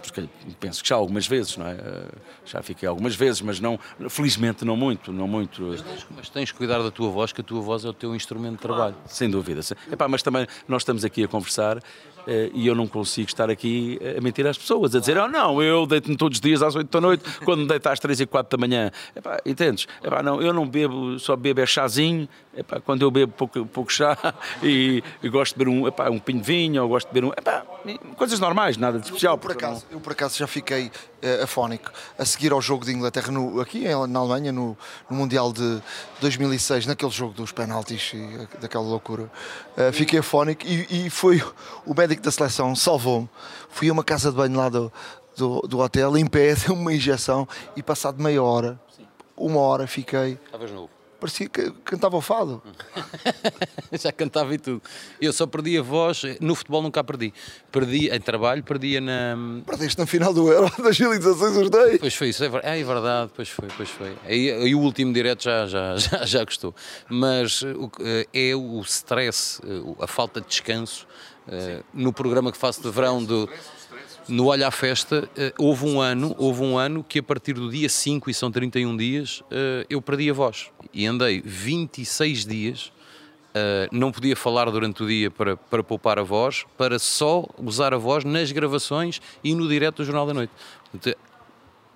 Porque 0.01 0.27
penso 0.59 0.81
que 0.83 0.89
já 0.89 0.95
algumas 0.95 1.27
vezes, 1.27 1.57
não 1.57 1.67
é? 1.67 1.73
Eh, 1.73 2.07
Já 2.45 2.61
fiquei 2.61 2.87
algumas 2.87 3.15
vezes, 3.15 3.41
mas 3.41 3.59
não, 3.59 3.79
felizmente 4.09 4.63
não 4.65 4.75
muito, 4.75 5.11
não 5.11 5.27
muito. 5.27 5.75
Mas 6.15 6.29
tens 6.29 6.51
que 6.51 6.57
cuidar 6.57 6.79
da 6.81 6.91
tua 6.91 7.09
voz, 7.09 7.31
que 7.31 7.41
a 7.41 7.43
tua 7.43 7.61
voz 7.61 7.85
é 7.85 7.89
o 7.89 7.93
teu 7.93 8.15
instrumento 8.15 8.53
de 8.55 8.61
trabalho. 8.61 8.95
Sem 9.05 9.29
dúvida. 9.29 9.61
Epá, 9.91 10.07
mas 10.07 10.21
também 10.21 10.45
nós 10.67 10.81
estamos 10.81 11.03
aqui 11.03 11.23
a 11.23 11.27
conversar 11.27 11.79
eh, 12.27 12.49
e 12.53 12.67
eu 12.67 12.75
não 12.75 12.87
consigo 12.87 13.27
estar 13.27 13.49
aqui 13.49 13.99
a 14.17 14.21
mentir 14.21 14.45
às 14.45 14.57
pessoas, 14.57 14.95
a 14.95 14.99
dizer, 14.99 15.17
oh 15.17 15.27
não, 15.27 15.61
eu 15.61 15.85
deito-me 15.85 16.15
todos 16.15 16.37
os 16.37 16.41
dias 16.41 16.61
às 16.61 16.75
8 16.75 16.89
da 16.89 17.01
noite, 17.01 17.23
quando 17.43 17.61
me 17.61 17.67
deito 17.67 17.87
às 17.89 17.99
3 17.99 18.21
e 18.21 18.25
4 18.25 18.57
da 18.57 18.61
manhã. 18.61 18.68
Epá, 19.15 19.39
entendes? 19.45 19.87
Epá, 20.03 20.21
não, 20.21 20.41
eu 20.41 20.53
não 20.53 20.67
bebo, 20.67 21.19
só 21.19 21.35
bebo 21.35 21.61
é 21.61 21.65
chazinho, 21.65 22.27
epá, 22.55 22.79
quando 22.79 23.01
eu 23.01 23.11
bebo 23.11 23.31
pouco, 23.31 23.65
pouco 23.65 23.91
chá 23.91 24.17
e, 24.63 25.03
e 25.21 25.29
gosto 25.29 25.53
de 25.53 25.59
beber 25.59 25.71
um, 25.71 25.87
epá, 25.87 26.09
um 26.09 26.19
pinho 26.19 26.39
de 26.39 26.45
vinho, 26.45 26.83
ou 26.83 26.89
gosto 26.89 27.07
de 27.07 27.13
beber 27.13 27.27
um. 27.27 27.31
Epá, 27.31 27.65
coisas 28.15 28.39
normais, 28.39 28.77
nada 28.77 28.99
de 28.99 29.05
especial. 29.05 29.37
Por 29.37 29.51
acaso, 29.51 29.85
eu 29.91 29.99
por 29.99 30.13
acaso 30.13 30.37
já 30.37 30.47
fiquei 30.47 30.91
eh, 31.21 31.43
afónico 31.43 31.91
a 32.17 32.25
seguir 32.25 32.51
ao 32.51 32.61
jogo 32.61 32.85
de 32.85 32.91
Inglaterra 32.91 33.31
no, 33.31 33.59
aqui 33.59 33.85
na 34.07 34.19
Alemanha, 34.19 34.51
no, 34.51 34.77
no 35.09 35.17
Mundial 35.17 35.51
de 35.51 35.81
2006, 36.21 36.85
naquele 36.85 37.11
jogo 37.11 37.33
dos 37.33 37.51
penaltis 37.51 38.11
e 38.13 38.17
eh, 38.17 38.47
daquela 38.61 38.83
loucura. 38.83 39.29
Eh, 39.75 39.91
fiquei 39.91 40.19
afónico 40.19 40.65
e, 40.65 41.07
e 41.07 41.09
foi 41.09 41.41
o 41.85 41.93
médico 41.93 42.21
da 42.21 42.31
seleção, 42.31 42.75
salvou-me. 42.75 43.29
Fui 43.69 43.89
a 43.89 43.93
uma 43.93 44.03
casa 44.03 44.31
de 44.31 44.37
banho 44.37 44.57
lá 44.57 44.69
do, 44.69 44.91
do, 45.39 45.61
do 45.61 45.79
hotel, 45.79 46.15
em 46.17 46.27
pé, 46.27 46.53
deu 46.53 46.75
uma 46.75 46.93
injeção 46.93 47.47
e 47.75 47.81
passado 47.81 48.21
meia 48.21 48.43
hora, 48.43 48.79
uma 49.35 49.59
hora 49.61 49.87
fiquei. 49.87 50.37
Estavas 50.45 50.71
novo. 50.71 50.89
Parecia 51.19 51.49
que 51.49 51.69
cantava 51.83 52.15
o 52.15 52.21
fado. 52.21 52.63
Já 53.91 54.09
cantava 54.09 54.53
e 54.53 54.57
tudo. 54.57 54.81
Eu 55.19 55.33
só 55.33 55.45
perdi 55.45 55.77
a 55.77 55.81
voz, 55.81 56.21
no 56.39 56.55
futebol 56.55 56.81
nunca 56.81 57.01
a 57.01 57.03
perdi. 57.03 57.33
Perdi 57.69 58.09
em 58.09 58.21
trabalho, 58.21 58.63
perdia 58.63 59.01
na. 59.01 59.35
Perdeste 59.65 59.99
na 59.99 60.05
final 60.05 60.33
do 60.33 60.49
Euro 60.49 60.71
2016 60.81 61.57
os 61.57 61.69
dois. 61.69 61.97
Pois 61.99 62.15
foi 62.15 62.29
isso, 62.29 62.41
é 62.45 62.47
é, 62.79 62.83
verdade, 62.83 63.31
pois 63.35 63.49
foi, 63.49 63.67
pois 63.75 63.89
foi. 63.89 64.15
Aí, 64.25 64.49
aí 64.49 64.73
o 64.73 64.79
último 64.79 65.11
direto 65.11 65.43
já, 65.43 65.65
já, 65.67 65.95
já, 65.99 66.25
já 66.25 66.43
gostou. 66.45 66.73
Mas 67.09 67.63
o 67.63 67.91
eh, 67.99 68.27
é 68.33 68.55
o 68.55 68.79
stress, 68.81 69.61
eh, 69.65 70.03
a 70.03 70.07
falta 70.07 70.39
de 70.39 70.47
descanso. 70.47 71.05
eh, 71.49 71.83
No 71.93 72.13
programa 72.13 72.49
que 72.49 72.57
faço 72.57 72.81
de 72.81 72.89
verão 72.89 73.21
do, 73.21 73.49
no 74.29 74.47
Olha 74.47 74.67
à 74.67 74.71
Festa, 74.71 75.29
eh, 75.35 75.53
houve 75.57 75.85
um 75.85 75.99
ano, 75.99 76.35
houve 76.37 76.61
um 76.63 76.77
ano 76.77 77.03
que 77.03 77.19
a 77.19 77.23
partir 77.23 77.53
do 77.53 77.69
dia 77.69 77.89
5, 77.89 78.29
e 78.29 78.33
são 78.33 78.51
31 78.51 78.95
dias, 78.95 79.43
eh, 79.51 79.85
eu 79.89 80.01
perdi 80.01 80.29
a 80.29 80.33
voz. 80.33 80.71
E 80.93 81.05
andei 81.05 81.41
26 81.43 82.45
dias, 82.45 82.91
eh, 83.53 83.89
não 83.91 84.11
podia 84.11 84.35
falar 84.35 84.69
durante 84.69 85.03
o 85.03 85.07
dia 85.07 85.31
para, 85.31 85.57
para 85.57 85.83
poupar 85.83 86.19
a 86.19 86.23
voz, 86.23 86.65
para 86.77 86.99
só 86.99 87.45
usar 87.57 87.93
a 87.93 87.97
voz 87.97 88.23
nas 88.23 88.51
gravações 88.51 89.19
e 89.43 89.55
no 89.55 89.67
direto 89.67 89.97
do 89.97 90.05
Jornal 90.05 90.27
da 90.27 90.33
Noite. 90.33 90.53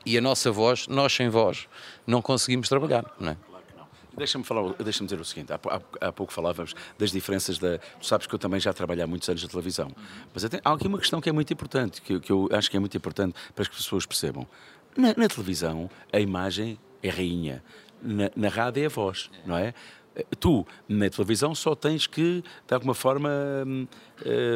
E 0.05 0.17
a 0.17 0.21
nossa 0.21 0.51
voz, 0.51 0.87
nós 0.87 1.13
sem 1.13 1.29
voz, 1.29 1.67
não 2.05 2.21
conseguimos 2.21 2.67
trabalhar, 2.67 3.05
não 3.19 3.31
é? 3.31 3.52
Deixa-me 4.15 4.43
falar, 4.43 4.73
deixa-me 4.73 5.07
dizer 5.07 5.19
o 5.19 5.25
seguinte, 5.25 5.51
há, 5.51 5.55
há- 5.55 6.07
há 6.07 6.11
pouco 6.11 6.31
falávamos 6.31 6.75
das 6.99 7.11
diferenças 7.11 7.57
da. 7.57 7.77
Tu 7.79 8.05
sabes 8.05 8.27
que 8.27 8.35
eu 8.35 8.39
também 8.39 8.59
já 8.59 8.71
trabalhei 8.71 9.03
há 9.03 9.07
muitos 9.07 9.27
anos 9.27 9.41
na 9.43 9.49
televisão. 9.49 9.91
Mas 10.33 10.45
há 10.45 10.73
aqui 10.73 10.87
uma 10.87 10.99
questão 10.99 11.19
que 11.19 11.29
é 11.29 11.31
muito 11.31 11.51
importante, 11.51 12.01
que, 12.01 12.19
que 12.19 12.31
eu 12.31 12.47
acho 12.51 12.69
que 12.69 12.77
é 12.77 12.79
muito 12.79 12.95
importante 12.95 13.33
para 13.55 13.65
que 13.65 13.71
as 13.71 13.77
pessoas 13.77 14.05
percebam. 14.05 14.47
Na, 14.95 15.13
na 15.17 15.27
televisão, 15.27 15.89
a 16.11 16.19
imagem 16.19 16.77
é 17.01 17.09
rainha, 17.09 17.63
na, 18.01 18.29
na 18.35 18.49
rádio 18.49 18.83
é 18.83 18.85
a 18.85 18.89
voz, 18.89 19.31
não 19.45 19.57
é? 19.57 19.73
Tu, 20.39 20.65
na 20.87 21.09
televisão, 21.09 21.55
só 21.55 21.73
tens 21.73 22.05
que, 22.05 22.43
de 22.67 22.73
alguma 22.73 22.93
forma, 22.93 23.29
hum, 23.65 23.87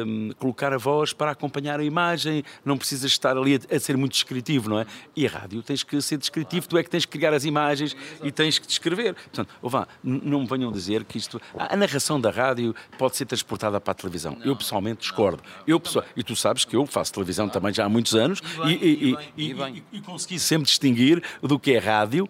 hum, 0.06 0.30
colocar 0.38 0.72
a 0.72 0.78
voz 0.78 1.12
para 1.12 1.32
acompanhar 1.32 1.80
a 1.80 1.84
imagem, 1.84 2.44
não 2.64 2.78
precisas 2.78 3.10
estar 3.10 3.36
ali 3.36 3.56
a, 3.56 3.76
a 3.76 3.80
ser 3.80 3.96
muito 3.96 4.12
descritivo, 4.12 4.70
não 4.70 4.78
é? 4.80 4.86
E 5.16 5.26
a 5.26 5.30
rádio 5.30 5.60
tens 5.62 5.82
que 5.82 6.00
ser 6.00 6.16
descritivo, 6.16 6.68
tu 6.68 6.78
é 6.78 6.82
que 6.84 6.90
tens 6.90 7.04
que 7.04 7.18
criar 7.18 7.34
as 7.34 7.44
imagens 7.44 7.96
e 8.22 8.30
tens 8.30 8.58
que 8.58 8.66
descrever. 8.68 9.14
Portanto, 9.14 9.48
vá, 9.62 9.88
não 10.02 10.40
me 10.42 10.46
venham 10.46 10.70
dizer 10.70 11.04
que 11.04 11.18
isto. 11.18 11.40
A 11.56 11.74
a 11.74 11.76
narração 11.76 12.20
da 12.20 12.30
rádio 12.30 12.74
pode 12.98 13.16
ser 13.16 13.26
transportada 13.26 13.80
para 13.80 13.92
a 13.92 13.94
televisão. 13.94 14.38
Eu 14.44 14.56
pessoalmente 14.56 15.00
discordo. 15.00 15.42
Eu 15.66 15.78
pessoal, 15.78 16.04
e 16.16 16.22
tu 16.22 16.34
sabes 16.34 16.64
que 16.64 16.74
eu 16.76 16.86
faço 16.86 17.12
televisão 17.12 17.48
também 17.48 17.72
já 17.74 17.84
há 17.84 17.88
muitos 17.88 18.14
anos 18.14 18.40
e, 18.66 18.70
e- 18.72 19.16
e- 19.36 19.50
e- 19.50 19.52
e- 19.52 19.82
e 19.92 20.00
consegui 20.00 20.38
sempre 20.38 20.66
distinguir 20.66 21.22
do 21.42 21.58
que 21.58 21.72
é 21.72 21.78
rádio 21.78 22.28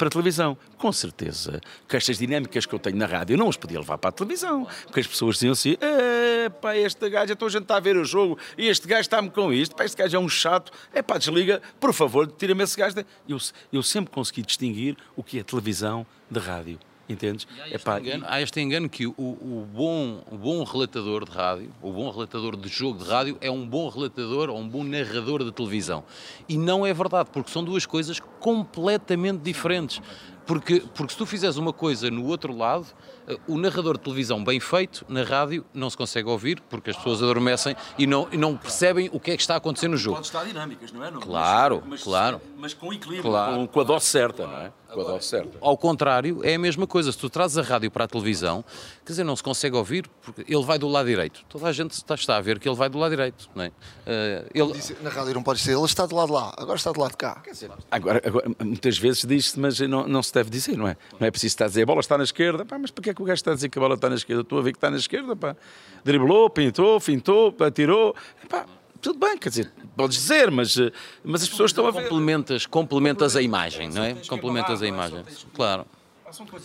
para 0.00 0.08
a 0.08 0.10
televisão. 0.10 0.56
Com 0.78 0.90
certeza 0.90 1.60
que 1.86 1.94
estas 1.94 2.16
dinâmicas 2.16 2.64
que 2.64 2.74
eu 2.74 2.78
tenho 2.78 2.96
na 2.96 3.04
rádio 3.04 3.36
não 3.36 3.50
as 3.50 3.56
podia 3.58 3.78
levar 3.78 3.98
para 3.98 4.08
a 4.08 4.12
televisão. 4.12 4.66
Porque 4.84 5.00
as 5.00 5.06
pessoas 5.06 5.34
diziam 5.34 5.52
assim: 5.52 5.76
"É, 5.78 6.48
pá, 6.48 6.74
este 6.74 7.08
gajo, 7.10 7.34
então 7.34 7.46
a 7.46 7.50
gente 7.50 7.62
está 7.62 7.76
a 7.76 7.80
ver 7.80 7.98
o 7.98 8.04
jogo 8.04 8.38
e 8.56 8.66
este 8.66 8.88
gajo 8.88 9.02
está-me 9.02 9.28
com 9.28 9.52
isto, 9.52 9.76
pá, 9.76 9.84
este 9.84 9.98
gajo 9.98 10.16
é 10.16 10.20
um 10.20 10.28
chato, 10.28 10.72
é 10.94 11.02
pá, 11.02 11.18
desliga, 11.18 11.60
por 11.78 11.92
favor, 11.92 12.26
tira-me 12.26 12.64
esse 12.64 12.78
gajo. 12.78 12.96
da-". 12.96 13.04
Eu, 13.28 13.36
eu 13.70 13.82
sempre 13.82 14.10
consegui 14.10 14.40
distinguir 14.42 14.96
o 15.14 15.22
que 15.22 15.38
é 15.38 15.42
televisão 15.42 16.06
de 16.30 16.40
rádio. 16.40 16.78
Entendes? 17.10 17.46
É 17.70 17.76
pá, 17.76 17.98
engano- 17.98 18.24
há 18.28 18.40
este 18.40 18.60
engano 18.60 18.88
que 18.88 19.06
o, 19.06 19.14
o 19.18 19.66
bom, 19.72 20.22
o 20.30 20.36
bom 20.36 20.62
relatador 20.62 21.24
de 21.24 21.32
rádio, 21.32 21.70
o 21.82 21.90
bom 21.92 22.10
relatador 22.10 22.56
de 22.56 22.68
jogo 22.68 23.02
de 23.02 23.10
rádio, 23.10 23.36
é 23.40 23.50
um 23.50 23.66
bom 23.66 23.88
relatador 23.88 24.48
ou 24.48 24.58
um 24.58 24.68
bom 24.68 24.84
narrador 24.84 25.42
de 25.44 25.50
televisão. 25.50 26.04
E 26.48 26.56
não 26.56 26.86
é 26.86 26.92
verdade, 26.94 27.28
porque 27.32 27.50
são 27.50 27.64
duas 27.64 27.84
coisas 27.84 28.20
completamente 28.38 29.40
diferentes. 29.42 30.00
Porque, 30.46 30.82
porque 30.94 31.12
se 31.12 31.18
tu 31.18 31.26
fizeres 31.26 31.56
uma 31.56 31.72
coisa 31.72 32.10
no 32.10 32.26
outro 32.26 32.56
lado, 32.56 32.86
eh, 33.28 33.36
o 33.46 33.56
narrador 33.56 33.96
de 33.96 34.02
televisão 34.02 34.42
bem 34.42 34.58
feito, 34.58 35.04
na 35.08 35.22
rádio, 35.22 35.64
não 35.72 35.88
se 35.88 35.96
consegue 35.96 36.28
ouvir, 36.28 36.60
porque 36.68 36.90
as 36.90 36.96
pessoas 36.96 37.22
adormecem 37.22 37.76
e 37.96 38.04
não, 38.06 38.26
e 38.32 38.36
não 38.36 38.56
percebem 38.56 39.08
o 39.12 39.20
que 39.20 39.30
é 39.30 39.36
que 39.36 39.42
está 39.42 39.54
a 39.54 39.56
acontecer 39.58 39.86
no 39.86 39.96
jogo. 39.96 40.16
Pode 40.16 40.26
estar 40.26 40.44
dinâmicas, 40.44 40.90
não 40.90 41.04
é? 41.04 41.10
Não, 41.10 41.20
Claro, 41.20 41.82
mas, 41.86 42.02
claro. 42.02 42.40
Mas 42.58 42.74
com 42.74 42.92
equilíbrio, 42.92 43.22
Claro. 43.30 43.54
com, 43.58 43.66
com 43.68 43.80
a 43.80 43.84
dose 43.84 44.06
certa, 44.06 44.44
não 44.46 44.58
é? 44.58 44.72
Com 44.92 45.00
a 45.00 45.04
dose 45.04 45.26
certa. 45.26 45.58
Ao 45.60 45.76
contrário, 45.76 46.40
é 46.42 46.54
a 46.54 46.58
mesma 46.58 46.86
coisa. 46.86 47.12
Se 47.12 47.18
tu 47.18 47.30
trazes 47.30 47.56
a 47.58 47.62
rádio 47.62 47.90
para 47.90 48.04
a 48.04 48.08
televisão, 48.08 48.64
quer 49.04 49.12
dizer, 49.12 49.24
não 49.24 49.36
se 49.36 49.42
consegue 49.42 49.76
ouvir, 49.76 50.08
porque 50.22 50.44
ele 50.52 50.64
vai 50.64 50.78
do 50.78 50.88
lado 50.88 51.06
direito. 51.06 51.44
Toda 51.48 51.68
a 51.68 51.72
gente 51.72 51.92
está, 51.92 52.14
está 52.14 52.36
a 52.36 52.40
ver 52.40 52.58
que 52.58 52.68
ele 52.68 52.76
vai 52.76 52.88
do 52.88 52.98
lado 52.98 53.10
direito. 53.10 53.48
Não 53.54 53.64
é? 53.64 53.72
Eh, 54.06 54.44
ele, 54.54 54.72
Disse, 54.72 54.96
Na 55.02 55.10
rádio 55.10 55.34
não 55.34 55.42
pode 55.42 55.60
ser, 55.60 55.72
ele 55.72 55.84
está 55.84 56.06
do 56.06 56.14
lado 56.16 56.32
lá, 56.32 56.52
agora 56.56 56.76
está 56.76 56.92
do 56.92 57.00
lado 57.00 57.12
de 57.12 57.16
cá. 57.16 57.42
Agora, 57.90 58.22
agora, 58.24 58.50
muitas 58.64 58.98
vezes 58.98 59.24
diz-se, 59.24 59.58
mas 59.58 59.78
não, 59.80 60.06
não 60.08 60.22
se 60.22 60.32
deve 60.32 60.50
dizer, 60.50 60.76
não 60.76 60.88
é? 60.88 60.96
Não 61.18 61.26
é 61.26 61.30
preciso 61.30 61.52
estar 61.52 61.64
a 61.66 61.68
dizer 61.68 61.82
a 61.82 61.86
bola 61.86 62.00
está 62.00 62.18
na 62.18 62.24
esquerda, 62.24 62.64
pá, 62.64 62.78
mas 62.78 62.90
porquê 62.90 63.10
é 63.10 63.14
que 63.14 63.22
o 63.22 63.24
gajo 63.24 63.34
está 63.34 63.52
a 63.52 63.54
dizer 63.54 63.68
que 63.68 63.78
a 63.78 63.80
bola 63.80 63.94
está 63.94 64.08
na 64.08 64.16
esquerda? 64.16 64.42
Estou 64.42 64.58
a 64.58 64.62
ver 64.62 64.72
que 64.72 64.78
está 64.78 64.90
na 64.90 64.96
esquerda, 64.96 65.36
pá. 65.36 65.56
Driblou, 66.04 66.50
pintou, 66.50 66.98
fintou, 67.00 67.54
atirou, 67.60 68.14
pá, 68.48 68.66
tudo 69.00 69.18
bem, 69.18 69.36
quer 69.38 69.48
dizer, 69.48 69.72
podes 69.96 70.16
dizer, 70.18 70.50
mas, 70.50 70.76
eh, 70.76 70.92
mas 71.24 71.42
as 71.42 71.48
pessoas 71.48 71.70
estão 71.70 71.86
a 71.86 71.90
ver. 71.90 72.02
complementas, 72.02 72.66
complementas 72.66 73.36
a 73.36 73.42
imagem, 73.42 73.88
não 73.90 74.02
é? 74.02 74.14
Complementas 74.28 74.82
a 74.82 74.86
imagem. 74.86 75.24
Claro. 75.54 75.86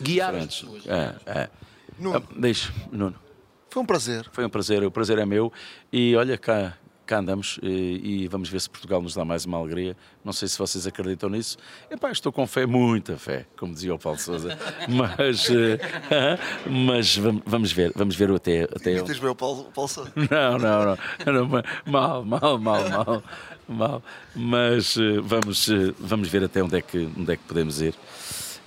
Guiar 0.02 0.36
as 0.36 0.46
pessoas. 0.46 0.84
É, 0.88 1.16
é. 1.26 1.50
Nuno. 1.98 2.18
Ah, 2.18 2.34
Deixa, 2.36 2.74
Nuno. 2.92 3.16
Foi 3.70 3.82
um 3.82 3.86
prazer. 3.86 4.28
Foi 4.32 4.46
um 4.46 4.50
prazer, 4.50 4.84
o 4.84 4.92
prazer 4.92 5.18
é 5.18 5.26
meu. 5.26 5.52
E 5.92 6.16
olha, 6.16 6.38
cá, 6.38 6.78
cá 7.06 7.20
andamos 7.20 7.60
e, 7.62 8.24
e 8.24 8.28
vamos 8.28 8.50
ver 8.50 8.60
se 8.60 8.70
Portugal 8.70 9.02
nos 9.02 9.14
dá 9.14 9.24
mais 9.24 9.46
uma 9.46 9.58
alegria. 9.58 9.96
Não 10.24 10.34
sei 10.34 10.48
se 10.48 10.58
vocês 10.58 10.86
acreditam 10.88 11.30
nisso. 11.30 11.58
Epá, 11.90 12.12
estou 12.12 12.32
com 12.32 12.46
fé, 12.48 12.66
muita 12.66 13.18
fé, 13.18 13.46
como 13.58 13.74
dizia 13.74 13.94
o 13.94 14.00
Paulo 14.00 14.20
Souza. 14.20 14.58
Mas, 14.90 15.50
eh, 15.50 15.80
mas 16.70 17.16
vam- 17.18 17.42
vamos 17.46 17.72
ver, 17.72 17.92
vamos 17.96 18.16
ver 18.16 18.32
até, 18.32 18.64
até 18.64 18.92
Imitas 18.94 19.20
bem 19.20 19.30
o 19.30 19.36
Paulo, 19.36 19.66
Paulo 19.74 19.88
Sousa. 19.88 20.12
não, 20.16 20.58
não, 20.58 20.86
não, 21.26 21.48
não, 21.48 21.64
mal, 21.86 22.26
mal, 22.26 22.58
mal, 22.60 22.90
mal, 22.90 23.24
mal. 23.68 24.04
Mas 24.36 24.98
eh, 24.98 25.20
vamos, 25.22 25.70
eh, 25.70 25.94
vamos 26.00 26.28
ver 26.30 26.44
até 26.44 26.64
onde 26.64 26.78
é 26.78 26.82
que, 26.82 26.98
onde 27.18 27.32
é 27.34 27.36
que 27.38 27.44
podemos 27.44 27.82
ir. 27.82 27.94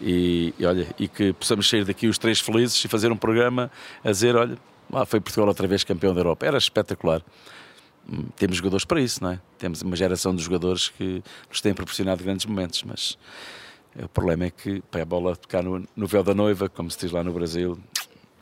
E, 0.01 0.55
e 0.59 0.65
olha, 0.65 0.87
e 0.99 1.09
que 1.09 1.33
possamos 1.33 1.69
sair 1.69 1.85
daqui 1.85 2.07
os 2.07 2.19
três 2.19 2.39
felizes 2.41 2.85
e 2.85 2.89
fazer 2.89 3.11
um 3.11 3.17
programa 3.17 3.71
a 4.05 4.11
dizer, 4.11 4.37
olha, 4.37 4.57
lá 4.91 5.05
foi 5.05 5.21
Portugal 5.21 5.49
outra 5.49 5.67
vez 5.67 5.83
campeão 5.83 6.15
da 6.15 6.21
Europa. 6.21 6.47
Era 6.47 6.57
espetacular. 6.59 7.21
Temos 8.37 8.57
jogadores 8.57 8.85
para 8.85 9.01
isso, 9.01 9.23
não 9.23 9.33
é? 9.33 9.41
Temos 9.59 9.83
uma 9.83 9.95
geração 9.95 10.35
de 10.35 10.43
jogadores 10.43 10.89
que 10.89 11.23
nos 11.49 11.61
têm 11.61 11.75
proporcionado 11.75 12.25
grandes 12.25 12.47
momentos, 12.47 12.83
mas 12.83 13.19
o 13.95 14.09
problema 14.09 14.47
é 14.47 14.51
que 14.51 14.81
pá, 14.91 15.01
a 15.01 15.05
bola 15.05 15.37
tocar 15.37 15.63
no, 15.63 15.87
no 15.95 16.07
véu 16.07 16.23
da 16.23 16.35
noiva, 16.35 16.69
como 16.69 16.91
se 16.91 16.99
diz 16.99 17.11
lá 17.11 17.23
no 17.23 17.33
Brasil, 17.33 17.79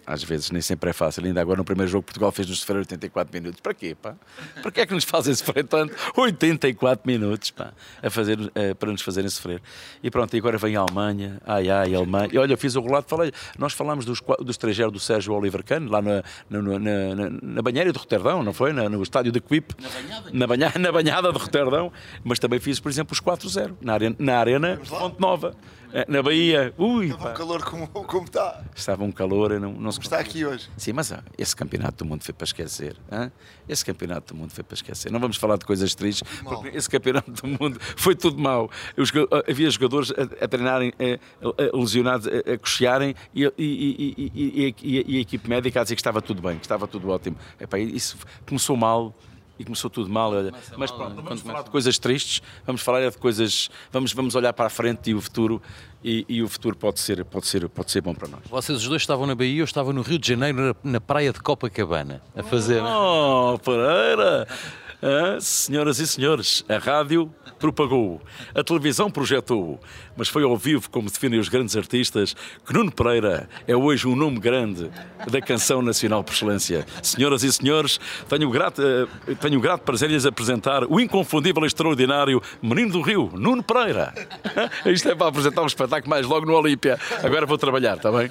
às 0.06 0.22
vezes 0.22 0.50
nem 0.50 0.62
sempre 0.62 0.90
é 0.90 0.92
fácil. 0.92 1.24
Ainda 1.24 1.40
agora 1.40 1.58
no 1.58 1.64
primeiro 1.64 1.90
jogo 1.90 2.04
Portugal 2.04 2.30
fez-nos 2.32 2.60
sofrer 2.60 2.78
84 2.78 3.32
minutos. 3.34 3.60
Para 3.60 3.74
quê, 3.74 3.94
pá? 4.00 4.14
Para 4.62 4.70
que 4.70 4.80
é 4.80 4.86
que 4.86 4.94
nos 4.94 5.04
fazem 5.04 5.34
sofrer 5.34 5.64
tanto? 5.64 5.94
84 6.16 7.02
minutos, 7.06 7.50
pá, 7.50 7.72
a 8.02 8.10
fazer, 8.10 8.38
eh, 8.54 8.74
para 8.74 8.90
nos 8.92 9.02
fazerem 9.02 9.28
sofrer. 9.28 9.60
E 10.02 10.10
pronto, 10.10 10.34
e 10.34 10.38
agora 10.38 10.58
vem 10.58 10.76
a 10.76 10.80
Alemanha, 10.80 11.38
ai 11.46 11.68
ai, 11.70 11.94
a 11.94 11.98
Alemanha. 11.98 12.28
E 12.32 12.38
olha, 12.38 12.52
eu 12.52 12.58
fiz 12.58 12.76
o 12.76 12.80
relato, 12.80 13.08
falei, 13.08 13.32
nós 13.58 13.72
falámos 13.72 14.04
dos, 14.04 14.20
qua- 14.20 14.36
do 14.36 14.50
estrangeiro 14.50 14.90
do 14.90 15.00
Sérgio 15.00 15.32
Oliver 15.34 15.64
Kahn, 15.64 15.88
lá 15.88 16.00
na, 16.02 16.22
na, 16.48 16.62
na, 16.62 16.78
na, 16.78 17.30
na 17.42 17.62
banheira 17.62 17.92
de 17.92 17.98
Roterdão, 17.98 18.42
não 18.42 18.52
foi? 18.52 18.72
Na- 18.72 18.88
no 18.88 19.02
estádio 19.02 19.32
de 19.32 19.40
Quip. 19.40 19.72
Na 20.32 20.46
banhada? 20.46 20.78
Na 20.78 20.92
banhada 20.92 21.32
de 21.32 21.38
Roterdão. 21.38 21.92
Mas 22.24 22.38
também 22.38 22.58
fiz, 22.60 22.78
por 22.80 22.88
exemplo, 22.90 23.12
os 23.12 23.20
4-0, 23.20 23.74
na 23.80 23.94
arena, 23.94 24.16
na 24.18 24.38
arena 24.38 24.80
Fonte 24.84 25.20
Nova. 25.20 25.54
Eh, 25.92 26.04
Na 26.08 26.22
Bahia, 26.22 26.72
ui, 26.78 27.06
Estava 27.06 27.22
um 27.22 27.26
pá, 27.26 27.32
calor 27.32 27.64
como, 27.64 27.86
como 27.88 28.24
está. 28.24 28.62
estava 28.74 29.04
um 29.04 29.12
calor, 29.12 29.58
não, 29.60 29.72
não 29.72 29.92
se 29.92 30.00
Está 30.00 30.18
aqui 30.18 30.44
hoje. 30.44 30.68
Sim, 30.76 30.92
mas 30.92 31.12
ah, 31.12 31.22
esse 31.38 31.54
campeonato 31.54 32.04
do 32.04 32.08
mundo 32.08 32.22
foi 32.22 32.32
para 32.34 32.44
esquecer. 32.44 32.96
hã? 33.10 33.30
Esse 33.68 33.84
campeonato 33.84 34.32
do 34.34 34.38
mundo 34.38 34.50
foi 34.52 34.62
para 34.64 34.74
esquecer. 34.74 35.10
Não 35.10 35.18
vamos 35.20 35.36
falar 35.36 35.56
de 35.58 35.64
coisas 35.64 35.94
tristes, 35.94 36.28
porque 36.42 36.68
esse 36.76 36.88
campeonato 36.88 37.30
do 37.30 37.46
mundo 37.46 37.78
foi 37.96 38.14
tudo 38.14 38.38
mau. 38.40 38.70
Os 38.96 39.10
ah, 39.10 39.44
havia 39.50 39.70
jogadores 39.70 40.12
a, 40.12 40.44
a 40.44 40.48
treinarem 40.48 40.92
eh, 40.98 41.18
eh, 41.58 41.70
lesionados, 41.74 42.26
a, 42.28 42.52
a 42.54 42.58
cochearem 42.58 43.14
e, 43.34 43.44
e- 43.44 43.50
e- 43.58 44.14
e- 44.18 44.32
e- 44.34 44.74
e- 44.82 45.04
e 45.14 45.18
a 45.18 45.20
equipe 45.20 45.48
médica 45.48 45.80
a 45.80 45.82
dizer 45.82 45.94
que 45.96 46.00
estava 46.00 46.20
tudo 46.22 46.40
bem, 46.42 46.58
que 46.58 46.64
estava 46.64 46.86
tudo 46.86 47.08
ótimo. 47.08 47.36
Epá, 47.60 47.78
isso 47.78 48.16
começou 48.46 48.76
mal. 48.76 49.14
E 49.58 49.64
começou 49.64 49.88
tudo 49.88 50.10
mal, 50.10 50.32
olha. 50.32 50.52
mas 50.76 50.90
mal, 50.90 50.98
pronto, 50.98 51.16
não 51.16 51.22
quando 51.22 51.28
vamos 51.28 51.40
falar 51.40 51.52
começa 51.52 51.64
de 51.64 51.70
coisas 51.70 51.98
tristes, 51.98 52.42
vamos 52.64 52.82
falar 52.82 53.00
é 53.00 53.10
de 53.10 53.18
coisas, 53.18 53.70
vamos, 53.90 54.12
vamos 54.12 54.34
olhar 54.34 54.52
para 54.52 54.66
a 54.66 54.70
frente 54.70 55.10
e 55.10 55.14
o 55.14 55.20
futuro, 55.20 55.62
e, 56.04 56.24
e 56.28 56.42
o 56.42 56.48
futuro 56.48 56.76
pode 56.76 57.00
ser, 57.00 57.24
pode, 57.24 57.46
ser, 57.46 57.68
pode 57.68 57.90
ser 57.90 58.00
bom 58.00 58.14
para 58.14 58.28
nós. 58.28 58.40
Vocês 58.48 58.78
os 58.78 58.88
dois 58.88 59.02
estavam 59.02 59.26
na 59.26 59.34
Bahia, 59.34 59.60
eu 59.60 59.64
estava 59.64 59.92
no 59.92 60.02
Rio 60.02 60.18
de 60.18 60.28
Janeiro, 60.28 60.58
na, 60.58 60.92
na 60.92 61.00
praia 61.00 61.32
de 61.32 61.40
Copacabana, 61.40 62.22
a 62.34 62.42
fazer. 62.42 62.82
Oh, 62.82 63.58
Pereira! 63.58 64.46
Senhoras 65.40 65.98
e 65.98 66.06
senhores, 66.06 66.64
a 66.68 66.78
rádio 66.78 67.32
propagou, 67.58 68.20
a 68.54 68.62
televisão 68.62 69.10
projetou, 69.10 69.80
mas 70.16 70.28
foi 70.28 70.42
ao 70.42 70.56
vivo, 70.56 70.90
como 70.90 71.10
definem 71.10 71.38
os 71.38 71.48
grandes 71.48 71.76
artistas, 71.76 72.34
que 72.64 72.72
Nuno 72.72 72.90
Pereira 72.90 73.48
é 73.66 73.76
hoje 73.76 74.06
um 74.06 74.16
nome 74.16 74.38
grande 74.38 74.90
da 75.30 75.40
canção 75.40 75.82
nacional 75.82 76.22
por 76.24 76.32
excelência. 76.32 76.86
Senhoras 77.02 77.42
e 77.42 77.52
senhores, 77.52 77.98
tenho 78.28 78.48
o 78.48 78.50
grato, 78.50 78.82
eh, 78.82 79.34
tenho 79.40 79.60
grato 79.60 79.82
prazer 79.82 80.10
em 80.10 80.14
lhes 80.14 80.26
apresentar 80.26 80.84
o 80.84 81.00
inconfundível 81.00 81.62
e 81.64 81.66
extraordinário 81.66 82.42
Menino 82.62 82.92
do 82.92 83.00
Rio, 83.00 83.30
Nuno 83.34 83.62
Pereira. 83.62 84.14
Isto 84.86 85.10
é 85.10 85.14
para 85.14 85.28
apresentar 85.28 85.62
um 85.62 85.66
espetáculo 85.66 86.10
mais 86.10 86.26
logo 86.26 86.46
no 86.46 86.54
Olímpia. 86.54 86.98
Agora 87.22 87.46
vou 87.46 87.58
trabalhar, 87.58 87.96
está 87.96 88.10
bem? 88.10 88.30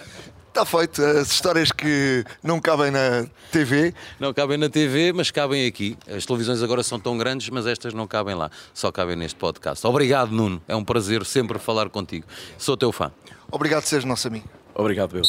Está 0.55 0.65
feito. 0.65 1.03
As 1.03 1.33
histórias 1.33 1.69
que 1.69 2.23
não 2.41 2.61
cabem 2.61 2.89
na 2.89 3.27
TV. 3.51 3.93
Não 4.17 4.33
cabem 4.33 4.57
na 4.57 4.69
TV, 4.69 5.11
mas 5.11 5.29
cabem 5.29 5.67
aqui. 5.67 5.97
As 6.07 6.25
televisões 6.25 6.63
agora 6.63 6.81
são 6.81 6.97
tão 6.97 7.17
grandes, 7.17 7.49
mas 7.49 7.67
estas 7.67 7.93
não 7.93 8.07
cabem 8.07 8.35
lá. 8.35 8.49
Só 8.73 8.89
cabem 8.89 9.17
neste 9.17 9.35
podcast. 9.35 9.85
Obrigado, 9.85 10.31
Nuno. 10.31 10.61
É 10.65 10.73
um 10.73 10.81
prazer 10.81 11.25
sempre 11.25 11.59
falar 11.59 11.89
contigo. 11.89 12.25
Sou 12.57 12.77
teu 12.77 12.93
fã. 12.93 13.11
Obrigado 13.51 13.81
por 13.81 13.89
seres 13.89 14.05
nosso 14.05 14.29
amigo. 14.29 14.47
Obrigado, 14.73 15.17
eu. 15.17 15.23